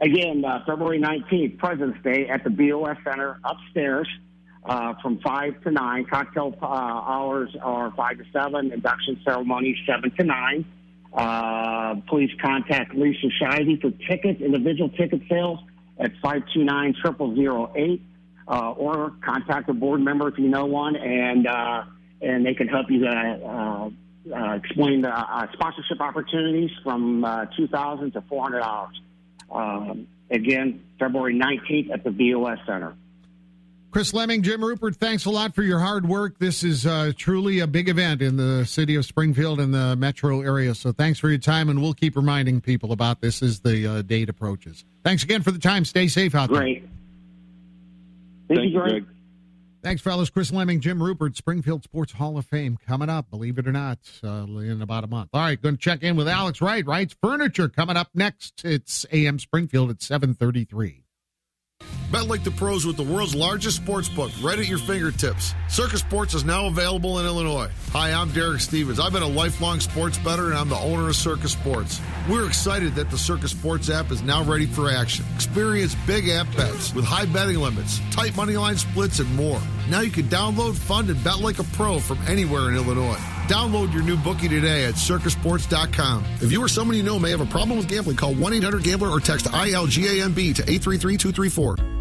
Again, 0.00 0.44
uh, 0.44 0.62
February 0.66 1.00
19th, 1.00 1.58
President's 1.58 2.02
Day 2.02 2.28
at 2.28 2.44
the 2.44 2.50
BOS 2.50 2.98
Center 3.02 3.38
upstairs 3.44 4.08
uh, 4.64 4.94
from 5.00 5.18
5 5.20 5.62
to 5.62 5.70
9. 5.70 6.04
Cocktail 6.06 6.54
uh, 6.60 6.66
hours 6.66 7.56
are 7.62 7.92
5 7.96 8.18
to 8.18 8.24
7. 8.32 8.72
Induction 8.72 9.20
ceremony 9.24 9.76
7 9.86 10.10
to 10.18 10.24
9. 10.24 10.64
Uh, 11.14 11.94
please 12.08 12.30
contact 12.42 12.94
Lisa 12.94 13.28
Shivey 13.40 13.80
for 13.80 13.90
tickets, 14.06 14.42
individual 14.42 14.90
ticket 14.90 15.22
sales 15.30 15.60
at 15.98 16.12
529 16.22 16.94
0008. 17.74 18.02
Uh, 18.48 18.70
or 18.72 19.12
contact 19.24 19.68
a 19.68 19.72
board 19.72 20.00
member 20.00 20.28
if 20.28 20.38
you 20.38 20.46
know 20.46 20.66
one, 20.66 20.94
and 20.94 21.48
uh, 21.48 21.82
and 22.22 22.46
they 22.46 22.54
can 22.54 22.68
help 22.68 22.86
you 22.88 23.04
uh, 23.04 23.90
uh, 24.32 24.54
explain 24.54 25.02
the 25.02 25.08
uh, 25.08 25.46
sponsorship 25.52 26.00
opportunities 26.00 26.70
from 26.84 27.24
uh, 27.24 27.46
2000 27.56 28.12
to 28.12 28.20
$400. 28.20 28.88
Um, 29.50 30.06
again, 30.30 30.84
February 30.98 31.34
19th 31.34 31.90
at 31.92 32.04
the 32.04 32.10
BOS 32.10 32.58
Center. 32.66 32.94
Chris 33.90 34.12
Leming, 34.12 34.42
Jim 34.42 34.60
Ruppert, 34.60 34.96
thanks 34.96 35.24
a 35.24 35.30
lot 35.30 35.54
for 35.54 35.62
your 35.62 35.78
hard 35.78 36.06
work. 36.06 36.38
This 36.38 36.62
is 36.62 36.84
uh, 36.84 37.12
truly 37.16 37.60
a 37.60 37.66
big 37.66 37.88
event 37.88 38.20
in 38.20 38.36
the 38.36 38.66
city 38.66 38.94
of 38.94 39.06
Springfield 39.06 39.58
and 39.58 39.72
the 39.72 39.96
metro 39.96 40.42
area. 40.42 40.74
So 40.74 40.92
thanks 40.92 41.18
for 41.18 41.30
your 41.30 41.38
time, 41.38 41.70
and 41.70 41.80
we'll 41.80 41.94
keep 41.94 42.14
reminding 42.14 42.60
people 42.60 42.92
about 42.92 43.22
this 43.22 43.42
as 43.42 43.60
the 43.60 43.86
uh, 43.86 44.02
date 44.02 44.28
approaches. 44.28 44.84
Thanks 45.02 45.22
again 45.22 45.42
for 45.42 45.50
the 45.50 45.58
time. 45.58 45.86
Stay 45.86 46.08
safe 46.08 46.34
out 46.34 46.50
there. 46.50 46.60
Great. 46.60 46.86
Thank, 48.48 48.60
Thank 48.60 48.72
you, 48.72 48.80
Greg. 48.80 48.90
Greg. 48.90 49.15
Thanks, 49.86 50.02
fellas. 50.02 50.30
Chris 50.30 50.52
Leming, 50.52 50.80
Jim 50.80 50.98
Ruppert, 50.98 51.36
Springfield 51.36 51.84
Sports 51.84 52.10
Hall 52.10 52.36
of 52.36 52.44
Fame 52.44 52.76
coming 52.88 53.08
up, 53.08 53.30
believe 53.30 53.56
it 53.56 53.68
or 53.68 53.72
not, 53.72 54.00
uh, 54.24 54.44
in 54.58 54.82
about 54.82 55.04
a 55.04 55.06
month. 55.06 55.30
All 55.32 55.40
right, 55.40 55.62
going 55.62 55.76
to 55.76 55.80
check 55.80 56.02
in 56.02 56.16
with 56.16 56.26
Alex 56.26 56.60
Wright. 56.60 56.84
Wright's 56.84 57.14
Furniture 57.22 57.68
coming 57.68 57.96
up 57.96 58.08
next. 58.12 58.64
It's 58.64 59.06
AM 59.12 59.38
Springfield 59.38 59.90
at 59.90 60.02
733. 60.02 61.05
Bet 62.10 62.28
like 62.28 62.44
the 62.44 62.52
pros 62.52 62.86
with 62.86 62.96
the 62.96 63.02
world's 63.02 63.34
largest 63.34 63.78
sports 63.78 64.08
book 64.08 64.30
right 64.40 64.58
at 64.58 64.68
your 64.68 64.78
fingertips. 64.78 65.54
Circa 65.68 65.98
Sports 65.98 66.34
is 66.34 66.44
now 66.44 66.66
available 66.66 67.18
in 67.18 67.26
Illinois. 67.26 67.68
Hi, 67.90 68.12
I'm 68.12 68.30
Derek 68.30 68.60
Stevens. 68.60 69.00
I've 69.00 69.12
been 69.12 69.24
a 69.24 69.28
lifelong 69.28 69.80
sports 69.80 70.16
bettor 70.18 70.46
and 70.46 70.54
I'm 70.54 70.68
the 70.68 70.78
owner 70.78 71.08
of 71.08 71.16
Circa 71.16 71.48
Sports. 71.48 72.00
We're 72.30 72.46
excited 72.46 72.94
that 72.94 73.10
the 73.10 73.18
Circa 73.18 73.48
Sports 73.48 73.90
app 73.90 74.12
is 74.12 74.22
now 74.22 74.44
ready 74.44 74.66
for 74.66 74.88
action. 74.88 75.24
Experience 75.34 75.96
big 76.06 76.28
app 76.28 76.46
bets 76.56 76.94
with 76.94 77.04
high 77.04 77.26
betting 77.26 77.58
limits, 77.58 78.00
tight 78.12 78.36
money 78.36 78.56
line 78.56 78.76
splits, 78.76 79.18
and 79.18 79.34
more. 79.34 79.60
Now 79.90 80.00
you 80.00 80.10
can 80.10 80.26
download, 80.26 80.76
fund, 80.76 81.10
and 81.10 81.22
bet 81.24 81.40
like 81.40 81.58
a 81.58 81.64
pro 81.64 81.98
from 81.98 82.18
anywhere 82.28 82.68
in 82.68 82.76
Illinois. 82.76 83.18
Download 83.48 83.92
your 83.92 84.02
new 84.02 84.16
bookie 84.16 84.48
today 84.48 84.84
at 84.84 84.94
circasports.com. 84.94 86.24
If 86.40 86.52
you 86.52 86.62
or 86.62 86.68
someone 86.68 86.96
you 86.96 87.02
know 87.02 87.18
may 87.18 87.30
have 87.30 87.40
a 87.40 87.46
problem 87.46 87.78
with 87.78 87.88
gambling, 87.88 88.16
call 88.16 88.34
1 88.34 88.52
800 88.52 88.82
Gambler 88.84 89.08
or 89.08 89.18
text 89.20 89.46
ILGAMB 89.46 90.54
to 90.54 90.62
833 90.62 91.16
234. 91.16 91.95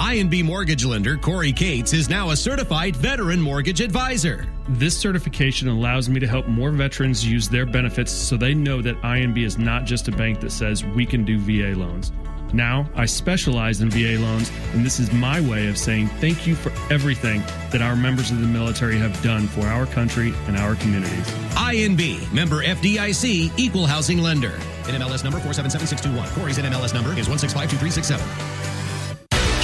INB 0.00 0.44
mortgage 0.44 0.86
lender 0.86 1.18
Corey 1.18 1.52
Cates 1.52 1.92
is 1.92 2.08
now 2.08 2.30
a 2.30 2.36
certified 2.36 2.96
veteran 2.96 3.38
mortgage 3.38 3.82
advisor. 3.82 4.46
This 4.70 4.98
certification 4.98 5.68
allows 5.68 6.08
me 6.08 6.18
to 6.20 6.26
help 6.26 6.48
more 6.48 6.70
veterans 6.70 7.24
use 7.24 7.50
their 7.50 7.66
benefits 7.66 8.10
so 8.10 8.38
they 8.38 8.54
know 8.54 8.80
that 8.80 8.98
INB 9.02 9.44
is 9.44 9.58
not 9.58 9.84
just 9.84 10.08
a 10.08 10.12
bank 10.12 10.40
that 10.40 10.52
says 10.52 10.86
we 10.86 11.04
can 11.04 11.22
do 11.22 11.38
VA 11.38 11.78
loans. 11.78 12.12
Now, 12.54 12.88
I 12.94 13.04
specialize 13.04 13.82
in 13.82 13.90
VA 13.90 14.18
loans, 14.18 14.50
and 14.72 14.86
this 14.86 15.00
is 15.00 15.12
my 15.12 15.38
way 15.42 15.68
of 15.68 15.76
saying 15.76 16.08
thank 16.18 16.46
you 16.46 16.54
for 16.54 16.72
everything 16.90 17.42
that 17.70 17.82
our 17.82 17.94
members 17.94 18.30
of 18.30 18.40
the 18.40 18.46
military 18.46 18.96
have 18.96 19.22
done 19.22 19.48
for 19.48 19.66
our 19.66 19.84
country 19.84 20.32
and 20.46 20.56
our 20.56 20.76
communities. 20.76 21.30
INB, 21.56 22.32
member 22.32 22.64
FDIC, 22.64 23.52
equal 23.58 23.84
housing 23.84 24.22
lender. 24.22 24.54
NMLS 24.84 25.24
number 25.24 25.38
477621. 25.40 26.28
Corey's 26.30 26.58
NMLS 26.58 26.94
number 26.94 27.12
is 27.18 27.28
1652367. 27.28 28.59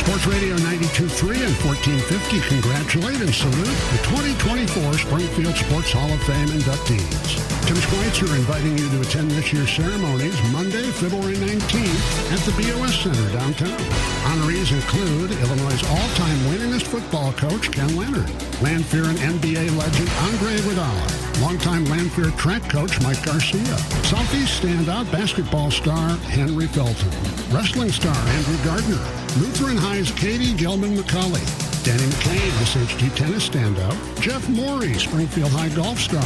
Sports 0.07 0.27
Radio 0.29 0.55
92.3 0.63 1.43
and 1.43 1.57
1450 1.67 2.39
congratulate 2.47 3.19
and 3.27 3.35
salute 3.35 3.79
the 3.91 3.99
2024 4.39 5.03
Springfield 5.03 5.57
Sports 5.59 5.91
Hall 5.91 6.07
of 6.07 6.23
Fame 6.23 6.47
inductees. 6.47 7.43
Tim 7.67 7.75
Schweitzer 7.75 8.31
inviting 8.39 8.79
you 8.79 8.87
to 8.87 9.01
attend 9.03 9.33
this 9.33 9.53
year's 9.53 9.67
ceremonies 9.67 10.39
Monday, 10.55 10.87
February 10.95 11.35
19th 11.35 12.31
at 12.31 12.39
the 12.47 12.55
BOS 12.55 13.03
Center 13.03 13.27
downtown. 13.35 13.83
Honorees 14.31 14.71
include 14.71 15.35
Illinois' 15.43 15.83
all-time 15.91 16.39
winningest 16.55 16.87
football 16.87 17.33
coach, 17.33 17.73
Ken 17.73 17.91
Leonard, 17.99 18.31
Lanphier 18.63 19.11
and 19.11 19.19
NBA 19.19 19.75
legend 19.75 20.09
Andre 20.31 20.55
Iguodala, 20.55 21.43
longtime 21.43 21.85
Lanphier 21.91 22.31
track 22.39 22.63
coach 22.71 22.95
Mike 23.03 23.27
Garcia, 23.27 23.77
Southeast 24.07 24.63
standout 24.63 25.11
basketball 25.11 25.73
star 25.73 26.15
Henry 26.31 26.69
Felton, 26.69 27.11
wrestling 27.51 27.91
star 27.91 28.15
Andrew 28.15 28.65
Gardner, 28.65 29.26
Lutheran 29.39 29.77
High's 29.77 30.11
Katie 30.13 30.55
Gilman 30.55 30.97
McCauley, 30.97 31.45
Danny 31.85 32.05
McCain, 32.05 32.51
SHG 32.65 33.15
tennis 33.15 33.47
standout, 33.47 33.95
Jeff 34.21 34.49
Morey, 34.49 34.95
Springfield 34.95 35.51
High 35.51 35.69
golf 35.69 35.99
star, 35.99 36.25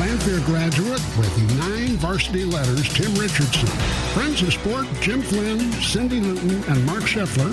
Lanphier 0.00 0.40
graduate 0.44 1.00
with 1.16 1.56
nine 1.56 1.96
varsity 1.98 2.44
letters, 2.44 2.92
Tim 2.92 3.14
Richardson, 3.14 3.68
Friends 4.12 4.42
of 4.42 4.52
Sport, 4.52 4.86
Jim 5.00 5.22
Flynn, 5.22 5.70
Cindy 5.74 6.18
Luton, 6.20 6.64
and 6.72 6.84
Mark 6.84 7.04
Scheffler, 7.04 7.52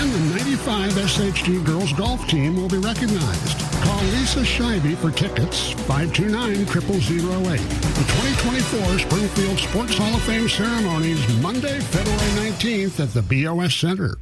and 0.00 0.10
the 0.10 0.20
95 0.38 0.92
SHG 0.92 1.62
girls 1.66 1.92
golf 1.92 2.26
team 2.26 2.56
will 2.56 2.68
be 2.68 2.78
recognized. 2.78 3.60
Call 3.84 4.02
Lisa 4.04 4.40
Scheibe 4.40 4.96
for 4.96 5.10
tickets, 5.10 5.74
529-0008. 5.84 6.64
The 6.64 8.06
2024 8.40 8.98
Springfield 9.00 9.58
Sports 9.58 9.98
Hall 9.98 10.14
of 10.14 10.22
Fame 10.22 10.48
ceremonies, 10.48 11.20
Monday, 11.42 11.78
February 11.78 12.50
19th 12.50 13.00
at 13.00 13.12
the 13.12 13.20
BOS 13.20 13.74
Center. 13.74 14.16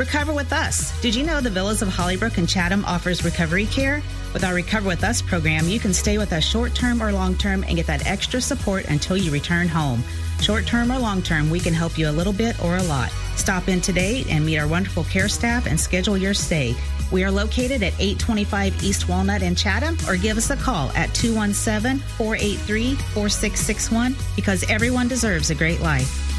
Recover 0.00 0.32
with 0.32 0.50
Us. 0.54 0.98
Did 1.02 1.14
you 1.14 1.26
know 1.26 1.42
the 1.42 1.50
Villas 1.50 1.82
of 1.82 1.88
Hollybrook 1.90 2.38
and 2.38 2.48
Chatham 2.48 2.86
offers 2.86 3.22
recovery 3.22 3.66
care? 3.66 4.02
With 4.32 4.44
our 4.44 4.54
Recover 4.54 4.88
with 4.88 5.04
Us 5.04 5.20
program, 5.20 5.68
you 5.68 5.78
can 5.78 5.92
stay 5.92 6.16
with 6.16 6.32
us 6.32 6.42
short 6.42 6.74
term 6.74 7.02
or 7.02 7.12
long 7.12 7.34
term 7.34 7.64
and 7.64 7.76
get 7.76 7.86
that 7.88 8.06
extra 8.06 8.40
support 8.40 8.86
until 8.86 9.18
you 9.18 9.30
return 9.30 9.68
home. 9.68 10.02
Short 10.40 10.66
term 10.66 10.90
or 10.90 10.98
long 10.98 11.20
term, 11.20 11.50
we 11.50 11.60
can 11.60 11.74
help 11.74 11.98
you 11.98 12.08
a 12.08 12.10
little 12.10 12.32
bit 12.32 12.58
or 12.64 12.78
a 12.78 12.82
lot. 12.84 13.10
Stop 13.36 13.68
in 13.68 13.82
today 13.82 14.24
and 14.30 14.46
meet 14.46 14.56
our 14.56 14.66
wonderful 14.66 15.04
care 15.04 15.28
staff 15.28 15.66
and 15.66 15.78
schedule 15.78 16.16
your 16.16 16.32
stay. 16.32 16.74
We 17.12 17.22
are 17.22 17.30
located 17.30 17.82
at 17.82 17.92
825 18.00 18.82
East 18.82 19.06
Walnut 19.06 19.42
in 19.42 19.54
Chatham, 19.54 19.98
or 20.08 20.16
give 20.16 20.38
us 20.38 20.48
a 20.48 20.56
call 20.56 20.88
at 20.92 21.12
217 21.12 21.98
483 22.16 22.94
4661 22.94 24.16
because 24.34 24.64
everyone 24.70 25.08
deserves 25.08 25.50
a 25.50 25.54
great 25.54 25.82
life. 25.82 26.29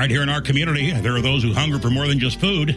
Right 0.00 0.10
here 0.10 0.22
in 0.22 0.30
our 0.30 0.40
community, 0.40 0.92
there 0.92 1.14
are 1.14 1.20
those 1.20 1.42
who 1.42 1.52
hunger 1.52 1.78
for 1.78 1.90
more 1.90 2.06
than 2.06 2.18
just 2.18 2.40
food. 2.40 2.74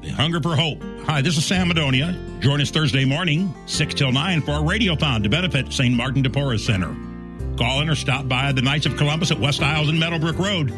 They 0.00 0.08
hunger 0.08 0.40
for 0.40 0.56
hope. 0.56 0.82
Hi, 1.04 1.20
this 1.20 1.36
is 1.36 1.44
Sam 1.44 1.68
Madonia. 1.68 2.40
Join 2.40 2.62
us 2.62 2.70
Thursday 2.70 3.04
morning, 3.04 3.54
6 3.66 3.92
till 3.92 4.10
9, 4.10 4.40
for 4.40 4.52
our 4.52 4.62
radiothon 4.62 5.22
to 5.22 5.28
benefit 5.28 5.70
St. 5.70 5.94
Martin 5.94 6.22
de 6.22 6.30
Porres 6.30 6.64
Center. 6.64 6.96
Call 7.58 7.82
in 7.82 7.90
or 7.90 7.94
stop 7.94 8.26
by 8.26 8.52
the 8.52 8.62
Knights 8.62 8.86
of 8.86 8.96
Columbus 8.96 9.30
at 9.30 9.38
West 9.38 9.60
Iles 9.60 9.90
and 9.90 10.00
Meadowbrook 10.00 10.38
Road. 10.38 10.72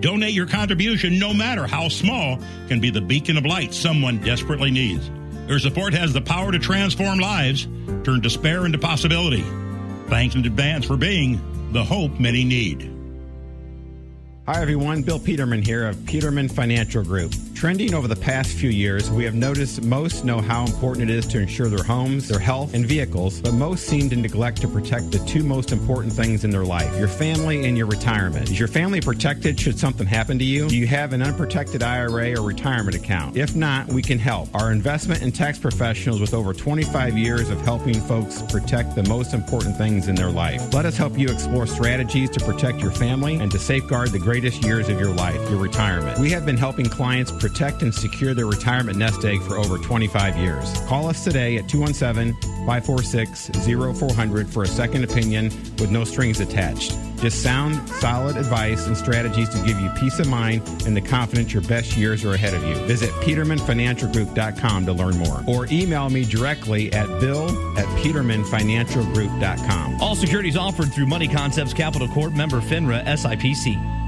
Donate 0.00 0.34
your 0.34 0.46
contribution, 0.46 1.18
no 1.18 1.34
matter 1.34 1.66
how 1.66 1.88
small, 1.88 2.38
can 2.68 2.78
be 2.78 2.90
the 2.90 3.00
beacon 3.00 3.36
of 3.36 3.44
light 3.44 3.74
someone 3.74 4.18
desperately 4.18 4.70
needs. 4.70 5.10
Your 5.48 5.58
support 5.58 5.94
has 5.94 6.12
the 6.12 6.20
power 6.20 6.52
to 6.52 6.60
transform 6.60 7.18
lives, 7.18 7.66
turn 8.04 8.20
despair 8.20 8.66
into 8.66 8.78
possibility. 8.78 9.42
Thanks 10.06 10.36
in 10.36 10.46
advance 10.46 10.86
for 10.86 10.96
being 10.96 11.40
the 11.72 11.82
hope 11.82 12.20
many 12.20 12.44
need. 12.44 12.99
Hi, 14.52 14.60
everyone. 14.60 15.02
Bill 15.02 15.20
Peterman 15.20 15.62
here 15.62 15.86
of 15.86 16.04
Peterman 16.06 16.48
Financial 16.48 17.04
Group. 17.04 17.32
Trending 17.60 17.92
over 17.92 18.08
the 18.08 18.16
past 18.16 18.56
few 18.56 18.70
years, 18.70 19.10
we 19.10 19.22
have 19.24 19.34
noticed 19.34 19.82
most 19.82 20.24
know 20.24 20.40
how 20.40 20.64
important 20.64 21.10
it 21.10 21.14
is 21.14 21.26
to 21.26 21.38
insure 21.38 21.68
their 21.68 21.84
homes, 21.84 22.26
their 22.26 22.38
health, 22.38 22.72
and 22.72 22.86
vehicles, 22.86 23.42
but 23.42 23.52
most 23.52 23.84
seem 23.84 24.08
to 24.08 24.16
neglect 24.16 24.62
to 24.62 24.68
protect 24.68 25.10
the 25.10 25.18
two 25.26 25.44
most 25.44 25.70
important 25.70 26.10
things 26.10 26.42
in 26.42 26.48
their 26.48 26.64
life 26.64 26.90
your 26.98 27.06
family 27.06 27.66
and 27.66 27.76
your 27.76 27.86
retirement. 27.86 28.48
Is 28.48 28.58
your 28.58 28.66
family 28.66 29.02
protected 29.02 29.60
should 29.60 29.78
something 29.78 30.06
happen 30.06 30.38
to 30.38 30.44
you? 30.44 30.70
Do 30.70 30.76
you 30.78 30.86
have 30.86 31.12
an 31.12 31.20
unprotected 31.20 31.82
IRA 31.82 32.32
or 32.34 32.42
retirement 32.42 32.96
account? 32.96 33.36
If 33.36 33.54
not, 33.54 33.88
we 33.88 34.00
can 34.00 34.18
help. 34.18 34.48
Our 34.54 34.72
investment 34.72 35.20
and 35.20 35.34
tax 35.34 35.58
professionals 35.58 36.18
with 36.18 36.32
over 36.32 36.54
25 36.54 37.18
years 37.18 37.50
of 37.50 37.60
helping 37.60 38.00
folks 38.00 38.40
protect 38.40 38.94
the 38.94 39.02
most 39.02 39.34
important 39.34 39.76
things 39.76 40.08
in 40.08 40.14
their 40.14 40.30
life. 40.30 40.72
Let 40.72 40.86
us 40.86 40.96
help 40.96 41.18
you 41.18 41.28
explore 41.28 41.66
strategies 41.66 42.30
to 42.30 42.40
protect 42.40 42.80
your 42.80 42.90
family 42.90 43.34
and 43.34 43.50
to 43.50 43.58
safeguard 43.58 44.12
the 44.12 44.18
greatest 44.18 44.64
years 44.64 44.88
of 44.88 44.98
your 44.98 45.12
life, 45.12 45.38
your 45.50 45.58
retirement. 45.58 46.18
We 46.18 46.30
have 46.30 46.46
been 46.46 46.56
helping 46.56 46.86
clients 46.86 47.30
protect 47.30 47.49
and 47.82 47.94
secure 47.94 48.32
their 48.34 48.46
retirement 48.46 48.96
nest 48.96 49.24
egg 49.24 49.42
for 49.42 49.56
over 49.56 49.76
25 49.78 50.36
years. 50.36 50.72
Call 50.86 51.08
us 51.08 51.24
today 51.24 51.56
at 51.58 51.68
217 51.68 52.34
546 52.66 53.50
0400 53.98 54.48
for 54.48 54.62
a 54.62 54.66
second 54.66 55.04
opinion 55.04 55.50
with 55.78 55.90
no 55.90 56.04
strings 56.04 56.40
attached. 56.40 56.96
Just 57.16 57.42
sound, 57.42 57.86
solid 57.88 58.36
advice 58.38 58.86
and 58.86 58.96
strategies 58.96 59.50
to 59.50 59.62
give 59.66 59.78
you 59.78 59.90
peace 60.00 60.18
of 60.18 60.26
mind 60.28 60.62
and 60.86 60.96
the 60.96 61.02
confidence 61.02 61.52
your 61.52 61.62
best 61.64 61.96
years 61.96 62.24
are 62.24 62.32
ahead 62.32 62.54
of 62.54 62.64
you. 62.64 62.74
Visit 62.86 63.10
petermanfinancialgroup.com 63.22 64.86
to 64.86 64.92
learn 64.92 65.18
more 65.18 65.44
or 65.46 65.66
email 65.70 66.08
me 66.08 66.24
directly 66.24 66.90
at 66.94 67.06
bill 67.20 67.50
at 67.78 67.84
petermanfinancialgroup.com. 68.02 70.00
All 70.00 70.14
securities 70.14 70.56
offered 70.56 70.94
through 70.94 71.06
Money 71.06 71.28
Concepts 71.28 71.74
Capital 71.74 72.08
Corp 72.08 72.32
member 72.32 72.60
FINRA 72.60 73.04
SIPC. 73.04 73.99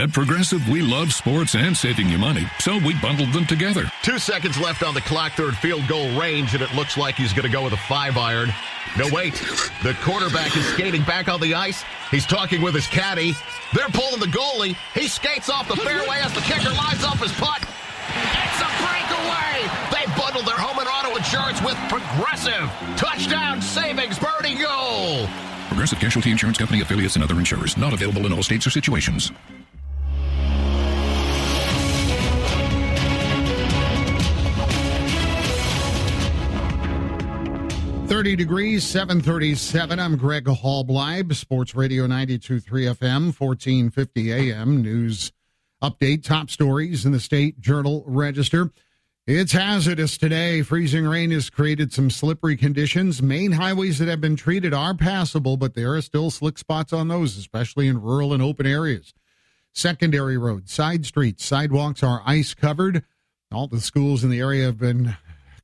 At 0.00 0.14
Progressive, 0.14 0.66
we 0.66 0.80
love 0.80 1.12
sports 1.12 1.54
and 1.54 1.76
saving 1.76 2.08
you 2.08 2.16
money, 2.16 2.46
so 2.58 2.78
we 2.78 2.94
bundled 3.02 3.34
them 3.34 3.44
together. 3.44 3.84
Two 4.02 4.18
seconds 4.18 4.58
left 4.58 4.82
on 4.82 4.94
the 4.94 5.02
clock, 5.02 5.32
third 5.32 5.54
field 5.58 5.86
goal 5.88 6.18
range, 6.18 6.54
and 6.54 6.62
it 6.62 6.72
looks 6.74 6.96
like 6.96 7.16
he's 7.16 7.34
going 7.34 7.44
to 7.44 7.52
go 7.52 7.64
with 7.64 7.74
a 7.74 7.82
five 7.84 8.16
iron. 8.16 8.48
No, 8.96 9.06
wait. 9.12 9.34
The 9.82 9.94
quarterback 10.00 10.56
is 10.56 10.64
skating 10.68 11.02
back 11.02 11.28
on 11.28 11.38
the 11.38 11.54
ice. 11.54 11.84
He's 12.10 12.24
talking 12.24 12.62
with 12.62 12.74
his 12.74 12.86
caddy. 12.86 13.34
They're 13.74 13.92
pulling 13.92 14.20
the 14.20 14.32
goalie. 14.32 14.74
He 14.94 15.06
skates 15.06 15.50
off 15.50 15.68
the 15.68 15.76
fairway 15.76 16.16
as 16.24 16.32
the 16.32 16.40
kicker 16.40 16.72
lines 16.72 17.04
up 17.04 17.18
his 17.18 17.32
putt. 17.32 17.60
It's 17.60 18.60
a 18.64 18.70
breakaway. 18.80 19.68
They 19.92 20.06
bundled 20.16 20.46
their 20.46 20.56
home 20.56 20.78
and 20.78 20.88
auto 20.88 21.14
insurance 21.14 21.60
with 21.60 21.76
Progressive. 21.92 22.72
Touchdown 22.96 23.60
savings, 23.60 24.18
birdie 24.18 24.54
goal. 24.54 25.28
Progressive 25.68 26.00
Casualty 26.00 26.30
Insurance 26.30 26.56
Company 26.56 26.80
affiliates 26.80 27.16
and 27.16 27.22
other 27.22 27.38
insurers. 27.38 27.76
Not 27.76 27.92
available 27.92 28.24
in 28.24 28.32
all 28.32 28.42
states 28.42 28.66
or 28.66 28.70
situations. 28.70 29.30
30 38.20 38.36
degrees, 38.36 38.84
737. 38.84 39.98
I'm 39.98 40.18
Greg 40.18 40.46
Halbleib, 40.46 41.32
Sports 41.32 41.74
Radio 41.74 42.06
92.3 42.06 42.60
FM, 42.94 43.32
1450 43.40 44.30
AM. 44.30 44.82
News 44.82 45.32
update, 45.82 46.22
top 46.22 46.50
stories 46.50 47.06
in 47.06 47.12
the 47.12 47.18
State 47.18 47.62
Journal 47.62 48.04
Register. 48.06 48.72
It's 49.26 49.52
hazardous 49.52 50.18
today. 50.18 50.60
Freezing 50.60 51.06
rain 51.06 51.30
has 51.30 51.48
created 51.48 51.94
some 51.94 52.10
slippery 52.10 52.58
conditions. 52.58 53.22
Main 53.22 53.52
highways 53.52 53.98
that 54.00 54.08
have 54.08 54.20
been 54.20 54.36
treated 54.36 54.74
are 54.74 54.92
passable, 54.94 55.56
but 55.56 55.72
there 55.72 55.94
are 55.94 56.02
still 56.02 56.30
slick 56.30 56.58
spots 56.58 56.92
on 56.92 57.08
those, 57.08 57.38
especially 57.38 57.88
in 57.88 58.02
rural 58.02 58.34
and 58.34 58.42
open 58.42 58.66
areas. 58.66 59.14
Secondary 59.72 60.36
roads, 60.36 60.70
side 60.70 61.06
streets, 61.06 61.42
sidewalks 61.42 62.02
are 62.02 62.20
ice 62.26 62.52
covered. 62.52 63.02
All 63.50 63.66
the 63.66 63.80
schools 63.80 64.22
in 64.22 64.28
the 64.28 64.40
area 64.40 64.66
have 64.66 64.76
been 64.76 65.16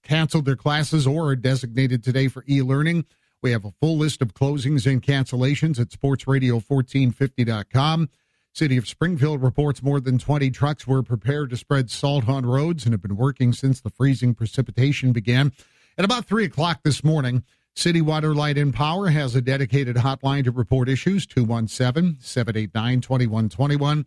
canceled 0.06 0.44
their 0.44 0.56
classes 0.56 1.06
or 1.06 1.28
are 1.28 1.36
designated 1.36 2.04
today 2.04 2.28
for 2.28 2.44
e 2.48 2.62
learning. 2.62 3.04
We 3.42 3.50
have 3.50 3.64
a 3.64 3.72
full 3.80 3.98
list 3.98 4.22
of 4.22 4.34
closings 4.34 4.86
and 4.90 5.02
cancellations 5.02 5.80
at 5.80 5.88
sportsradio1450.com. 5.88 8.08
City 8.52 8.76
of 8.76 8.88
Springfield 8.88 9.42
reports 9.42 9.82
more 9.82 10.00
than 10.00 10.18
20 10.18 10.50
trucks 10.50 10.86
were 10.86 11.02
prepared 11.02 11.50
to 11.50 11.56
spread 11.56 11.90
salt 11.90 12.28
on 12.28 12.46
roads 12.46 12.84
and 12.84 12.94
have 12.94 13.02
been 13.02 13.16
working 13.16 13.52
since 13.52 13.80
the 13.80 13.90
freezing 13.90 14.34
precipitation 14.34 15.12
began. 15.12 15.52
At 15.98 16.04
about 16.04 16.24
3 16.24 16.44
o'clock 16.44 16.80
this 16.82 17.04
morning, 17.04 17.44
City 17.74 18.00
Water 18.00 18.34
Light 18.34 18.56
and 18.56 18.72
Power 18.72 19.08
has 19.08 19.34
a 19.34 19.42
dedicated 19.42 19.96
hotline 19.96 20.44
to 20.44 20.50
report 20.50 20.88
issues 20.88 21.26
217 21.26 22.16
789 22.20 23.00
2121. 23.02 24.06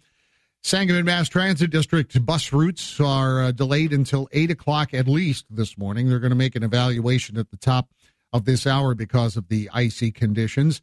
Sangamon 0.61 1.05
Mass 1.05 1.29
Transit 1.29 1.71
District 1.71 2.25
bus 2.25 2.51
routes 2.51 2.99
are 2.99 3.41
uh, 3.43 3.51
delayed 3.51 3.93
until 3.93 4.27
8 4.31 4.51
o'clock 4.51 4.93
at 4.93 5.07
least 5.07 5.45
this 5.49 5.77
morning. 5.77 6.09
They're 6.09 6.19
going 6.19 6.31
to 6.31 6.35
make 6.35 6.55
an 6.55 6.63
evaluation 6.63 7.37
at 7.37 7.49
the 7.49 7.57
top 7.57 7.89
of 8.33 8.45
this 8.45 8.67
hour 8.67 8.93
because 8.93 9.37
of 9.37 9.47
the 9.47 9.69
icy 9.73 10.11
conditions. 10.11 10.81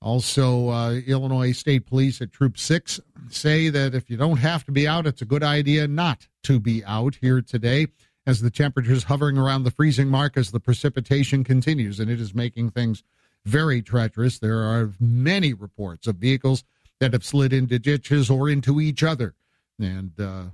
Also, 0.00 0.68
uh, 0.68 0.92
Illinois 1.06 1.52
State 1.52 1.86
Police 1.86 2.20
at 2.20 2.32
Troop 2.32 2.58
6 2.58 3.00
say 3.30 3.70
that 3.70 3.94
if 3.94 4.10
you 4.10 4.18
don't 4.18 4.36
have 4.36 4.64
to 4.66 4.72
be 4.72 4.86
out, 4.86 5.06
it's 5.06 5.22
a 5.22 5.26
good 5.26 5.42
idea 5.42 5.88
not 5.88 6.28
to 6.42 6.60
be 6.60 6.84
out 6.84 7.16
here 7.22 7.40
today 7.40 7.86
as 8.26 8.42
the 8.42 8.50
temperatures 8.50 9.04
hovering 9.04 9.38
around 9.38 9.64
the 9.64 9.70
freezing 9.70 10.08
mark 10.08 10.36
as 10.36 10.50
the 10.50 10.60
precipitation 10.60 11.42
continues, 11.44 11.98
and 11.98 12.10
it 12.10 12.20
is 12.20 12.34
making 12.34 12.70
things 12.70 13.02
very 13.46 13.80
treacherous. 13.80 14.38
There 14.38 14.60
are 14.60 14.92
many 15.00 15.54
reports 15.54 16.06
of 16.06 16.16
vehicles 16.16 16.64
that 17.04 17.12
have 17.12 17.24
slid 17.24 17.52
into 17.52 17.78
ditches 17.78 18.30
or 18.30 18.48
into 18.48 18.80
each 18.80 19.02
other 19.02 19.34
And 19.78 20.12
uh, 20.18 20.44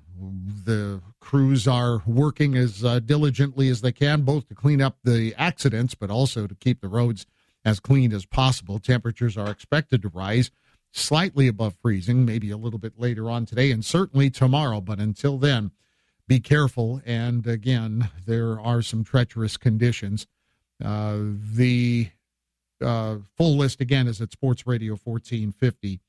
the 0.64 1.00
crews 1.20 1.68
are 1.68 2.02
working 2.04 2.56
as 2.56 2.84
uh, 2.84 2.98
diligently 2.98 3.68
as 3.68 3.82
they 3.82 3.92
can, 3.92 4.22
both 4.22 4.48
to 4.48 4.56
clean 4.56 4.82
up 4.82 4.96
the 5.04 5.32
accidents, 5.38 5.94
but 5.94 6.10
also 6.10 6.48
to 6.48 6.54
keep 6.56 6.80
the 6.80 6.88
roads 6.88 7.24
as 7.64 7.78
clean 7.78 8.12
as 8.12 8.26
possible. 8.26 8.80
Temperatures 8.80 9.36
are 9.36 9.48
expected 9.48 10.02
to 10.02 10.08
rise 10.08 10.50
slightly 10.90 11.46
above 11.46 11.76
freezing, 11.80 12.24
maybe 12.24 12.50
a 12.50 12.56
little 12.56 12.80
bit 12.80 12.98
later 12.98 13.30
on 13.30 13.46
today 13.46 13.70
and 13.70 13.84
certainly 13.84 14.28
tomorrow. 14.28 14.80
But 14.80 14.98
until 14.98 15.38
then, 15.38 15.70
be 16.26 16.40
careful. 16.40 17.00
And 17.06 17.46
again, 17.46 18.10
there 18.26 18.58
are 18.58 18.82
some 18.82 19.04
treacherous 19.04 19.56
conditions. 19.56 20.26
Uh, 20.84 21.18
the 21.54 22.08
uh, 22.80 23.18
full 23.36 23.56
list 23.56 23.80
again 23.80 24.08
is 24.08 24.20
at 24.20 24.30
sportsradio1450.com. 24.30 26.00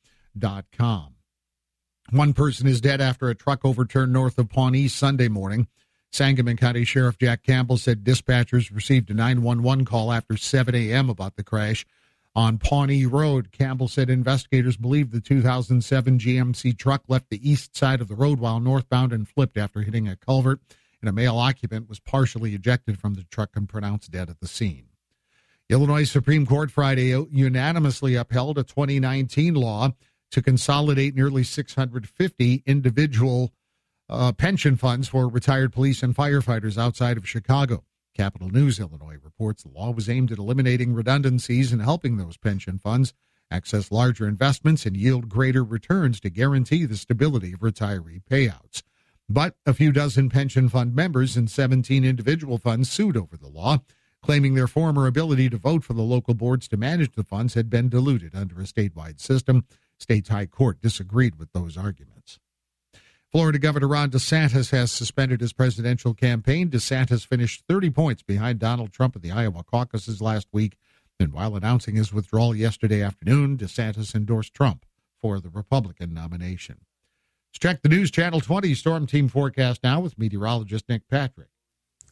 One 2.11 2.34
person 2.34 2.67
is 2.67 2.82
dead 2.82 2.99
after 2.99 3.29
a 3.29 3.36
truck 3.36 3.63
overturned 3.63 4.11
north 4.11 4.38
of 4.38 4.49
Pawnee 4.49 4.88
Sunday 4.88 5.27
morning. 5.29 5.67
Sangamon 6.11 6.57
County 6.57 6.84
Sheriff 6.84 7.17
Jack 7.17 7.41
Campbell 7.43 7.77
said 7.77 8.03
dispatchers 8.03 8.73
received 8.73 9.09
a 9.09 9.13
911 9.13 9.86
call 9.86 10.11
after 10.11 10.36
7 10.36 10.75
a.m. 10.75 11.09
about 11.09 11.38
the 11.38 11.43
crash 11.43 11.86
on 12.36 12.57
Pawnee 12.57 13.05
Road. 13.05 13.51
Campbell 13.51 13.88
said 13.88 14.09
investigators 14.09 14.75
believe 14.75 15.11
the 15.11 15.21
2007 15.21 16.19
GMC 16.19 16.77
truck 16.77 17.03
left 17.07 17.29
the 17.29 17.49
east 17.49 17.77
side 17.77 18.01
of 18.01 18.09
the 18.09 18.15
road 18.15 18.39
while 18.39 18.59
northbound 18.59 19.13
and 19.13 19.27
flipped 19.27 19.57
after 19.57 19.82
hitting 19.82 20.07
a 20.07 20.17
culvert, 20.17 20.59
and 21.01 21.09
a 21.09 21.13
male 21.13 21.38
occupant 21.38 21.88
was 21.88 21.99
partially 22.01 22.53
ejected 22.53 22.99
from 22.99 23.13
the 23.13 23.23
truck 23.23 23.51
and 23.55 23.69
pronounced 23.69 24.11
dead 24.11 24.29
at 24.29 24.41
the 24.41 24.47
scene. 24.47 24.88
Illinois 25.69 26.03
Supreme 26.03 26.45
Court 26.45 26.69
Friday 26.69 27.17
unanimously 27.32 28.15
upheld 28.15 28.57
a 28.57 28.63
2019 28.63 29.53
law 29.53 29.93
to 30.32 30.41
consolidate 30.41 31.15
nearly 31.15 31.43
650 31.43 32.63
individual 32.65 33.51
uh, 34.09 34.32
pension 34.34 34.75
funds 34.75 35.07
for 35.07 35.27
retired 35.27 35.71
police 35.71 36.03
and 36.03 36.15
firefighters 36.15 36.77
outside 36.77 37.17
of 37.17 37.27
Chicago. 37.27 37.84
Capital 38.15 38.49
News 38.49 38.79
Illinois 38.79 39.17
reports 39.23 39.63
the 39.63 39.69
law 39.69 39.91
was 39.91 40.09
aimed 40.09 40.32
at 40.32 40.38
eliminating 40.38 40.93
redundancies 40.93 41.71
and 41.71 41.82
helping 41.82 42.17
those 42.17 42.38
pension 42.38 42.77
funds 42.77 43.13
access 43.49 43.91
larger 43.91 44.27
investments 44.27 44.86
and 44.86 44.95
yield 44.95 45.29
greater 45.29 45.63
returns 45.63 46.19
to 46.21 46.29
guarantee 46.29 46.86
the 46.86 46.97
stability 46.97 47.53
of 47.53 47.59
retiree 47.59 48.23
payouts. 48.23 48.82
But 49.29 49.55
a 49.65 49.73
few 49.73 49.91
dozen 49.91 50.29
pension 50.29 50.69
fund 50.69 50.95
members 50.95 51.38
and 51.38 51.49
17 51.49 52.03
individual 52.03 52.57
funds 52.57 52.89
sued 52.89 53.15
over 53.15 53.38
the 53.38 53.47
law, 53.47 53.79
claiming 54.21 54.55
their 54.55 54.67
former 54.67 55.07
ability 55.07 55.49
to 55.49 55.57
vote 55.57 55.84
for 55.84 55.93
the 55.93 56.01
local 56.01 56.34
boards 56.34 56.67
to 56.69 56.77
manage 56.77 57.13
the 57.13 57.23
funds 57.23 57.53
had 57.53 57.69
been 57.69 57.89
diluted 57.89 58.36
under 58.36 58.59
a 58.59 58.65
statewide 58.65 59.19
system. 59.19 59.65
State's 60.02 60.30
High 60.30 60.45
Court 60.45 60.82
disagreed 60.82 61.38
with 61.38 61.52
those 61.54 61.78
arguments. 61.78 62.39
Florida 63.32 63.60
Governor 63.60 63.88
Ron 63.88 64.12
DeSantis 64.12 64.72
has 64.72 64.91
suspended 64.91 65.39
his 65.39 65.54
presidential 65.54 66.14
campaign. 66.14 66.70
DeSantis 66.70 67.26
finished 67.26 67.64
30 67.70 67.89
points 67.91 68.24
behind 68.24 68.60
Donald 68.60 68.91
Trump 68.91 69.16
in 69.16 69.22
the 69.22 69.32
Iowa 69.32 69.64
caucuses 69.64 70.22
last 70.22 70.47
week. 70.52 70.76
And 71.18 71.32
while 71.32 71.56
announcing 71.56 71.95
his 71.95 72.12
withdrawal 72.12 72.54
yesterday 72.54 73.02
afternoon, 73.02 73.58
DeSantis 73.58 74.14
endorsed 74.14 74.54
Trump 74.54 74.86
for 75.18 75.39
the 75.39 75.49
Republican 75.49 76.14
nomination. 76.14 76.80
Let's 77.52 77.60
check 77.60 77.82
the 77.82 77.89
News 77.89 78.12
Channel 78.12 78.41
20 78.41 78.74
Storm 78.76 79.08
Team 79.08 79.30
forecast 79.30 79.82
now 79.84 80.02
with 80.02 80.18
meteorologist 80.18 80.89
Nick 80.89 81.08
Patrick. 81.08 81.49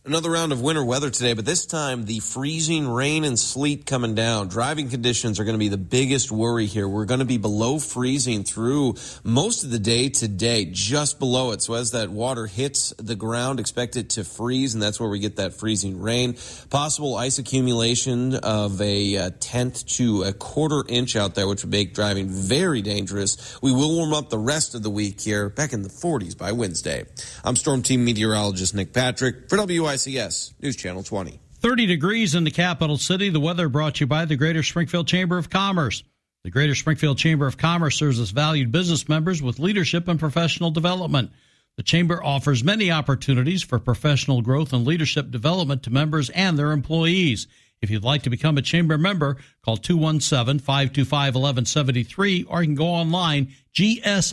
Another 0.05 0.31
round 0.31 0.53
of 0.53 0.61
winter 0.61 0.83
weather 0.83 1.09
today, 1.09 1.33
but 1.33 1.43
this 1.43 1.65
time 1.65 2.05
the 2.05 2.19
freezing 2.19 2.87
rain 2.87 3.25
and 3.25 3.37
sleet 3.37 3.85
coming 3.85 4.15
down. 4.15 4.47
Driving 4.47 4.87
conditions 4.87 5.41
are 5.41 5.43
going 5.43 5.55
to 5.55 5.59
be 5.59 5.67
the 5.67 5.77
biggest 5.77 6.31
worry 6.31 6.67
here. 6.67 6.87
We're 6.87 7.03
going 7.03 7.19
to 7.19 7.25
be 7.25 7.37
below 7.37 7.79
freezing 7.79 8.45
through 8.45 8.95
most 9.25 9.65
of 9.65 9.71
the 9.71 9.77
day 9.77 10.07
today, 10.07 10.69
just 10.71 11.19
below 11.19 11.51
it. 11.51 11.61
So 11.61 11.73
as 11.73 11.91
that 11.91 12.09
water 12.11 12.47
hits 12.47 12.93
the 12.97 13.17
ground, 13.17 13.59
expect 13.59 13.97
it 13.97 14.11
to 14.11 14.23
freeze, 14.23 14.73
and 14.73 14.81
that's 14.81 15.01
where 15.01 15.09
we 15.09 15.19
get 15.19 15.35
that 15.35 15.55
freezing 15.55 15.99
rain. 15.99 16.37
Possible 16.69 17.17
ice 17.17 17.37
accumulation 17.37 18.35
of 18.35 18.79
a, 18.79 19.15
a 19.15 19.31
tenth 19.31 19.85
to 19.97 20.23
a 20.23 20.31
quarter 20.31 20.81
inch 20.87 21.17
out 21.17 21.35
there, 21.35 21.45
which 21.45 21.63
would 21.63 21.71
make 21.71 21.93
driving 21.93 22.29
very 22.29 22.81
dangerous. 22.81 23.61
We 23.61 23.73
will 23.73 23.93
warm 23.93 24.13
up 24.13 24.29
the 24.29 24.39
rest 24.39 24.75
of 24.75 24.81
the 24.81 24.89
week 24.89 25.19
here, 25.19 25.49
back 25.49 25.73
in 25.73 25.81
the 25.81 25.89
40s 25.89 26.37
by 26.37 26.53
Wednesday. 26.53 27.03
I'm 27.43 27.57
Storm 27.57 27.83
Team 27.83 28.05
meteorologist 28.05 28.73
Nick 28.73 28.93
Patrick 28.93 29.49
for 29.49 29.57
WI. 29.57 29.88
WICS 29.89 30.53
News 30.61 30.75
Channel 30.75 31.01
20. 31.01 31.39
30 31.61 31.87
degrees 31.87 32.35
in 32.35 32.43
the 32.43 32.51
capital 32.51 32.97
city. 32.97 33.29
The 33.29 33.39
weather 33.39 33.67
brought 33.67 33.95
to 33.95 34.01
you 34.01 34.07
by 34.07 34.25
the 34.25 34.35
Greater 34.35 34.61
Springfield 34.61 35.07
Chamber 35.07 35.39
of 35.39 35.49
Commerce. 35.49 36.03
The 36.43 36.51
Greater 36.51 36.75
Springfield 36.75 37.17
Chamber 37.17 37.47
of 37.47 37.57
Commerce 37.57 37.97
serves 37.97 38.19
as 38.19 38.29
valued 38.29 38.71
business 38.71 39.09
members 39.09 39.41
with 39.41 39.57
leadership 39.57 40.07
and 40.07 40.19
professional 40.19 40.69
development. 40.69 41.31
The 41.75 41.81
Chamber 41.81 42.23
offers 42.23 42.63
many 42.63 42.91
opportunities 42.91 43.63
for 43.63 43.79
professional 43.79 44.43
growth 44.43 44.73
and 44.73 44.85
leadership 44.85 45.31
development 45.31 45.81
to 45.83 45.89
members 45.89 46.29
and 46.29 46.57
their 46.57 46.71
employees. 46.71 47.47
If 47.81 47.89
you'd 47.89 48.03
like 48.03 48.21
to 48.23 48.29
become 48.29 48.59
a 48.59 48.61
Chamber 48.61 48.99
member, 48.99 49.37
call 49.65 49.77
217 49.77 50.59
525 50.59 51.33
1173 51.33 52.43
or 52.43 52.61
you 52.61 52.67
can 52.67 52.75
go 52.75 52.85
online, 52.85 53.53
gscc.org. 53.75 54.25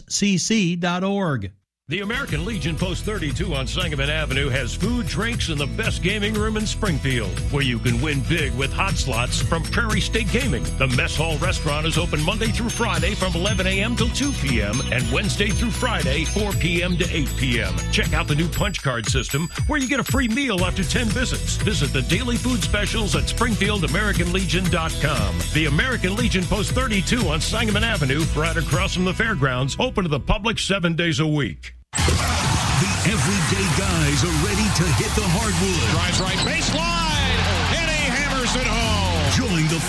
The 1.88 2.00
American 2.00 2.44
Legion 2.44 2.74
Post 2.74 3.04
32 3.04 3.54
on 3.54 3.68
Sangamon 3.68 4.10
Avenue 4.10 4.48
has 4.48 4.74
food, 4.74 5.06
drinks, 5.06 5.50
and 5.50 5.60
the 5.60 5.68
best 5.68 6.02
gaming 6.02 6.34
room 6.34 6.56
in 6.56 6.66
Springfield, 6.66 7.38
where 7.52 7.62
you 7.62 7.78
can 7.78 8.00
win 8.00 8.22
big 8.28 8.52
with 8.56 8.72
hot 8.72 8.94
slots 8.94 9.40
from 9.40 9.62
Prairie 9.62 10.00
State 10.00 10.28
Gaming. 10.32 10.64
The 10.78 10.88
Mess 10.96 11.14
Hall 11.14 11.38
restaurant 11.38 11.86
is 11.86 11.96
open 11.96 12.20
Monday 12.24 12.48
through 12.48 12.70
Friday 12.70 13.14
from 13.14 13.36
11 13.36 13.68
a.m. 13.68 13.94
till 13.94 14.08
2 14.08 14.32
p.m. 14.32 14.80
and 14.90 15.08
Wednesday 15.12 15.50
through 15.50 15.70
Friday 15.70 16.24
4 16.24 16.50
p.m. 16.54 16.96
to 16.96 17.08
8 17.08 17.32
p.m. 17.36 17.72
Check 17.92 18.14
out 18.14 18.26
the 18.26 18.34
new 18.34 18.48
punch 18.48 18.82
card 18.82 19.06
system 19.06 19.48
where 19.68 19.78
you 19.78 19.88
get 19.88 20.00
a 20.00 20.04
free 20.04 20.26
meal 20.26 20.64
after 20.64 20.82
10 20.82 21.06
visits. 21.06 21.56
Visit 21.58 21.92
the 21.92 22.02
daily 22.02 22.36
food 22.36 22.64
specials 22.64 23.14
at 23.14 23.26
SpringfieldAmericanLegion.com. 23.26 25.38
The 25.54 25.66
American 25.66 26.16
Legion 26.16 26.42
Post 26.46 26.72
32 26.72 27.28
on 27.28 27.40
Sangamon 27.40 27.84
Avenue, 27.84 28.24
right 28.34 28.56
across 28.56 28.94
from 28.94 29.04
the 29.04 29.14
fairgrounds, 29.14 29.76
open 29.78 30.02
to 30.02 30.10
the 30.10 30.18
public 30.18 30.58
seven 30.58 30.96
days 30.96 31.20
a 31.20 31.26
week. 31.28 31.75
The 31.92 32.92
everyday 33.10 33.66
guys 33.78 34.24
are 34.24 34.36
ready 34.44 34.68
to 34.76 34.84
hit 35.00 35.12
the 35.14 35.26
hardwood. 35.26 35.90
Drives 35.90 36.20
right 36.20 36.38
baseline, 36.44 37.15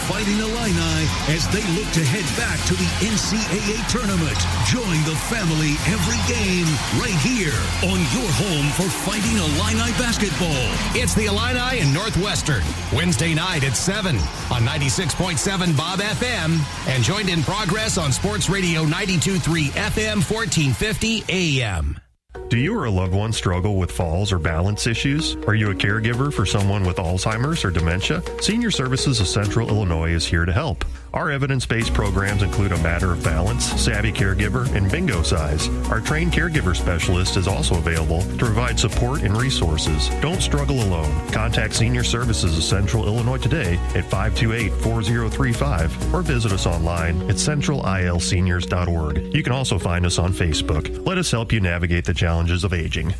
Fighting 0.06 0.40
Illini 0.40 1.10
as 1.28 1.48
they 1.50 1.66
look 1.74 1.90
to 1.94 2.04
head 2.06 2.26
back 2.38 2.60
to 2.68 2.74
the 2.76 2.88
NCAA 3.02 3.82
tournament. 3.90 4.38
Join 4.70 5.02
the 5.04 5.18
family 5.28 5.74
every 5.90 6.20
game 6.30 6.68
right 7.02 7.18
here 7.26 7.58
on 7.84 8.00
your 8.14 8.30
home 8.38 8.68
for 8.78 8.88
Fighting 9.04 9.38
Illini 9.38 9.92
basketball. 9.98 10.70
It's 10.94 11.16
the 11.16 11.26
Illini 11.26 11.82
and 11.82 11.94
Northwestern, 11.94 12.64
Wednesday 12.94 13.34
night 13.34 13.64
at 13.64 13.76
7 13.76 14.16
on 14.16 14.62
96.7 14.64 15.76
Bob 15.76 16.00
FM 16.00 16.60
and 16.88 17.04
joined 17.04 17.30
in 17.30 17.44
progress 17.44 17.98
on 17.98 18.12
Sports 18.12 18.50
Radio 18.50 18.86
92.3 18.86 19.72
FM 19.72 20.24
1450 20.24 21.26
AM. 21.30 22.07
Do 22.50 22.58
you 22.58 22.78
or 22.78 22.86
a 22.86 22.92
loved 22.92 23.14
one 23.14 23.34
struggle 23.34 23.76
with 23.76 23.92
falls 23.92 24.32
or 24.32 24.40
balance 24.40 24.88
issues? 24.88 25.36
Are 25.48 25.56
you 25.56 25.72
a 25.72 25.76
caregiver 25.76 26.32
for 26.32 26.46
someone 26.46 26.86
with 26.86 26.96
Alzheimer's 26.96 27.66
or 27.66 27.72
dementia? 27.72 28.22
Senior 28.42 28.72
Services 28.72 29.20
of 29.20 29.28
Central 29.28 29.68
Illinois 29.68 30.12
is 30.12 30.26
here 30.26 30.46
to 30.46 30.54
help. 30.54 30.86
Our 31.14 31.32
evidence 31.32 31.66
based 31.66 31.94
programs 31.94 32.44
include 32.44 32.72
a 32.72 32.84
matter 32.84 33.12
of 33.12 33.24
balance, 33.24 33.66
savvy 33.82 34.12
caregiver, 34.12 34.72
and 34.76 34.92
Bingocize. 34.92 35.68
Our 35.90 36.02
trained 36.02 36.34
caregiver 36.34 36.76
specialist 36.76 37.38
is 37.38 37.48
also 37.48 37.76
available 37.76 38.22
to 38.22 38.38
provide 38.38 38.80
support 38.80 39.24
and 39.24 39.36
resources. 39.38 40.10
Don't 40.22 40.42
struggle 40.42 40.84
alone. 40.84 41.28
Contact 41.30 41.74
Senior 41.74 42.04
Services 42.04 42.58
of 42.58 42.64
Central 42.64 43.06
Illinois 43.06 43.38
today 43.38 43.76
at 43.96 44.06
528 44.06 44.72
4035 44.82 46.14
or 46.14 46.22
visit 46.22 46.52
us 46.52 46.66
online 46.66 47.22
at 47.24 47.36
centralilseniors.org. 47.36 49.36
You 49.36 49.44
can 49.44 49.54
also 49.54 49.80
find 49.80 50.06
us 50.06 50.20
on 50.20 50.34
Facebook. 50.34 51.06
Let 51.06 51.18
us 51.18 51.32
help 51.32 51.52
you 51.52 51.60
navigate 51.60 52.06
the 52.06 52.14
challenges 52.14 52.64
of 52.64 52.74
aging. 52.74 53.14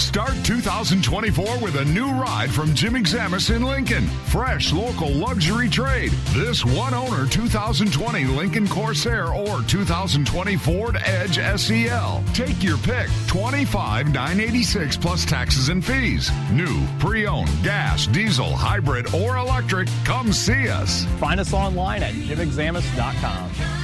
Start 0.00 0.32
2024 0.44 1.58
with 1.58 1.76
a 1.76 1.84
new 1.84 2.10
ride 2.10 2.50
from 2.50 2.74
Jim 2.74 2.94
Examus 2.94 3.54
in 3.54 3.62
Lincoln. 3.62 4.06
Fresh 4.26 4.72
local 4.72 5.10
luxury 5.10 5.68
trade. 5.68 6.10
This 6.32 6.64
one 6.64 6.94
owner 6.94 7.26
2020 7.26 8.24
Lincoln 8.24 8.66
Corsair 8.66 9.26
or 9.28 9.60
2020 9.60 10.56
Ford 10.56 10.96
Edge 11.04 11.36
SEL. 11.60 12.24
Take 12.32 12.62
your 12.62 12.78
pick. 12.78 13.08
25 13.26 14.06
986 14.06 14.96
plus 14.96 15.24
taxes 15.26 15.68
and 15.68 15.84
fees. 15.84 16.30
New, 16.50 16.84
pre-owned, 16.98 17.50
gas, 17.62 18.06
diesel, 18.06 18.50
hybrid, 18.50 19.14
or 19.14 19.36
electric. 19.36 19.86
Come 20.04 20.32
see 20.32 20.70
us. 20.70 21.04
Find 21.20 21.38
us 21.38 21.52
online 21.52 22.02
at 22.02 22.14
jimexamus.com. 22.14 23.79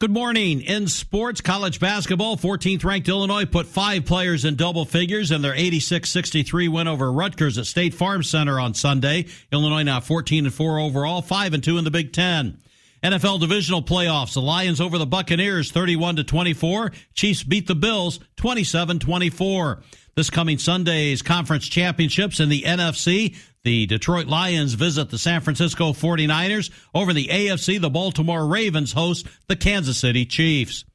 Good 0.00 0.12
morning. 0.12 0.60
In 0.60 0.86
sports, 0.86 1.40
college 1.40 1.80
basketball, 1.80 2.36
14th 2.36 2.84
ranked 2.84 3.08
Illinois 3.08 3.46
put 3.46 3.66
five 3.66 4.04
players 4.04 4.44
in 4.44 4.54
double 4.54 4.84
figures 4.84 5.32
in 5.32 5.42
their 5.42 5.56
86-63 5.56 6.68
win 6.68 6.86
over 6.86 7.10
Rutgers 7.10 7.58
at 7.58 7.66
State 7.66 7.94
Farm 7.94 8.22
Center 8.22 8.60
on 8.60 8.74
Sunday. 8.74 9.26
Illinois 9.50 9.82
now 9.82 9.98
14 9.98 10.44
and 10.44 10.54
4 10.54 10.78
overall, 10.78 11.20
5 11.20 11.52
and 11.52 11.64
2 11.64 11.78
in 11.78 11.84
the 11.84 11.90
Big 11.90 12.12
10. 12.12 12.60
NFL 13.02 13.40
divisional 13.40 13.82
playoffs. 13.82 14.34
The 14.34 14.40
Lions 14.40 14.80
over 14.80 14.98
the 14.98 15.06
Buccaneers 15.06 15.72
31 15.72 16.14
to 16.14 16.22
24. 16.22 16.92
Chiefs 17.14 17.42
beat 17.42 17.66
the 17.66 17.74
Bills 17.74 18.20
27-24. 18.36 19.82
This 20.14 20.30
coming 20.30 20.58
Sunday's 20.58 21.22
conference 21.22 21.66
championships 21.66 22.38
in 22.38 22.48
the 22.48 22.62
NFC, 22.62 23.36
the 23.68 23.84
Detroit 23.84 24.28
Lions 24.28 24.72
visit 24.72 25.10
the 25.10 25.18
San 25.18 25.42
Francisco 25.42 25.92
49ers. 25.92 26.70
Over 26.94 27.12
the 27.12 27.28
AFC, 27.28 27.78
the 27.78 27.90
Baltimore 27.90 28.46
Ravens 28.46 28.92
host 28.94 29.26
the 29.46 29.56
Kansas 29.56 29.98
City 29.98 30.24
Chiefs. 30.24 30.86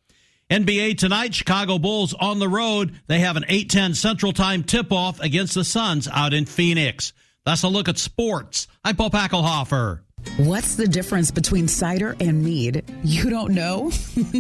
NBA 0.50 0.98
tonight, 0.98 1.36
Chicago 1.36 1.78
Bulls 1.78 2.16
on 2.16 2.40
the 2.40 2.50
road. 2.50 3.00
They 3.06 3.20
have 3.20 3.38
an 3.38 3.46
8:10 3.48 3.94
Central 3.94 4.34
Time 4.34 4.64
tip-off 4.64 5.20
against 5.20 5.54
the 5.54 5.64
Suns 5.64 6.08
out 6.08 6.34
in 6.34 6.48
Phoenix. 6.48 7.14
That's 7.46 7.62
a 7.62 7.68
look 7.68 7.88
at 7.88 8.00
sports. 8.00 8.68
I'm 8.84 8.96
Paul 8.96 9.12
Packelhofer. 9.12 10.00
What's 10.38 10.76
the 10.76 10.88
difference 10.88 11.30
between 11.30 11.68
cider 11.68 12.16
and 12.20 12.44
mead? 12.44 12.84
You 13.04 13.30
don't 13.30 13.54
know? 13.54 13.92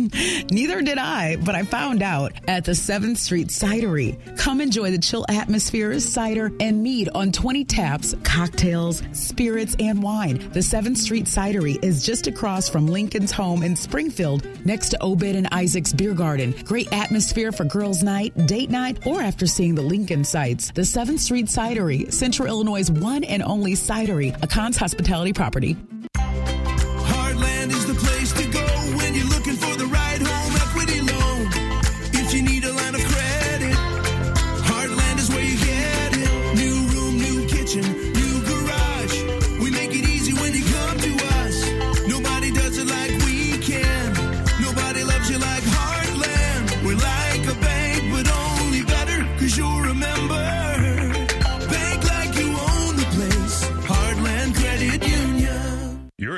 Neither 0.49 0.81
did 0.81 0.97
I, 0.97 1.35
but 1.35 1.53
I 1.53 1.63
found 1.63 2.01
out 2.01 2.33
at 2.47 2.65
the 2.65 2.71
7th 2.71 3.17
Street 3.17 3.49
Cidery. 3.49 4.17
Come 4.37 4.59
enjoy 4.59 4.89
the 4.89 4.97
chill 4.97 5.23
atmosphere, 5.29 5.99
cider, 5.99 6.51
and 6.59 6.81
mead 6.81 7.09
on 7.13 7.31
20 7.31 7.65
taps, 7.65 8.15
cocktails, 8.23 9.03
spirits, 9.11 9.75
and 9.79 10.01
wine. 10.01 10.39
The 10.51 10.61
7th 10.61 10.97
Street 10.97 11.25
Cidery 11.25 11.83
is 11.83 12.03
just 12.03 12.25
across 12.25 12.67
from 12.67 12.87
Lincoln's 12.87 13.31
home 13.31 13.61
in 13.61 13.75
Springfield, 13.75 14.47
next 14.65 14.89
to 14.89 15.03
Obed 15.03 15.23
and 15.23 15.47
Isaac's 15.51 15.93
Beer 15.93 16.13
Garden. 16.15 16.55
Great 16.63 16.91
atmosphere 16.91 17.51
for 17.51 17.65
girls' 17.65 18.01
night, 18.01 18.35
date 18.47 18.71
night, 18.71 19.05
or 19.05 19.21
after 19.21 19.45
seeing 19.45 19.75
the 19.75 19.81
Lincoln 19.81 20.23
sites. 20.23 20.71
The 20.71 20.81
7th 20.81 21.19
Street 21.19 21.45
Cidery, 21.45 22.11
Central 22.11 22.47
Illinois' 22.47 22.89
one 22.89 23.23
and 23.23 23.43
only 23.43 23.73
cidery, 23.73 24.35
a 24.41 24.47
Conn's 24.47 24.77
hospitality 24.77 25.33
property. 25.33 25.72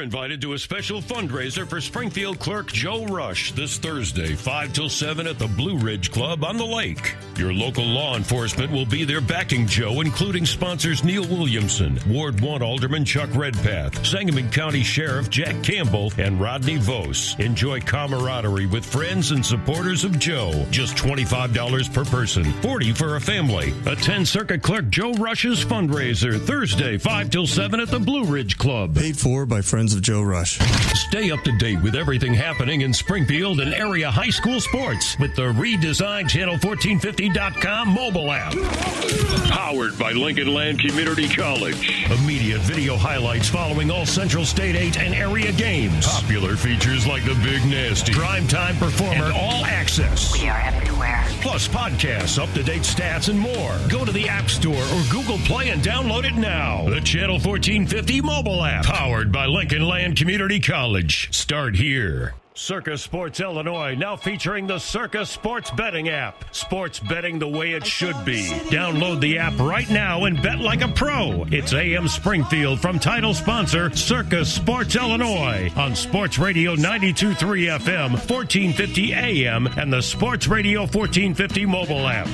involved 0.05 0.14
invited 0.25 0.41
to 0.41 0.53
a 0.53 0.57
special 0.57 1.03
fundraiser 1.03 1.69
for 1.69 1.79
Springfield 1.79 2.39
clerk 2.39 2.65
Joe 2.71 3.05
Rush 3.05 3.51
this 3.51 3.77
Thursday, 3.77 4.33
5 4.33 4.73
till 4.73 4.89
7 4.89 5.27
at 5.27 5.37
the 5.37 5.45
Blue 5.45 5.77
Ridge 5.77 6.11
Club 6.11 6.43
on 6.43 6.57
the 6.57 6.65
lake. 6.65 7.13
Your 7.37 7.53
local 7.53 7.85
law 7.85 8.15
enforcement 8.15 8.71
will 8.71 8.87
be 8.87 9.03
there 9.03 9.21
backing 9.21 9.67
Joe, 9.67 10.01
including 10.01 10.47
sponsors 10.47 11.03
Neil 11.03 11.27
Williamson, 11.27 11.99
Ward 12.07 12.41
1 12.41 12.63
Alderman 12.63 13.05
Chuck 13.05 13.29
Redpath, 13.35 14.03
Sangamon 14.03 14.49
County 14.49 14.81
Sheriff 14.81 15.29
Jack 15.29 15.61
Campbell, 15.61 16.11
and 16.17 16.41
Rodney 16.41 16.77
Vos. 16.77 17.37
Enjoy 17.37 17.79
camaraderie 17.79 18.65
with 18.65 18.83
friends 18.83 19.29
and 19.29 19.45
supporters 19.45 20.03
of 20.03 20.17
Joe. 20.17 20.65
Just 20.71 20.95
$25 20.95 21.93
per 21.93 22.05
person, 22.05 22.51
40 22.63 22.93
for 22.93 23.17
a 23.17 23.21
family. 23.21 23.75
Attend 23.85 24.27
Circuit 24.27 24.63
Clerk 24.63 24.89
Joe 24.89 25.13
Rush's 25.13 25.63
fundraiser 25.63 26.41
Thursday, 26.41 26.97
5 26.97 27.29
till 27.29 27.45
7 27.45 27.79
at 27.79 27.89
the 27.89 27.99
Blue 27.99 28.23
Ridge 28.23 28.57
Club. 28.57 28.95
Paid 28.95 29.19
for 29.19 29.45
by 29.45 29.61
Friends 29.61 29.93
of 29.93 30.01
Joe 30.01 30.14
Rush. 30.21 30.59
Stay 30.93 31.31
up 31.31 31.43
to 31.43 31.51
date 31.57 31.81
with 31.81 31.95
everything 31.95 32.33
happening 32.33 32.81
in 32.81 32.93
Springfield 32.93 33.59
and 33.59 33.73
area 33.73 34.11
high 34.11 34.29
school 34.29 34.59
sports 34.59 35.17
with 35.19 35.35
the 35.35 35.53
redesigned 35.53 36.29
Channel1450.com 36.29 37.89
mobile 37.89 38.31
app. 38.31 38.53
Powered 39.49 39.97
by 39.97 40.11
Lincoln 40.11 40.53
Land 40.53 40.79
Community 40.79 41.27
College. 41.27 42.05
Immediate 42.11 42.61
video 42.61 42.95
highlights 42.95 43.49
following 43.49 43.89
all 43.89 44.05
Central 44.05 44.45
State 44.45 44.75
8 44.75 44.99
and 44.99 45.15
area 45.15 45.51
games. 45.51 46.07
Popular 46.07 46.55
features 46.55 47.07
like 47.07 47.23
the 47.23 47.35
Big 47.43 47.65
Nasty, 47.65 48.13
Primetime 48.13 48.77
Performer, 48.77 49.25
and 49.25 49.33
All 49.33 49.65
Access. 49.65 50.39
We 50.39 50.47
are 50.47 50.59
everywhere. 50.59 51.23
Plus 51.41 51.67
podcasts, 51.67 52.41
up 52.41 52.51
to 52.53 52.63
date 52.63 52.83
stats, 52.83 53.29
and 53.29 53.39
more. 53.39 53.77
Go 53.89 54.05
to 54.05 54.11
the 54.11 54.29
App 54.29 54.49
Store 54.49 54.75
or 54.75 55.03
Google 55.11 55.37
Play 55.39 55.69
and 55.69 55.81
download 55.81 56.25
it 56.25 56.35
now. 56.35 56.85
The 56.89 57.01
Channel 57.01 57.39
1450 57.39 58.21
mobile 58.21 58.63
app, 58.63 58.85
powered 58.85 59.31
by 59.31 59.45
Lincoln 59.45 59.83
Land 59.87 60.04
Community 60.13 60.59
College. 60.59 61.33
Start 61.33 61.75
here. 61.75 62.35
Circa 62.53 62.97
Sports 62.97 63.39
Illinois 63.39 63.95
now 63.95 64.15
featuring 64.15 64.67
the 64.67 64.77
Circa 64.77 65.25
Sports 65.25 65.71
Betting 65.71 66.09
app. 66.09 66.53
Sports 66.55 66.99
betting 66.99 67.39
the 67.39 67.47
way 67.47 67.71
it 67.71 67.85
should 67.85 68.15
be. 68.23 68.47
Download 68.69 69.19
the 69.19 69.37
app 69.37 69.57
right 69.59 69.89
now 69.89 70.25
and 70.25 70.41
bet 70.41 70.59
like 70.59 70.81
a 70.81 70.87
pro. 70.87 71.45
It's 71.49 71.73
AM 71.73 72.07
Springfield 72.07 72.79
from 72.79 72.99
title 72.99 73.33
sponsor 73.33 73.93
Circa 73.95 74.45
Sports 74.45 74.95
Illinois 74.95 75.71
on 75.75 75.95
Sports 75.95 76.37
Radio 76.37 76.75
923 76.75 77.65
FM, 77.67 78.11
1450 78.11 79.13
AM, 79.13 79.67
and 79.67 79.91
the 79.91 80.01
Sports 80.01 80.47
Radio 80.47 80.81
1450 80.81 81.65
mobile 81.65 82.07
app. 82.07 82.27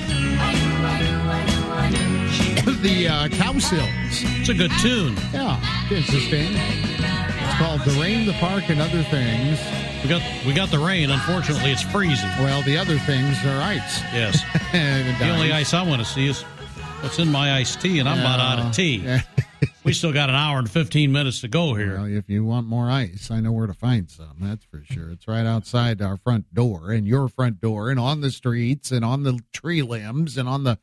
the 2.81 3.07
uh, 3.07 3.27
Cow 3.29 3.57
Sills. 3.59 3.89
It's 4.39 4.49
a 4.49 4.53
good 4.53 4.71
tune. 4.81 5.15
Yeah, 5.33 5.59
interesting. 5.91 6.47
It's 6.53 6.90
called 7.61 7.81
The 7.81 8.01
Rain, 8.01 8.25
the 8.25 8.33
Park, 8.33 8.69
and 8.69 8.81
Other 8.81 9.03
Things. 9.03 9.59
We 10.01 10.09
got 10.09 10.23
we 10.47 10.53
got 10.53 10.71
the 10.71 10.79
rain. 10.79 11.11
Unfortunately, 11.11 11.71
it's 11.71 11.83
freezing. 11.83 12.29
Well, 12.39 12.63
the 12.63 12.75
other 12.75 12.97
things 12.97 13.37
are 13.45 13.61
ice. 13.61 14.01
Yes. 14.11 14.41
the 15.19 15.29
only 15.29 15.51
ice 15.51 15.71
I 15.75 15.83
want 15.83 16.01
to 16.01 16.07
see 16.07 16.27
is 16.27 16.41
what's 17.01 17.19
in 17.19 17.31
my 17.31 17.53
iced 17.53 17.79
tea, 17.79 17.99
and 17.99 18.09
I'm 18.09 18.19
about 18.19 18.39
out 18.39 18.65
of 18.65 18.73
tea. 18.73 19.19
we 19.83 19.93
still 19.93 20.11
got 20.11 20.29
an 20.29 20.35
hour 20.35 20.57
and 20.57 20.69
15 20.69 21.11
minutes 21.11 21.41
to 21.41 21.47
go 21.47 21.75
here. 21.75 21.97
Well, 21.97 22.05
if 22.05 22.27
you 22.29 22.43
want 22.43 22.65
more 22.65 22.89
ice, 22.89 23.29
I 23.29 23.41
know 23.41 23.51
where 23.51 23.67
to 23.67 23.75
find 23.75 24.09
some. 24.09 24.37
That's 24.39 24.65
for 24.65 24.81
sure. 24.83 25.11
It's 25.11 25.27
right 25.27 25.45
outside 25.45 26.01
our 26.01 26.17
front 26.17 26.51
door 26.55 26.89
and 26.89 27.07
your 27.07 27.27
front 27.27 27.61
door 27.61 27.91
and 27.91 27.99
on 27.99 28.21
the 28.21 28.31
streets 28.31 28.91
and 28.91 29.05
on 29.05 29.21
the 29.21 29.39
tree 29.53 29.83
limbs 29.83 30.35
and 30.35 30.49
on 30.49 30.63
the 30.63 30.79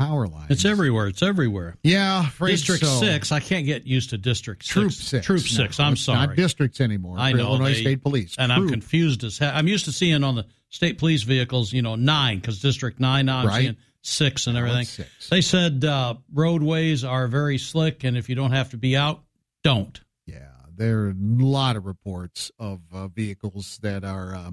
power 0.00 0.26
lines. 0.26 0.46
It's 0.50 0.64
everywhere. 0.64 1.06
It's 1.08 1.22
everywhere. 1.22 1.76
Yeah, 1.82 2.28
District 2.40 2.84
so. 2.84 3.00
six. 3.00 3.32
I 3.32 3.40
can't 3.40 3.66
get 3.66 3.86
used 3.86 4.10
to 4.10 4.18
District 4.18 4.62
six. 4.64 4.72
Troop 4.72 4.92
six. 4.92 5.26
Troop 5.26 5.40
No, 5.40 5.46
six. 5.46 5.78
I'm 5.78 5.96
sorry. 5.96 6.26
Not 6.28 6.36
districts 6.36 6.80
anymore. 6.80 7.18
I 7.18 7.32
know 7.32 7.40
Illinois 7.50 7.74
they- 7.74 7.80
State 7.82 8.02
Police. 8.02 8.34
and 8.38 8.52
I'm 8.52 8.68
confused 8.68 9.22
as 9.24 9.38
hell. 9.38 9.52
I'm 9.54 9.68
used 9.68 9.84
to 9.84 9.92
seeing 9.92 10.24
on 10.24 10.34
the 10.36 10.46
state 10.70 10.98
police 10.98 11.22
vehicles, 11.22 11.72
you 11.72 11.82
know, 11.82 11.96
nine 11.96 12.38
because 12.38 12.60
District 12.60 12.98
nine 12.98 13.26
now 13.26 13.38
I'm 13.40 13.46
Right. 13.46 13.60
seeing 13.62 13.76
six 14.02 14.46
and 14.46 14.56
everything. 14.56 14.86
six. 14.86 15.28
They 15.28 15.42
said 15.42 15.84
uh, 15.84 16.14
roadways 16.32 17.04
are 17.04 17.28
very 17.28 17.58
slick, 17.58 18.02
and 18.04 18.16
if 18.16 18.28
you 18.28 18.34
don't 18.34 18.52
have 18.52 18.70
to 18.70 18.76
be 18.78 18.96
out, 18.96 19.22
don't. 19.62 20.00
Yeah, 20.26 20.48
there 20.74 21.00
are 21.00 21.10
a 21.10 21.14
lot 21.44 21.76
of 21.76 21.84
reports 21.84 22.50
of 22.58 22.80
uh, 22.92 23.08
vehicles 23.08 23.78
that 23.82 24.04
are, 24.04 24.34
uh, 24.34 24.50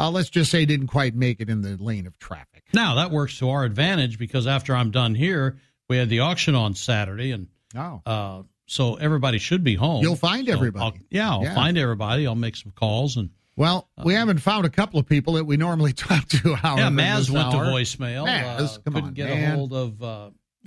uh, 0.00 0.10
let's 0.10 0.30
just 0.30 0.50
say, 0.50 0.64
didn't 0.64 0.86
quite 0.88 1.14
make 1.14 1.40
it 1.40 1.48
in 1.50 1.62
the 1.62 1.76
lane 1.76 2.06
of 2.06 2.18
traffic. 2.18 2.64
Now 2.72 2.94
that 2.96 3.10
works 3.10 3.38
to 3.38 3.50
our 3.50 3.64
advantage 3.64 4.18
because 4.18 4.46
after 4.46 4.74
I'm 4.74 4.90
done 4.90 5.14
here, 5.14 5.58
we 5.88 5.96
had 5.96 6.08
the 6.08 6.20
auction 6.20 6.54
on 6.54 6.74
Saturday, 6.74 7.32
and 7.32 7.48
Oh. 7.76 8.00
uh, 8.06 8.42
so 8.66 8.94
everybody 8.96 9.38
should 9.38 9.62
be 9.64 9.74
home. 9.74 10.02
You'll 10.02 10.16
find 10.16 10.46
So 10.46 10.52
everybody. 10.54 10.84
I'll- 10.84 10.94
yeah, 11.10 11.30
I'll 11.30 11.42
Yeah. 11.42 11.54
find 11.54 11.76
everybody. 11.78 12.26
I'll 12.26 12.34
make 12.34 12.56
some 12.56 12.72
calls 12.72 13.16
and. 13.16 13.30
Well, 13.56 13.90
we 14.04 14.14
haven't 14.14 14.38
found 14.38 14.64
a 14.64 14.70
couple 14.70 14.98
of 15.00 15.06
people 15.06 15.34
that 15.34 15.44
we 15.44 15.58
normally 15.58 15.92
talk 16.08 16.26
to. 16.28 16.54
However, 16.54 16.82
yeah, 16.82 16.88
Maz 17.18 17.28
went 17.28 17.52
hour. 17.52 17.64
to 17.64 17.70
voicemail. 17.70 18.26
Maz, 18.26 18.76
uh, 18.76 18.78
couldn't 18.84 19.04
on, 19.04 19.12
get 19.12 19.28
man. 19.28 19.52
a 19.52 19.56
hold 19.56 19.72
of, 19.74 20.02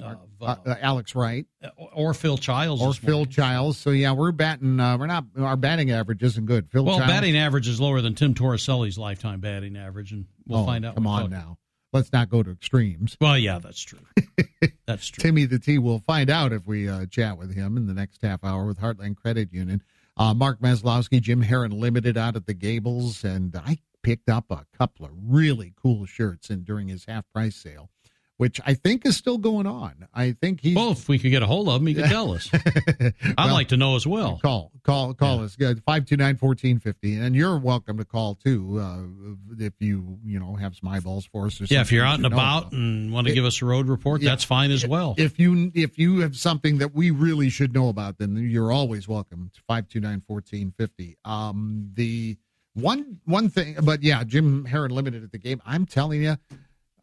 uh, 0.01 0.15
Uh, 0.41 0.55
uh, 0.65 0.75
Alex 0.81 1.15
Wright 1.15 1.45
or 1.93 2.13
Phil 2.13 2.37
Childs. 2.37 2.81
or 2.81 2.93
Phil 2.93 3.17
morning. 3.19 3.31
Childs. 3.31 3.77
So 3.77 3.91
yeah, 3.91 4.11
we're 4.13 4.31
batting. 4.31 4.79
Uh, 4.79 4.97
we're 4.97 5.07
not. 5.07 5.25
Our 5.37 5.55
batting 5.55 5.91
average 5.91 6.23
isn't 6.23 6.45
good. 6.45 6.69
Phil 6.71 6.83
Well, 6.85 6.97
Childs. 6.97 7.11
batting 7.11 7.37
average 7.37 7.67
is 7.67 7.79
lower 7.79 8.01
than 8.01 8.15
Tim 8.15 8.33
Torricelli's 8.33 8.97
lifetime 8.97 9.39
batting 9.39 9.77
average, 9.77 10.11
and 10.11 10.25
we'll 10.47 10.61
Oh, 10.61 10.65
find 10.65 10.85
out. 10.85 10.95
Come 10.95 11.07
on 11.07 11.21
talk. 11.23 11.29
now. 11.31 11.57
Let's 11.93 12.11
not 12.11 12.27
go 12.29 12.41
to 12.41 12.49
extremes. 12.51 13.15
Well, 13.21 13.37
yeah, 13.37 13.59
that's 13.59 13.79
true. 13.81 13.99
that's 14.87 15.07
true. 15.09 15.21
Timmy 15.21 15.45
the 15.45 15.59
T 15.59 15.77
We'll 15.77 15.99
find 15.99 16.29
out 16.29 16.51
if 16.51 16.65
we 16.65 16.89
uh, 16.89 17.05
chat 17.05 17.37
with 17.37 17.53
him 17.53 17.77
in 17.77 17.85
the 17.87 17.93
next 17.93 18.21
half 18.23 18.43
hour 18.43 18.65
with 18.65 18.79
Heartland 18.79 19.15
Credit 19.17 19.53
Union. 19.53 19.83
Uh, 20.17 20.33
Mark 20.33 20.59
Maslowski, 20.59 21.21
Jim 21.21 21.41
Heron 21.41 21.71
Limited 21.71 22.17
out 22.17 22.35
at 22.35 22.45
the 22.47 22.53
Gables, 22.53 23.23
and 23.23 23.55
I 23.55 23.77
picked 24.01 24.29
up 24.29 24.45
a 24.51 24.65
couple 24.77 25.05
of 25.05 25.11
really 25.15 25.73
cool 25.81 26.05
shirts 26.05 26.49
and 26.49 26.65
during 26.65 26.87
his 26.87 27.05
half 27.05 27.25
price 27.33 27.55
sale. 27.55 27.89
Which 28.37 28.59
I 28.65 28.73
think 28.73 29.05
is 29.05 29.15
still 29.15 29.37
going 29.37 29.67
on. 29.67 30.07
I 30.13 30.31
think 30.31 30.59
he. 30.61 30.73
Well, 30.75 30.91
if 30.91 31.07
we 31.07 31.19
could 31.19 31.29
get 31.31 31.43
a 31.43 31.45
hold 31.45 31.69
of 31.69 31.79
him, 31.81 31.87
he 31.87 31.93
could 31.93 32.05
tell 32.05 32.33
us. 32.33 32.49
I'd 32.53 33.13
Well, 33.37 33.53
like 33.53 33.67
to 33.69 33.77
know 33.77 33.95
as 33.95 34.07
well. 34.07 34.39
Call, 34.41 34.71
call, 34.83 35.13
call 35.13 35.43
us. 35.43 35.55
Good. 35.55 35.83
529-1450. 35.85 37.21
And 37.21 37.35
you're 37.35 37.57
welcome 37.57 37.97
to 37.99 38.05
call 38.05 38.35
too, 38.35 38.79
uh, 38.79 39.63
if 39.63 39.73
you, 39.79 40.17
you 40.25 40.39
know, 40.39 40.55
have 40.55 40.75
some 40.75 40.89
eyeballs 40.89 41.25
for 41.25 41.45
us 41.45 41.61
or 41.61 41.65
Yeah, 41.65 41.81
if 41.81 41.91
you're 41.91 42.03
you 42.05 42.09
out 42.09 42.15
and 42.17 42.25
about 42.25 42.63
about. 42.63 42.71
and 42.73 43.13
want 43.13 43.27
to 43.27 43.31
It- 43.33 43.35
give 43.35 43.45
us 43.45 43.61
a 43.61 43.65
road 43.65 43.87
report, 43.87 44.21
Yeah. 44.21 44.31
that's 44.31 44.43
fine 44.43 44.71
as 44.71 44.85
well. 44.85 45.13
If 45.17 45.39
you 45.39 45.71
if 45.75 45.97
you 45.99 46.19
have 46.21 46.35
something 46.35 46.79
that 46.79 46.93
we 46.95 47.11
really 47.11 47.49
should 47.49 47.73
know 47.73 47.87
about, 47.89 48.17
then 48.17 48.35
you're 48.35 48.71
always 48.71 49.07
welcome 49.07 49.51
to 49.53 49.61
529-1450. 49.69 51.15
Um 51.25 51.91
the 51.93 52.37
one 52.73 53.19
one 53.25 53.49
thing 53.49 53.77
but 53.83 54.01
yeah, 54.03 54.23
Jim 54.23 54.65
Heron 54.65 54.91
limited 54.91 55.23
at 55.23 55.31
the 55.31 55.37
game. 55.37 55.61
I'm 55.65 55.85
telling 55.85 56.23
you, 56.23 56.37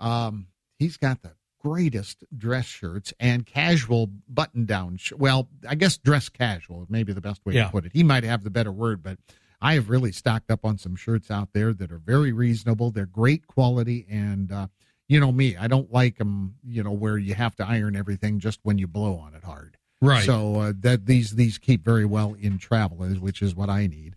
um 0.01 0.47
he's 0.81 0.97
got 0.97 1.22
the 1.22 1.33
greatest 1.61 2.24
dress 2.37 2.64
shirts 2.64 3.12
and 3.20 3.47
casual 3.47 4.09
button 4.28 4.64
down 4.64 4.97
sh- 4.97 5.12
well, 5.16 5.49
I 5.68 5.74
guess 5.76 5.97
dress 5.99 6.28
casual 6.28 6.83
is 6.83 6.89
maybe 6.91 7.12
the 7.12 7.20
best 7.20 7.45
way 7.47 7.55
Yeah. 7.55 7.66
to 7.66 7.70
put 7.70 7.85
it. 7.85 7.93
He 7.93 8.03
might 8.03 8.24
have 8.24 8.43
the 8.43 8.51
better 8.51 8.72
word, 8.72 9.03
but 9.03 9.18
I 9.61 9.74
have 9.74 9.91
really 9.91 10.11
stocked 10.11 10.51
up 10.51 10.64
on 10.64 10.78
some 10.78 10.97
shirts 10.97 11.31
out 11.31 11.51
there 11.53 11.74
that 11.74 11.93
are 11.93 11.99
very 11.99 12.33
reasonable. 12.33 12.91
They're 12.91 13.05
great 13.07 13.47
quality 13.47 14.07
and 14.11 14.51
uh 14.51 14.66
you 15.07 15.18
know 15.20 15.33
me, 15.33 15.57
I 15.57 15.66
don't 15.66 15.93
like 15.93 16.18
them, 16.18 16.55
you 16.64 16.83
know, 16.85 16.93
where 16.93 17.18
you 17.18 17.35
have 17.35 17.57
to 17.57 17.66
iron 17.66 17.95
everything 17.97 18.39
just 18.39 18.61
when 18.62 18.78
you 18.78 18.87
blow 18.87 19.16
on 19.18 19.35
it 19.35 19.43
hard. 19.45 19.76
Right. 20.01 20.24
So 20.24 20.55
uh, 20.61 20.72
that 20.81 21.05
these 21.07 21.33
these 21.33 21.59
keep 21.59 21.85
very 21.85 22.07
well 22.07 22.35
in 22.35 22.57
travel, 22.59 22.97
which 22.99 23.43
is 23.43 23.55
what 23.55 23.68
I 23.68 23.87
need. 23.87 24.14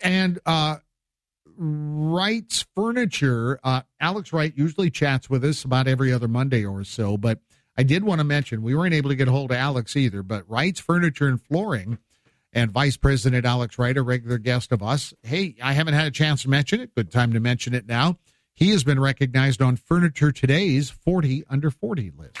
And 0.00 0.38
uh, 0.46 0.78
Wright's 1.56 2.66
Furniture, 2.74 3.58
uh, 3.64 3.82
Alex 4.00 4.32
Wright 4.32 4.52
usually 4.56 4.90
chats 4.90 5.30
with 5.30 5.44
us 5.44 5.64
about 5.64 5.88
every 5.88 6.12
other 6.12 6.28
Monday 6.28 6.64
or 6.64 6.84
so, 6.84 7.16
but 7.16 7.40
I 7.76 7.82
did 7.82 8.04
want 8.04 8.20
to 8.20 8.24
mention 8.24 8.62
we 8.62 8.74
weren't 8.74 8.94
able 8.94 9.10
to 9.10 9.16
get 9.16 9.28
a 9.28 9.30
hold 9.30 9.50
of 9.50 9.56
Alex 9.56 9.96
either. 9.96 10.22
But 10.22 10.48
Wright's 10.48 10.80
Furniture 10.80 11.28
and 11.28 11.40
Flooring 11.40 11.98
and 12.52 12.70
Vice 12.70 12.96
President 12.96 13.44
Alex 13.44 13.78
Wright, 13.78 13.96
a 13.96 14.02
regular 14.02 14.38
guest 14.38 14.72
of 14.72 14.82
us. 14.82 15.12
Hey, 15.22 15.56
I 15.62 15.72
haven't 15.74 15.94
had 15.94 16.06
a 16.06 16.10
chance 16.10 16.42
to 16.42 16.50
mention 16.50 16.80
it. 16.80 16.94
Good 16.94 17.10
time 17.10 17.32
to 17.34 17.40
mention 17.40 17.74
it 17.74 17.86
now. 17.86 18.18
He 18.54 18.70
has 18.70 18.82
been 18.84 18.98
recognized 18.98 19.60
on 19.60 19.76
Furniture 19.76 20.32
Today's 20.32 20.88
40 20.88 21.44
under 21.50 21.70
40 21.70 22.12
list. 22.16 22.38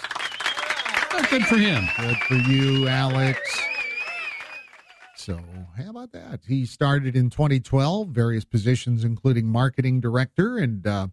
good 1.30 1.44
for 1.44 1.56
him. 1.56 1.86
Good 1.98 2.16
for 2.28 2.34
you, 2.34 2.88
Alex. 2.88 3.38
So, 5.26 5.40
how 5.76 5.90
about 5.90 6.12
that? 6.12 6.42
He 6.46 6.66
started 6.66 7.16
in 7.16 7.30
2012, 7.30 8.06
various 8.10 8.44
positions, 8.44 9.02
including 9.02 9.46
marketing 9.48 10.00
director, 10.00 10.56
and 10.56 10.86
uh, 10.86 11.08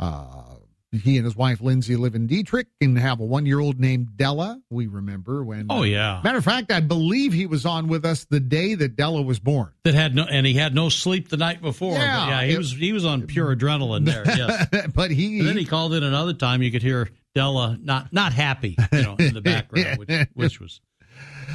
uh, 0.00 0.54
he 0.90 1.18
and 1.18 1.26
his 1.26 1.36
wife 1.36 1.60
Lindsay 1.60 1.96
live 1.96 2.14
in 2.14 2.26
Dietrich 2.26 2.68
and 2.80 2.98
have 2.98 3.20
a 3.20 3.26
one-year-old 3.26 3.78
named 3.78 4.16
Della. 4.16 4.58
We 4.70 4.86
remember 4.86 5.44
when. 5.44 5.66
Oh, 5.68 5.82
yeah. 5.82 6.22
Matter 6.24 6.38
of 6.38 6.44
fact, 6.44 6.72
I 6.72 6.80
believe 6.80 7.34
he 7.34 7.44
was 7.44 7.66
on 7.66 7.88
with 7.88 8.06
us 8.06 8.24
the 8.24 8.40
day 8.40 8.74
that 8.74 8.96
Della 8.96 9.20
was 9.20 9.38
born. 9.38 9.70
That 9.84 9.92
had 9.92 10.14
no, 10.14 10.24
and 10.24 10.46
he 10.46 10.54
had 10.54 10.74
no 10.74 10.88
sleep 10.88 11.28
the 11.28 11.36
night 11.36 11.60
before. 11.60 11.92
Yeah, 11.92 12.28
yeah, 12.28 12.46
he 12.46 12.54
it- 12.54 12.58
was 12.58 12.72
he 12.72 12.94
was 12.94 13.04
on 13.04 13.26
pure 13.26 13.54
adrenaline 13.54 14.06
there. 14.06 14.24
Yes, 14.34 14.88
but 14.94 15.10
he 15.10 15.40
and 15.40 15.48
then 15.48 15.58
he 15.58 15.66
called 15.66 15.92
in 15.92 16.02
another 16.02 16.32
time. 16.32 16.62
You 16.62 16.70
could 16.70 16.82
hear 16.82 17.10
Della 17.34 17.76
not 17.78 18.14
not 18.14 18.32
happy, 18.32 18.76
you 18.92 19.02
know, 19.02 19.16
in 19.18 19.34
the 19.34 19.42
background, 19.42 19.98
which, 19.98 20.28
which 20.32 20.58
was 20.60 20.80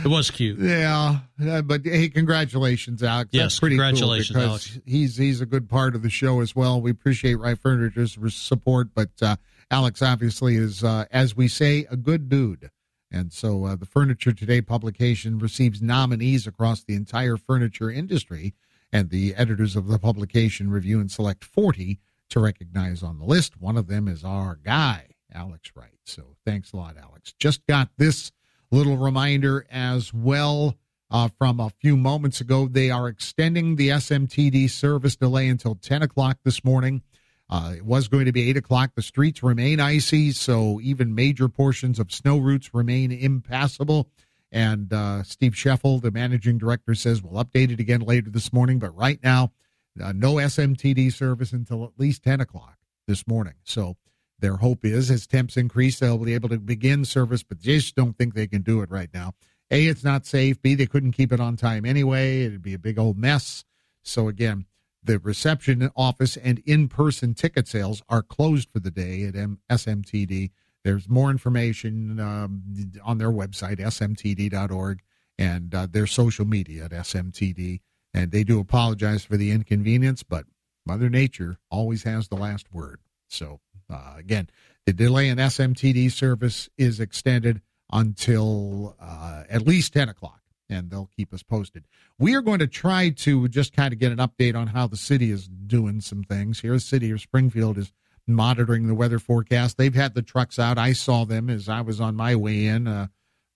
it 0.03 0.07
was 0.07 0.31
cute. 0.31 0.59
Yeah, 0.59 1.19
uh, 1.45 1.61
but 1.61 1.81
hey, 1.85 2.09
congratulations, 2.09 3.03
Alex. 3.03 3.29
Yes, 3.33 3.43
That's 3.43 3.59
pretty 3.59 3.75
congratulations, 3.77 4.35
cool 4.35 4.41
because 4.41 4.75
Alex. 4.75 4.79
He's 4.85 5.17
he's 5.17 5.41
a 5.41 5.45
good 5.45 5.69
part 5.69 5.95
of 5.95 6.01
the 6.01 6.09
show 6.09 6.41
as 6.41 6.55
well. 6.55 6.81
We 6.81 6.91
appreciate 6.91 7.35
Wright 7.35 7.57
Furniture's 7.57 8.17
support, 8.35 8.89
but 8.93 9.09
uh, 9.21 9.35
Alex 9.69 10.01
obviously 10.01 10.55
is, 10.55 10.83
uh, 10.83 11.05
as 11.11 11.35
we 11.35 11.47
say, 11.47 11.85
a 11.89 11.97
good 11.97 12.29
dude. 12.29 12.69
And 13.11 13.31
so 13.31 13.65
uh, 13.65 13.75
the 13.75 13.85
Furniture 13.85 14.33
Today 14.33 14.61
publication 14.61 15.39
receives 15.39 15.81
nominees 15.81 16.45
across 16.45 16.83
the 16.83 16.95
entire 16.95 17.37
furniture 17.37 17.89
industry, 17.89 18.53
and 18.91 19.09
the 19.09 19.33
editors 19.35 19.75
of 19.75 19.87
the 19.87 19.99
publication 19.99 20.69
review 20.69 20.99
and 20.99 21.09
select 21.09 21.43
40 21.43 21.99
to 22.29 22.39
recognize 22.39 23.03
on 23.03 23.19
the 23.19 23.25
list. 23.25 23.59
One 23.59 23.77
of 23.77 23.87
them 23.87 24.07
is 24.07 24.23
our 24.23 24.59
guy, 24.61 25.15
Alex 25.33 25.71
Wright. 25.75 25.97
So 26.03 26.35
thanks 26.45 26.73
a 26.73 26.77
lot, 26.77 26.97
Alex. 26.97 27.33
Just 27.39 27.65
got 27.65 27.89
this 27.97 28.31
little 28.71 28.97
reminder 28.97 29.65
as 29.71 30.13
well 30.13 30.75
uh, 31.09 31.29
from 31.37 31.59
a 31.59 31.71
few 31.81 31.95
moments 31.95 32.41
ago. 32.41 32.67
They 32.67 32.89
are 32.91 33.07
extending 33.07 33.75
the 33.75 33.89
SMTD 33.89 34.69
service 34.69 35.15
delay 35.15 35.47
until 35.47 35.75
10 35.75 36.03
o'clock 36.03 36.39
this 36.43 36.63
morning. 36.63 37.01
Uh, 37.49 37.73
it 37.77 37.85
was 37.85 38.07
going 38.07 38.25
to 38.25 38.33
be 38.33 38.49
8 38.49 38.57
o'clock. 38.57 38.91
The 38.95 39.01
streets 39.01 39.41
remain 39.41 39.79
icy, 39.79 40.31
so 40.31 40.81
even 40.81 41.15
major 41.15 41.47
portions 41.47 41.97
of 41.97 42.11
snow 42.11 42.37
routes 42.37 42.73
remain 42.73 43.11
impassable. 43.11 44.09
And 44.51 44.91
uh, 44.91 45.23
Steve 45.23 45.55
Sheffield, 45.55 46.01
the 46.01 46.11
managing 46.11 46.57
director, 46.57 46.93
says 46.95 47.21
we'll 47.21 47.43
update 47.43 47.71
it 47.71 47.79
again 47.79 48.01
later 48.01 48.29
this 48.29 48.51
morning. 48.51 48.79
But 48.79 48.95
right 48.95 49.19
now, 49.23 49.51
uh, 50.01 50.11
no 50.13 50.35
SMTD 50.35 51.13
service 51.13 51.53
until 51.53 51.83
at 51.85 51.91
least 51.97 52.23
10 52.23 52.41
o'clock 52.41 52.77
this 53.07 53.27
morning. 53.27 53.55
So 53.63 53.95
their 54.39 54.57
hope 54.57 54.85
is 54.85 55.09
as 55.09 55.27
temps 55.27 55.57
increase, 55.57 55.99
they'll 55.99 56.17
be 56.17 56.33
able 56.33 56.49
to 56.49 56.57
begin 56.57 57.05
service, 57.05 57.43
but 57.43 57.61
they 57.61 57.75
just 57.75 57.95
don't 57.95 58.17
think 58.17 58.33
they 58.33 58.47
can 58.47 58.61
do 58.61 58.81
it 58.81 58.91
right 58.91 59.09
now. 59.13 59.33
A, 59.71 59.87
it's 59.87 60.03
not 60.03 60.25
safe. 60.25 60.61
B, 60.61 60.75
they 60.75 60.85
couldn't 60.85 61.11
keep 61.11 61.31
it 61.31 61.39
on 61.39 61.57
time 61.57 61.85
anyway. 61.85 62.43
It'd 62.43 62.61
be 62.61 62.73
a 62.73 62.79
big 62.79 62.97
old 62.97 63.17
mess. 63.17 63.65
So 64.03 64.27
again, 64.27 64.65
the 65.03 65.19
reception 65.19 65.89
office 65.95 66.37
and 66.37 66.59
in-person 66.65 67.33
ticket 67.33 67.67
sales 67.67 68.01
are 68.09 68.21
closed 68.21 68.69
for 68.71 68.79
the 68.79 68.91
day 68.91 69.23
at 69.23 69.33
SMTD. 69.33 70.51
There's 70.83 71.09
more 71.09 71.31
information 71.31 72.19
um, 72.19 72.63
on 73.03 73.17
their 73.17 73.31
website, 73.31 73.79
smtd.org, 73.79 75.01
and 75.37 75.75
uh, 75.75 75.87
their 75.89 76.07
social 76.07 76.45
media 76.45 76.85
at 76.85 76.91
SMTD. 76.91 77.81
And 78.13 78.31
they 78.31 78.43
do 78.43 78.59
apologize 78.59 79.25
for 79.25 79.37
the 79.37 79.51
inconvenience, 79.51 80.23
but 80.23 80.45
Mother 80.85 81.09
Nature 81.09 81.57
always 81.69 82.03
has 82.03 82.29
the 82.29 82.35
last 82.35 82.71
word. 82.71 83.01
So, 83.27 83.59
uh, 83.89 84.13
again, 84.17 84.49
the 84.85 84.93
delay 84.93 85.27
in 85.27 85.37
SMTD 85.37 86.11
service 86.11 86.69
is 86.77 86.99
extended 86.99 87.61
until 87.91 88.95
uh, 88.99 89.43
at 89.49 89.65
least 89.65 89.93
10 89.93 90.09
o'clock, 90.09 90.41
and 90.69 90.89
they'll 90.89 91.09
keep 91.15 91.33
us 91.33 91.43
posted. 91.43 91.85
We 92.19 92.35
are 92.35 92.41
going 92.41 92.59
to 92.59 92.67
try 92.67 93.09
to 93.09 93.47
just 93.47 93.75
kind 93.75 93.93
of 93.93 93.99
get 93.99 94.11
an 94.11 94.17
update 94.17 94.55
on 94.55 94.67
how 94.67 94.87
the 94.87 94.97
city 94.97 95.31
is 95.31 95.47
doing 95.47 96.01
some 96.01 96.23
things 96.23 96.59
here. 96.59 96.73
The 96.73 96.79
city 96.79 97.11
of 97.11 97.21
Springfield 97.21 97.77
is 97.77 97.93
monitoring 98.27 98.87
the 98.87 98.95
weather 98.95 99.19
forecast. 99.19 99.77
They've 99.77 99.93
had 99.93 100.13
the 100.13 100.21
trucks 100.21 100.59
out. 100.59 100.77
I 100.77 100.93
saw 100.93 101.25
them 101.25 101.49
as 101.49 101.69
I 101.69 101.81
was 101.81 102.01
on 102.01 102.15
my 102.15 102.35
way 102.35 102.65
in 102.65 102.87
uh, 102.87 103.07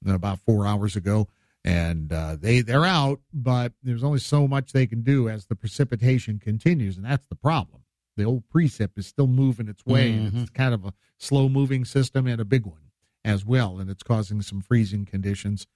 about 0.08 0.40
four 0.40 0.66
hours 0.66 0.96
ago. 0.96 1.28
And 1.64 2.12
uh, 2.12 2.38
they 2.40 2.62
they're 2.62 2.86
out, 2.86 3.20
but 3.32 3.74
there's 3.84 4.04
only 4.04 4.18
so 4.18 4.48
much 4.48 4.72
they 4.72 4.88
can 4.88 5.04
do 5.04 5.30
as 5.30 5.46
the 5.46 5.56
precipitation 5.56 6.40
continues, 6.40 6.98
and 6.98 7.06
that's 7.06 7.28
the 7.28 7.36
problem. 7.36 7.81
The 8.18 8.24
old 8.24 8.44
precip 8.54 8.98
is 8.98 9.08
still 9.08 9.28
moving 9.28 9.68
its 9.68 9.86
way, 9.86 10.12
and 10.12 10.38
it's 10.42 10.50
kind 10.50 10.74
of 10.74 10.86
a 10.86 10.94
slow 11.18 11.48
moving 11.50 11.86
system 11.86 12.28
and 12.28 12.42
a 12.42 12.46
big 12.46 12.66
one 12.66 12.92
as 13.24 13.46
well, 13.46 13.80
and 13.80 13.90
it's 13.90 14.04
causing 14.04 14.42
some 14.42 14.62
freezing 14.62 15.06
conditions. 15.06 15.68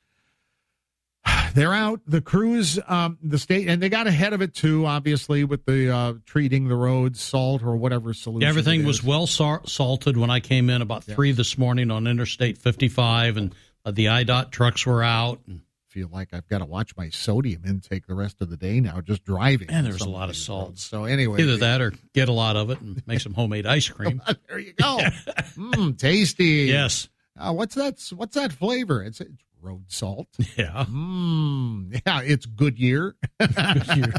They're 1.54 1.74
out. 1.74 2.02
The 2.06 2.22
crews, 2.22 2.80
um, 2.88 3.18
the 3.24 3.38
state, 3.38 3.68
and 3.68 3.82
they 3.82 3.90
got 3.90 4.08
ahead 4.08 4.34
of 4.34 4.42
it 4.42 4.54
too. 4.54 4.86
Obviously, 4.86 5.44
with 5.44 5.66
the 5.66 5.90
uh, 5.90 6.14
treating 6.26 6.68
the 6.68 6.76
roads, 6.76 7.22
salt 7.22 7.64
or 7.64 7.76
whatever 7.78 8.14
solution. 8.14 8.48
Everything 8.48 8.86
was 8.86 9.04
well 9.04 9.28
sal- 9.28 9.66
salted 9.66 10.18
when 10.18 10.30
I 10.30 10.40
came 10.40 10.70
in 10.70 10.82
about 10.82 11.04
three 11.04 11.32
this 11.32 11.58
morning 11.58 11.92
on 11.92 12.08
Interstate 12.08 12.58
55, 12.58 13.38
and 13.38 13.56
uh, 13.86 13.92
the 13.92 14.08
IDOT 14.08 14.52
trucks 14.52 14.86
were 14.86 15.02
out. 15.04 15.40
And 15.48 15.62
feel 15.96 16.10
like 16.12 16.34
I've 16.34 16.46
got 16.50 16.58
to 16.58 16.66
watch 16.66 16.94
my 16.98 17.08
sodium 17.08 17.64
intake 17.66 18.06
the 18.06 18.16
rest 18.16 18.42
of 18.42 18.50
the 18.50 18.58
day 18.58 18.82
now, 18.82 19.00
just 19.00 19.24
driving. 19.24 19.70
And 19.70 19.86
there's 19.88 20.02
a 20.02 20.10
lot 20.10 20.28
of 20.28 20.36
salt. 20.36 20.78
So 20.78 21.06
anyway, 21.06 21.42
Either 21.42 21.56
that 21.58 21.80
or 21.80 21.94
get 22.14 22.28
a 22.28 22.34
lot 22.34 22.58
of 22.58 22.70
it 22.70 22.82
and 22.82 23.02
make 23.08 23.22
some 23.22 23.34
homemade 23.34 23.66
ice 23.66 23.88
cream. 23.98 24.22
there 24.50 24.60
you 24.60 24.74
go. 24.74 24.98
mm, 25.56 25.98
tasty. 25.98 26.66
Yes. 26.68 27.08
Uh, 27.40 27.54
what's 27.54 27.76
that? 27.76 27.98
What's 28.14 28.36
that 28.36 28.52
flavor? 28.52 29.02
It's, 29.04 29.22
it's 29.22 29.32
road 29.62 29.86
salt. 29.88 30.28
Yeah. 30.58 30.84
Mm, 30.90 32.02
yeah, 32.06 32.22
it's 32.24 32.46
Goodyear. 32.46 33.16
Goodyear. 33.40 34.14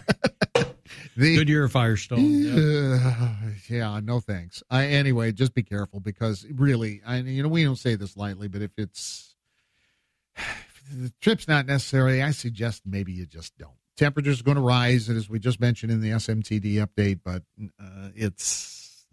The- 1.15 1.37
Goodyear 1.37 1.69
Firestone. 1.69 2.21
Yeah. 2.25 3.01
Uh, 3.19 3.35
yeah, 3.69 4.01
no 4.03 4.21
thanks. 4.21 4.63
I, 4.71 4.87
anyway, 4.87 5.33
just 5.33 5.53
be 5.53 5.63
careful 5.63 6.01
because 6.01 6.47
really, 6.55 7.03
I 7.07 7.19
you 7.19 7.43
know 7.43 7.51
we 7.51 7.65
don't 7.65 7.77
say 7.77 7.97
this 7.97 8.17
lightly, 8.17 8.49
but 8.49 8.63
if 8.63 8.71
it's 8.79 9.35
the 10.93 11.13
trip's 11.21 11.49
not 11.49 11.67
necessary, 11.67 12.23
I 12.23 12.31
suggest 12.31 12.83
maybe 12.87 13.13
you 13.13 13.27
just 13.27 13.57
don't. 13.59 13.73
Temperature's 13.97 14.43
going 14.43 14.57
to 14.57 14.63
rise, 14.63 15.09
as 15.09 15.29
we 15.29 15.39
just 15.39 15.61
mentioned 15.61 15.91
in 15.91 16.01
the 16.01 16.11
SMTD 16.11 16.87
update, 16.87 17.21
but 17.25 17.43
uh, 17.81 18.11
it's 18.15 19.07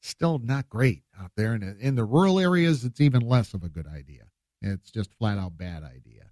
still 0.00 0.38
not 0.38 0.68
great 0.68 1.02
out 1.20 1.32
there. 1.36 1.52
And 1.52 1.78
in 1.80 1.94
the 1.94 2.04
rural 2.04 2.40
areas, 2.40 2.84
it's 2.84 3.00
even 3.00 3.20
less 3.20 3.54
of 3.54 3.62
a 3.62 3.68
good 3.68 3.86
idea. 3.86 4.24
It's 4.62 4.90
just 4.90 5.12
flat 5.14 5.38
out 5.38 5.58
bad 5.58 5.82
idea. 5.82 6.24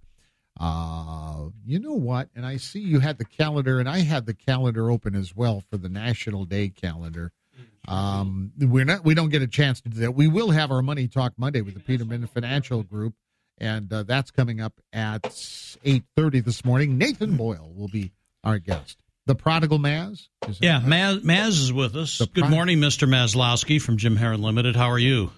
Uh, 0.58 1.48
you 1.64 1.78
know 1.78 1.94
what? 1.94 2.28
And 2.34 2.46
I 2.46 2.56
see 2.56 2.80
you 2.80 3.00
had 3.00 3.18
the 3.18 3.24
calendar, 3.24 3.80
and 3.80 3.88
I 3.88 3.98
had 3.98 4.26
the 4.26 4.34
calendar 4.34 4.90
open 4.90 5.14
as 5.14 5.34
well 5.34 5.62
for 5.70 5.76
the 5.76 5.88
National 5.88 6.44
Day 6.44 6.68
calendar. 6.68 7.32
Um, 7.88 8.52
we're 8.58 8.84
not. 8.84 9.04
We 9.04 9.14
don't 9.14 9.30
get 9.30 9.42
a 9.42 9.48
chance 9.48 9.80
to 9.82 9.88
do 9.88 10.00
that. 10.00 10.14
We 10.14 10.28
will 10.28 10.50
have 10.50 10.70
our 10.70 10.82
Money 10.82 11.08
Talk 11.08 11.32
Monday 11.36 11.62
with 11.62 11.74
the 11.74 11.80
Peterman 11.80 12.26
Financial 12.26 12.82
Group, 12.82 13.14
and 13.62 13.90
uh, 13.92 14.02
that's 14.02 14.30
coming 14.30 14.60
up 14.60 14.74
at 14.92 15.24
eight 15.84 16.02
thirty 16.16 16.40
this 16.40 16.64
morning. 16.64 16.98
Nathan 16.98 17.36
Boyle 17.36 17.72
will 17.74 17.88
be 17.88 18.12
our 18.44 18.58
guest. 18.58 18.98
The 19.26 19.36
prodigal 19.36 19.78
Maz. 19.78 20.26
Yeah, 20.60 20.80
Maz, 20.80 21.20
Maz 21.22 21.48
is 21.50 21.72
with 21.72 21.94
us. 21.96 22.20
Good 22.34 22.50
morning, 22.50 22.78
Mr. 22.78 23.08
Maslowski 23.08 23.80
from 23.80 23.96
Jim 23.96 24.16
Heron 24.16 24.42
Limited. 24.42 24.74
How 24.74 24.90
are 24.90 24.98
you? 24.98 25.30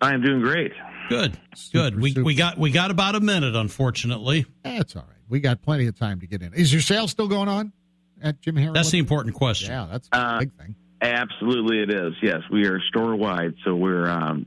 I 0.00 0.14
am 0.14 0.22
doing 0.22 0.40
great. 0.40 0.72
Good, 1.10 1.38
good. 1.72 2.00
We 2.00 2.14
we 2.14 2.34
got 2.34 2.56
we 2.58 2.70
got 2.70 2.90
about 2.90 3.14
a 3.14 3.20
minute, 3.20 3.54
unfortunately. 3.54 4.46
That's 4.64 4.96
all 4.96 5.02
right. 5.02 5.16
We 5.28 5.40
got 5.40 5.60
plenty 5.62 5.86
of 5.86 5.98
time 5.98 6.20
to 6.20 6.26
get 6.26 6.40
in. 6.42 6.54
Is 6.54 6.72
your 6.72 6.80
sale 6.82 7.06
still 7.06 7.28
going 7.28 7.48
on 7.48 7.72
at 8.22 8.40
Jim 8.40 8.56
Heron? 8.56 8.72
That's 8.72 8.90
the 8.90 8.98
important 8.98 9.34
question. 9.34 9.70
Yeah, 9.70 9.86
that's 9.90 10.08
a 10.12 10.16
Uh, 10.16 10.38
big 10.40 10.52
thing. 10.54 10.74
Absolutely, 11.02 11.80
it 11.80 11.90
is. 11.92 12.14
Yes, 12.22 12.40
we 12.50 12.66
are 12.66 12.80
store 12.88 13.14
wide, 13.14 13.54
so 13.64 13.74
we're 13.74 14.08
um, 14.08 14.46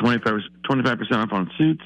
25 0.00 0.98
percent 0.98 1.20
off 1.20 1.32
on 1.32 1.50
suits 1.56 1.84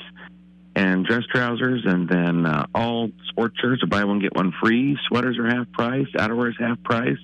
and 0.77 1.05
dress 1.07 1.23
trousers, 1.33 1.83
and 1.85 2.09
then 2.09 2.47
uh, 2.47 2.67
all 2.75 3.11
sport 3.29 3.53
shirts 3.61 3.83
are 3.83 3.87
buy 3.87 4.05
one 4.05 4.19
get 4.19 4.35
one 4.35 4.53
free. 4.63 4.99
Sweaters 5.09 5.39
are 5.39 5.47
half 5.47 5.71
price. 5.73 6.07
Outerwear 6.17 6.51
is 6.51 6.57
half 6.59 6.83
price. 6.83 7.19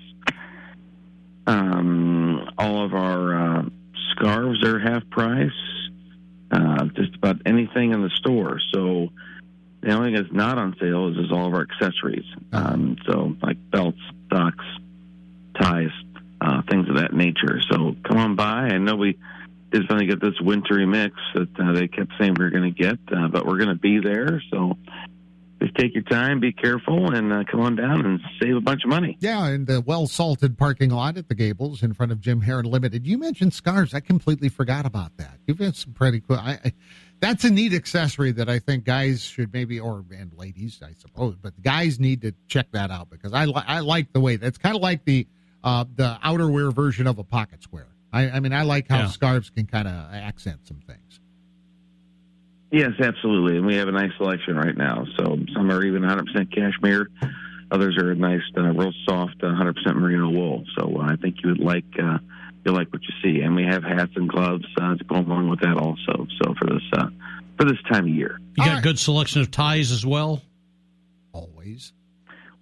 Um, 1.46 2.48
all 2.58 2.84
of 2.84 2.94
our 2.94 3.58
uh, 3.58 3.62
scarves 4.12 4.62
are 4.64 4.78
half 4.78 5.08
price. 5.10 5.50
Uh, 6.50 6.84
just 6.96 7.14
about 7.14 7.36
anything 7.46 7.92
in 7.92 8.02
the 8.02 8.10
store. 8.10 8.60
So 8.72 9.08
the 9.82 9.92
only 9.92 10.08
thing 10.12 10.22
that's 10.22 10.34
not 10.34 10.58
on 10.58 10.76
sale 10.80 11.08
is, 11.08 11.16
is 11.16 11.32
all 11.32 11.46
of 11.46 11.54
our 11.54 11.62
accessories. 11.62 12.24
Um, 12.52 12.96
so 13.06 13.36
like 13.40 13.56
belts, 13.70 14.00
socks, 14.32 14.64
ties, 15.60 15.90
uh, 16.40 16.62
things 16.68 16.88
of 16.88 16.96
that 16.96 17.12
nature. 17.12 17.60
So 17.70 17.94
come 18.04 18.18
on 18.18 18.36
by. 18.36 18.68
I 18.68 18.78
know 18.78 18.96
we 18.96 19.16
did 19.70 19.86
finally 19.86 20.06
get 20.06 20.20
this 20.20 20.40
wintry 20.40 20.86
mix 20.86 21.14
that 21.34 21.48
uh, 21.58 21.72
they 21.72 21.88
kept 21.88 22.12
saying 22.18 22.34
we 22.38 22.44
are 22.44 22.50
going 22.50 22.74
to 22.74 22.82
get, 22.82 22.98
uh, 23.16 23.28
but 23.28 23.46
we're 23.46 23.58
going 23.58 23.68
to 23.68 23.74
be 23.74 24.00
there. 24.00 24.42
So 24.50 24.76
just 25.60 25.74
take 25.74 25.94
your 25.94 26.02
time, 26.04 26.40
be 26.40 26.52
careful, 26.52 27.12
and 27.12 27.32
uh, 27.32 27.44
come 27.50 27.60
on 27.60 27.76
down 27.76 28.04
and 28.06 28.20
save 28.42 28.56
a 28.56 28.60
bunch 28.60 28.82
of 28.82 28.90
money. 28.90 29.16
Yeah, 29.20 29.46
and 29.46 29.66
the 29.66 29.80
well 29.82 30.06
salted 30.06 30.56
parking 30.56 30.90
lot 30.90 31.18
at 31.18 31.28
the 31.28 31.34
Gables 31.34 31.82
in 31.82 31.92
front 31.92 32.12
of 32.12 32.20
Jim 32.20 32.40
Heron 32.40 32.64
Limited. 32.64 33.06
You 33.06 33.18
mentioned 33.18 33.52
scarves. 33.52 33.92
I 33.92 34.00
completely 34.00 34.48
forgot 34.48 34.86
about 34.86 35.16
that. 35.18 35.38
You've 35.46 35.76
some 35.76 35.92
pretty 35.92 36.20
cool. 36.20 36.36
I, 36.36 36.58
I, 36.64 36.72
that's 37.20 37.44
a 37.44 37.50
neat 37.50 37.74
accessory 37.74 38.32
that 38.32 38.48
I 38.48 38.58
think 38.58 38.84
guys 38.84 39.22
should 39.22 39.52
maybe, 39.52 39.78
or 39.78 40.02
and 40.10 40.32
ladies, 40.34 40.80
I 40.82 40.92
suppose, 40.94 41.36
but 41.36 41.60
guys 41.60 42.00
need 42.00 42.22
to 42.22 42.32
check 42.48 42.72
that 42.72 42.90
out 42.90 43.10
because 43.10 43.34
I 43.34 43.44
li- 43.44 43.62
I 43.66 43.80
like 43.80 44.12
the 44.14 44.20
way 44.20 44.36
that's 44.36 44.56
kind 44.56 44.74
of 44.74 44.82
like 44.82 45.04
the 45.04 45.26
uh, 45.62 45.84
the 45.94 46.18
outerwear 46.24 46.72
version 46.72 47.06
of 47.06 47.18
a 47.18 47.24
pocket 47.24 47.62
square. 47.62 47.88
I, 48.12 48.30
I 48.30 48.40
mean, 48.40 48.52
I 48.52 48.62
like 48.62 48.88
how 48.88 48.98
Yeah. 48.98 49.06
scarves 49.08 49.50
can 49.50 49.66
kind 49.66 49.86
of 49.88 50.12
accent 50.12 50.66
some 50.66 50.78
things. 50.86 51.20
Yes, 52.72 52.90
absolutely. 53.00 53.56
And 53.56 53.66
we 53.66 53.74
have 53.76 53.88
a 53.88 53.92
nice 53.92 54.12
selection 54.16 54.56
right 54.56 54.76
now. 54.76 55.04
So 55.18 55.38
some 55.54 55.70
are 55.70 55.82
even 55.84 56.02
100% 56.02 56.54
cashmere. 56.54 57.08
Others 57.72 57.98
are 57.98 58.10
a 58.12 58.14
nice, 58.14 58.42
uh, 58.56 58.62
real 58.62 58.92
soft, 59.08 59.36
uh, 59.42 59.46
100% 59.46 59.74
merino 59.96 60.30
wool. 60.30 60.64
So 60.78 60.96
uh, 61.00 61.04
I 61.12 61.16
think 61.16 61.36
you 61.42 61.50
would 61.50 61.60
like 61.60 61.84
uh, 62.00 62.18
you'll 62.64 62.74
like 62.74 62.92
what 62.92 63.02
you 63.02 63.14
see. 63.22 63.40
And 63.42 63.54
we 63.56 63.64
have 63.64 63.82
hats 63.82 64.12
and 64.16 64.28
gloves 64.28 64.64
uh, 64.80 64.94
to 64.96 65.04
go 65.04 65.16
along 65.16 65.48
with 65.50 65.60
that 65.60 65.76
also. 65.76 66.26
So 66.42 66.54
for 66.58 66.66
this 66.66 66.82
uh, 66.96 67.08
for 67.58 67.64
this 67.66 67.78
time 67.90 68.04
of 68.04 68.10
year, 68.14 68.40
You 68.56 68.64
got 68.64 68.78
a 68.78 68.82
good 68.82 68.98
selection 68.98 69.40
of 69.40 69.50
ties 69.50 69.92
as 69.92 70.04
well. 70.06 70.42
Always. 71.32 71.92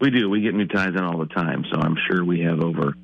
we 0.00 0.10
do. 0.10 0.28
We 0.28 0.40
get 0.42 0.54
new 0.54 0.66
ties 0.66 0.94
in 0.94 1.02
all 1.02 1.18
the 1.18 1.26
time. 1.26 1.64
So 1.72 1.78
I'm 1.80 1.96
sure 2.08 2.24
we 2.24 2.40
have 2.40 2.60
over 2.60 2.94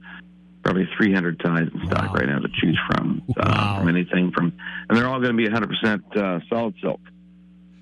probably 0.64 0.88
300 0.96 1.38
ties 1.40 1.68
in 1.72 1.86
stock 1.86 2.14
right 2.14 2.26
now 2.26 2.38
to 2.38 2.48
choose 2.60 2.78
from. 2.88 3.22
Uh, 3.36 3.78
From 3.78 3.88
anything 3.88 4.32
from, 4.32 4.52
and 4.88 4.96
they're 4.98 5.06
all 5.06 5.20
going 5.20 5.36
to 5.36 5.42
be 5.42 5.48
100% 5.48 6.16
uh, 6.16 6.40
solid 6.48 6.74
silk. 6.80 7.00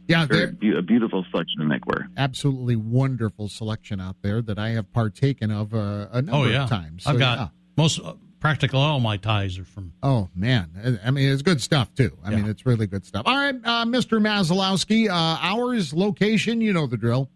Yeah, 0.09 0.27
Very 0.27 0.53
they're 0.61 0.79
a 0.79 0.83
beautiful 0.83 1.25
selection 1.31 1.63
of 1.63 1.69
neckwear. 1.69 2.09
absolutely 2.17 2.77
wonderful 2.77 3.49
selection 3.49 4.01
out 4.01 4.17
there 4.23 4.43
that 4.43 4.59
I 4.59 4.71
have 4.71 4.93
partaken 4.93 5.51
of 5.53 5.73
uh, 5.73 6.09
a 6.13 6.21
number 6.23 6.33
Oh 6.33 6.45
yeah, 6.51 6.65
of 6.65 6.69
times. 6.71 7.07
I've 7.07 7.19
got 7.21 7.39
yeah. 7.39 7.49
most 7.77 8.01
uh, 8.01 8.15
practically 8.41 8.81
all 8.81 8.99
my 8.99 9.17
ties 9.17 9.59
are 9.59 9.65
from. 9.65 9.93
Oh 10.03 10.29
man, 10.35 11.01
I 11.05 11.13
mean 11.13 11.31
it's 11.33 11.43
good 11.43 11.63
stuff 11.63 11.95
too. 11.95 12.11
I 12.25 12.31
mean 12.31 12.47
it's 12.47 12.67
really 12.67 12.89
good 12.89 13.07
stuff. 13.07 13.23
All 13.27 13.37
right, 13.37 13.55
uh, 13.55 13.85
Mr. 13.85 14.21
Maslowski, 14.21 15.09
uh, 15.09 15.13
hours, 15.41 15.95
location, 15.95 16.61
you 16.61 16.73
know 16.73 16.87
the 16.89 16.97
drill. 16.97 17.31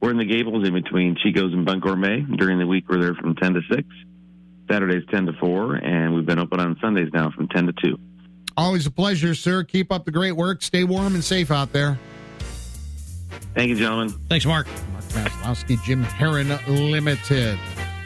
We're 0.00 0.10
in 0.10 0.18
the 0.18 0.24
Gables 0.24 0.66
in 0.66 0.74
between 0.74 1.16
Chico's 1.16 1.52
and 1.52 1.64
Bunk 1.66 1.82
Gourmet. 1.82 2.20
During 2.20 2.58
the 2.58 2.66
week, 2.66 2.84
we're 2.88 3.00
there 3.00 3.14
from 3.14 3.34
10 3.34 3.54
to 3.54 3.60
6. 3.70 3.82
Saturdays, 4.70 5.02
10 5.10 5.26
to 5.26 5.32
4. 5.34 5.74
And 5.76 6.14
we've 6.14 6.26
been 6.26 6.38
open 6.38 6.60
on 6.60 6.76
Sundays 6.80 7.10
now 7.12 7.30
from 7.30 7.48
10 7.48 7.66
to 7.66 7.72
2. 7.72 7.98
Always 8.56 8.86
a 8.86 8.90
pleasure, 8.90 9.34
sir. 9.34 9.64
Keep 9.64 9.90
up 9.92 10.04
the 10.04 10.10
great 10.12 10.32
work. 10.32 10.62
Stay 10.62 10.84
warm 10.84 11.14
and 11.14 11.24
safe 11.24 11.50
out 11.50 11.72
there. 11.72 11.98
Thank 13.54 13.70
you, 13.70 13.76
gentlemen. 13.76 14.10
Thanks, 14.28 14.46
Mark. 14.46 14.66
Mark 14.92 15.04
Maslowski, 15.06 15.82
Jim 15.82 16.02
Heron 16.02 16.48
Limited. 16.68 17.58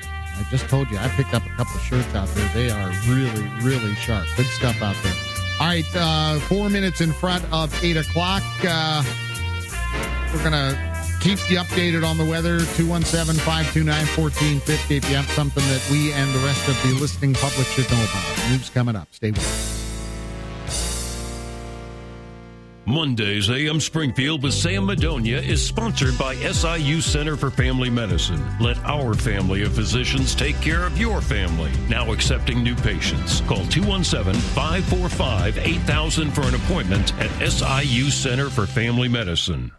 I 0.02 0.46
just 0.50 0.68
told 0.68 0.90
you 0.90 0.98
I 0.98 1.08
picked 1.08 1.34
up 1.34 1.44
a 1.44 1.48
couple 1.50 1.76
of 1.76 1.82
shirts 1.82 2.14
out 2.14 2.28
there. 2.28 2.48
They 2.54 2.70
are 2.70 2.90
really, 3.06 3.48
really 3.62 3.94
sharp. 3.96 4.26
Good 4.36 4.46
stuff 4.46 4.80
out 4.82 4.96
there. 5.02 5.14
All 5.60 5.66
right, 5.66 5.84
uh, 5.94 6.38
four 6.40 6.70
minutes 6.70 7.00
in 7.00 7.12
front 7.12 7.44
of 7.52 7.72
eight 7.84 7.96
o'clock. 7.96 8.42
Uh, 8.64 9.02
we're 10.32 10.42
gonna 10.42 10.91
keep 11.22 11.38
you 11.50 11.58
updated 11.58 12.06
on 12.06 12.18
the 12.18 12.24
weather. 12.24 12.58
217-529-1450 12.58 14.96
if 14.96 15.08
you 15.08 15.16
have 15.16 15.30
something 15.30 15.64
that 15.64 15.88
we 15.90 16.12
and 16.12 16.34
the 16.34 16.40
rest 16.40 16.68
of 16.68 16.76
the 16.82 16.92
listening 17.00 17.32
public 17.34 17.66
should 17.68 17.90
know 17.90 18.02
about. 18.02 18.50
News 18.50 18.68
coming 18.70 18.96
up. 18.96 19.06
Stay 19.12 19.30
with 19.30 19.38
us. 19.38 19.78
Mondays 22.84 23.48
AM 23.48 23.78
Springfield 23.78 24.42
with 24.42 24.52
Sam 24.52 24.88
Madonia 24.88 25.40
is 25.40 25.64
sponsored 25.64 26.18
by 26.18 26.34
SIU 26.34 27.00
Center 27.00 27.36
for 27.36 27.48
Family 27.48 27.88
Medicine. 27.88 28.44
Let 28.58 28.76
our 28.78 29.14
family 29.14 29.62
of 29.62 29.72
physicians 29.72 30.34
take 30.34 30.60
care 30.60 30.84
of 30.84 30.98
your 30.98 31.20
family. 31.20 31.70
Now 31.88 32.10
accepting 32.12 32.64
new 32.64 32.74
patients. 32.74 33.40
Call 33.42 33.60
217-545-8000 33.66 36.32
for 36.32 36.42
an 36.42 36.56
appointment 36.56 37.16
at 37.20 37.30
SIU 37.48 38.10
Center 38.10 38.50
for 38.50 38.66
Family 38.66 39.06
Medicine. 39.08 39.70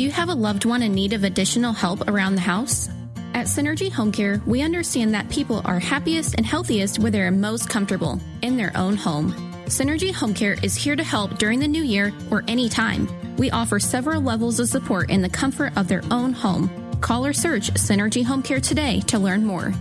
Do 0.00 0.04
you 0.04 0.12
have 0.12 0.30
a 0.30 0.34
loved 0.34 0.64
one 0.64 0.82
in 0.82 0.94
need 0.94 1.12
of 1.12 1.24
additional 1.24 1.74
help 1.74 2.08
around 2.08 2.34
the 2.34 2.40
house? 2.40 2.88
At 3.34 3.44
Synergy 3.44 3.92
Home 3.92 4.10
Care, 4.10 4.40
we 4.46 4.62
understand 4.62 5.12
that 5.12 5.28
people 5.28 5.60
are 5.66 5.78
happiest 5.78 6.36
and 6.36 6.46
healthiest 6.46 7.00
where 7.00 7.10
they're 7.10 7.30
most 7.30 7.68
comfortable, 7.68 8.18
in 8.40 8.56
their 8.56 8.74
own 8.74 8.96
home. 8.96 9.32
Synergy 9.66 10.10
Home 10.14 10.32
Care 10.32 10.56
is 10.62 10.74
here 10.74 10.96
to 10.96 11.04
help 11.04 11.36
during 11.36 11.58
the 11.58 11.68
new 11.68 11.82
year 11.82 12.14
or 12.30 12.44
any 12.48 12.70
time. 12.70 13.08
We 13.36 13.50
offer 13.50 13.78
several 13.78 14.22
levels 14.22 14.58
of 14.58 14.70
support 14.70 15.10
in 15.10 15.20
the 15.20 15.28
comfort 15.28 15.76
of 15.76 15.86
their 15.86 16.02
own 16.10 16.32
home. 16.32 16.70
Call 17.02 17.26
or 17.26 17.34
search 17.34 17.70
Synergy 17.74 18.24
Home 18.24 18.42
Care 18.42 18.60
today 18.60 19.00
to 19.00 19.18
learn 19.18 19.44
more. 19.44 19.74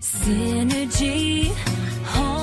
Synergy 0.00 1.48
Home 2.14 2.35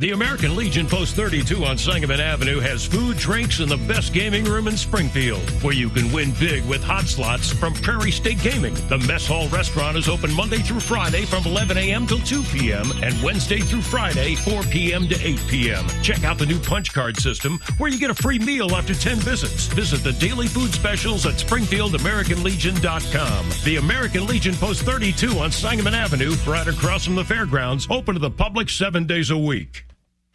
The 0.00 0.12
American 0.12 0.54
Legion 0.54 0.86
Post 0.86 1.16
32 1.16 1.64
on 1.64 1.76
Sangamon 1.76 2.20
Avenue 2.20 2.60
has 2.60 2.86
food, 2.86 3.16
drinks, 3.16 3.58
and 3.58 3.68
the 3.68 3.78
best 3.92 4.12
gaming 4.12 4.44
room 4.44 4.68
in 4.68 4.76
Springfield, 4.76 5.42
where 5.60 5.74
you 5.74 5.90
can 5.90 6.12
win 6.12 6.30
big 6.38 6.64
with 6.66 6.84
hot 6.84 7.06
slots 7.06 7.50
from 7.50 7.74
Prairie 7.74 8.12
State 8.12 8.40
Gaming. 8.40 8.74
The 8.88 8.98
Mess 8.98 9.26
Hall 9.26 9.48
restaurant 9.48 9.96
is 9.96 10.08
open 10.08 10.32
Monday 10.32 10.58
through 10.58 10.78
Friday 10.78 11.24
from 11.24 11.44
11 11.44 11.78
a.m. 11.78 12.06
till 12.06 12.20
2 12.20 12.44
p.m. 12.44 12.92
and 13.02 13.20
Wednesday 13.24 13.58
through 13.58 13.82
Friday 13.82 14.36
4 14.36 14.62
p.m. 14.62 15.08
to 15.08 15.20
8 15.20 15.44
p.m. 15.48 15.84
Check 16.00 16.22
out 16.22 16.38
the 16.38 16.46
new 16.46 16.60
punch 16.60 16.92
card 16.92 17.16
system 17.16 17.58
where 17.78 17.90
you 17.90 17.98
get 17.98 18.10
a 18.10 18.14
free 18.14 18.38
meal 18.38 18.76
after 18.76 18.94
10 18.94 19.16
visits. 19.16 19.66
Visit 19.66 20.04
the 20.04 20.12
daily 20.12 20.46
food 20.46 20.72
specials 20.72 21.26
at 21.26 21.34
SpringfieldAmericanLegion.com. 21.34 23.46
The 23.64 23.78
American 23.78 24.28
Legion 24.28 24.54
Post 24.54 24.82
32 24.82 25.40
on 25.40 25.50
Sangamon 25.50 25.94
Avenue, 25.94 26.36
right 26.46 26.68
across 26.68 27.04
from 27.04 27.16
the 27.16 27.24
fairgrounds, 27.24 27.88
open 27.90 28.14
to 28.14 28.20
the 28.20 28.30
public 28.30 28.70
seven 28.70 29.04
days 29.04 29.30
a 29.30 29.36
week. 29.36 29.87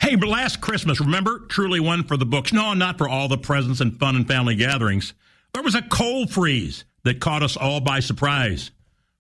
Hey, 0.04 0.18
last 0.18 0.60
Christmas, 0.60 1.00
remember? 1.00 1.40
Truly 1.48 1.80
one 1.80 2.04
for 2.04 2.18
the 2.18 2.26
books. 2.26 2.52
No, 2.52 2.74
not 2.74 2.98
for 2.98 3.08
all 3.08 3.30
the 3.30 3.38
presents 3.38 3.80
and 3.80 3.98
fun 3.98 4.18
and 4.18 4.28
family 4.28 4.54
gatherings. 4.54 5.14
There 5.54 5.64
was 5.64 5.76
a 5.76 5.82
cold 5.82 6.30
freeze 6.30 6.84
that 7.06 7.22
caught 7.22 7.42
us 7.42 7.56
all 7.56 7.80
by 7.80 8.02
surprise. 8.02 8.72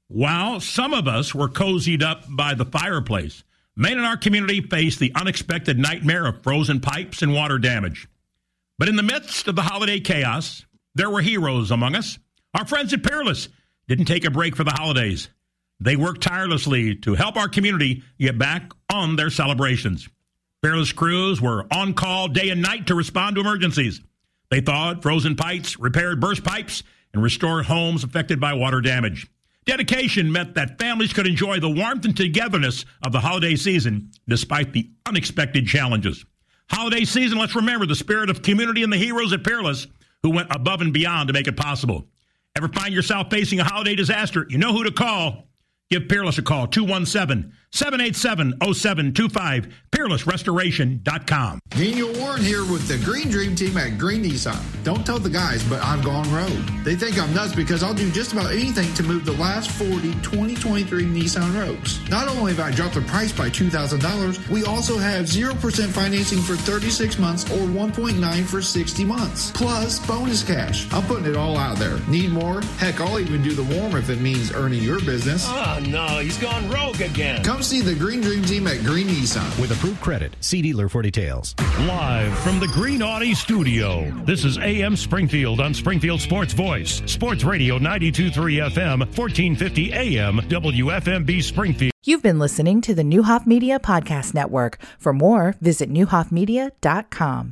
While 0.09 0.59
some 0.59 0.93
of 0.93 1.07
us 1.07 1.33
were 1.33 1.47
cozied 1.47 2.03
up 2.03 2.25
by 2.27 2.53
the 2.53 2.65
fireplace, 2.65 3.45
many 3.77 3.95
in 3.95 4.01
our 4.01 4.17
community 4.17 4.59
faced 4.59 4.99
the 4.99 5.13
unexpected 5.15 5.79
nightmare 5.79 6.25
of 6.25 6.43
frozen 6.43 6.81
pipes 6.81 7.21
and 7.21 7.33
water 7.33 7.59
damage. 7.59 8.09
But 8.77 8.89
in 8.89 8.97
the 8.97 9.03
midst 9.03 9.47
of 9.47 9.55
the 9.55 9.61
holiday 9.61 10.01
chaos, 10.01 10.65
there 10.95 11.09
were 11.09 11.21
heroes 11.21 11.71
among 11.71 11.95
us. 11.95 12.19
Our 12.53 12.65
friends 12.65 12.91
at 12.91 13.03
Peerless 13.03 13.47
didn't 13.87 14.05
take 14.07 14.25
a 14.25 14.31
break 14.31 14.57
for 14.57 14.65
the 14.65 14.71
holidays. 14.71 15.29
They 15.79 15.95
worked 15.95 16.23
tirelessly 16.23 16.95
to 16.97 17.15
help 17.15 17.37
our 17.37 17.47
community 17.47 18.03
get 18.19 18.37
back 18.37 18.69
on 18.91 19.15
their 19.15 19.29
celebrations. 19.29 20.09
Peerless 20.63 20.93
crews 20.93 21.41
were 21.41 21.65
on 21.71 21.93
call 21.93 22.29
day 22.29 22.49
and 22.49 22.61
night 22.61 22.87
to 22.87 22.95
respond 22.95 23.35
to 23.35 23.41
emergencies. 23.41 23.99
They 24.49 24.61
thawed 24.61 25.03
frozen 25.03 25.35
pipes, 25.35 25.77
repaired 25.77 26.21
burst 26.21 26.45
pipes, 26.45 26.83
and 27.13 27.21
restored 27.21 27.65
homes 27.65 28.05
affected 28.05 28.39
by 28.39 28.53
water 28.53 28.79
damage. 28.79 29.27
Dedication 29.65 30.31
meant 30.31 30.55
that 30.55 30.79
families 30.79 31.11
could 31.11 31.27
enjoy 31.27 31.59
the 31.59 31.69
warmth 31.69 32.05
and 32.05 32.15
togetherness 32.15 32.85
of 33.05 33.11
the 33.11 33.19
holiday 33.19 33.57
season 33.57 34.11
despite 34.25 34.71
the 34.71 34.89
unexpected 35.05 35.67
challenges. 35.67 36.25
Holiday 36.69 37.03
season, 37.03 37.37
let's 37.37 37.55
remember 37.55 37.85
the 37.85 37.93
spirit 37.93 38.29
of 38.29 38.41
community 38.41 38.83
and 38.83 38.93
the 38.93 38.97
heroes 38.97 39.33
at 39.33 39.43
Peerless 39.43 39.87
who 40.21 40.29
went 40.29 40.47
above 40.49 40.79
and 40.79 40.93
beyond 40.93 41.27
to 41.27 41.33
make 41.33 41.47
it 41.47 41.57
possible. 41.57 42.07
Ever 42.55 42.69
find 42.69 42.93
yourself 42.93 43.29
facing 43.29 43.59
a 43.59 43.65
holiday 43.65 43.95
disaster? 43.95 44.45
You 44.47 44.59
know 44.59 44.71
who 44.71 44.85
to 44.85 44.91
call. 44.91 45.49
Give 45.89 46.07
Peerless 46.07 46.37
a 46.37 46.41
call, 46.41 46.67
217 46.67 47.51
787 47.73 48.53
0725, 48.61 49.67
peerlessrestoration.com. 49.91 51.59
Daniel 51.69 52.13
Warren 52.19 52.43
here 52.43 52.61
with 52.61 52.87
the 52.87 53.03
Green 53.03 53.29
Dream 53.31 53.55
Team 53.55 53.75
at 53.77 53.97
Green 53.97 54.23
Nissan. 54.23 54.61
Don't 54.83 55.03
tell 55.03 55.17
the 55.17 55.29
guys, 55.29 55.63
but 55.63 55.81
I've 55.81 56.03
gone 56.03 56.31
rogue. 56.31 56.67
They 56.83 56.95
think 56.95 57.19
I'm 57.19 57.33
nuts 57.33 57.55
because 57.55 57.81
I'll 57.81 57.95
do 57.95 58.11
just 58.11 58.31
about 58.31 58.51
anything 58.51 58.93
to 58.93 59.01
move 59.01 59.25
the 59.25 59.31
last 59.33 59.71
40 59.71 60.13
2023 60.21 61.03
Nissan 61.05 61.59
Rogues. 61.59 62.07
Not 62.11 62.27
only 62.27 62.53
have 62.53 62.63
I 62.63 62.69
dropped 62.69 62.93
the 62.93 63.01
price 63.01 63.31
by 63.31 63.49
$2,000, 63.49 64.49
we 64.49 64.63
also 64.65 64.99
have 64.99 65.25
0% 65.25 65.87
financing 65.89 66.41
for 66.41 66.55
36 66.55 67.17
months 67.17 67.45
or 67.45 67.65
1.9 67.65 68.45
for 68.45 68.61
60 68.61 69.03
months. 69.03 69.49
Plus 69.49 70.05
bonus 70.05 70.43
cash. 70.43 70.91
I'm 70.93 71.03
putting 71.07 71.25
it 71.25 71.35
all 71.35 71.57
out 71.57 71.77
there. 71.77 71.97
Need 72.07 72.31
more? 72.31 72.61
Heck, 72.77 73.01
I'll 73.01 73.19
even 73.19 73.41
do 73.41 73.53
the 73.53 73.63
warm 73.75 73.95
if 73.95 74.11
it 74.11 74.21
means 74.21 74.53
earning 74.53 74.83
your 74.83 74.99
business. 74.99 75.45
Oh 75.47 75.81
no, 75.87 76.19
he's 76.19 76.37
gone 76.37 76.69
rogue 76.69 77.01
again. 77.01 77.41
Come 77.63 77.69
see 77.69 77.79
the 77.79 77.95
Green 77.95 78.19
Dream 78.19 78.43
Team 78.43 78.67
at 78.67 78.83
Green 78.83 79.07
Nissan. 79.07 79.57
With 79.57 79.71
approved 79.71 80.01
credit. 80.01 80.35
See 80.41 80.61
dealer 80.61 80.89
for 80.89 81.01
details. 81.01 81.55
Live 81.87 82.37
from 82.39 82.59
the 82.59 82.67
Green 82.67 83.01
Audi 83.01 83.33
studio, 83.33 84.11
this 84.25 84.43
is 84.43 84.57
AM 84.57 84.97
Springfield 84.97 85.61
on 85.61 85.73
Springfield 85.73 86.19
Sports 86.19 86.51
Voice, 86.51 87.01
Sports 87.05 87.45
Radio 87.45 87.79
92.3 87.79 88.69
FM, 88.69 88.99
1450 88.99 89.93
AM, 89.93 90.39
WFMB 90.39 91.41
Springfield. 91.41 91.93
You've 92.03 92.21
been 92.21 92.37
listening 92.37 92.81
to 92.81 92.93
the 92.93 93.03
Neuhoff 93.03 93.47
Media 93.47 93.79
Podcast 93.79 94.33
Network. 94.33 94.77
For 94.99 95.13
more, 95.13 95.55
visit 95.61 95.89
neuhoffmedia.com. 95.89 97.51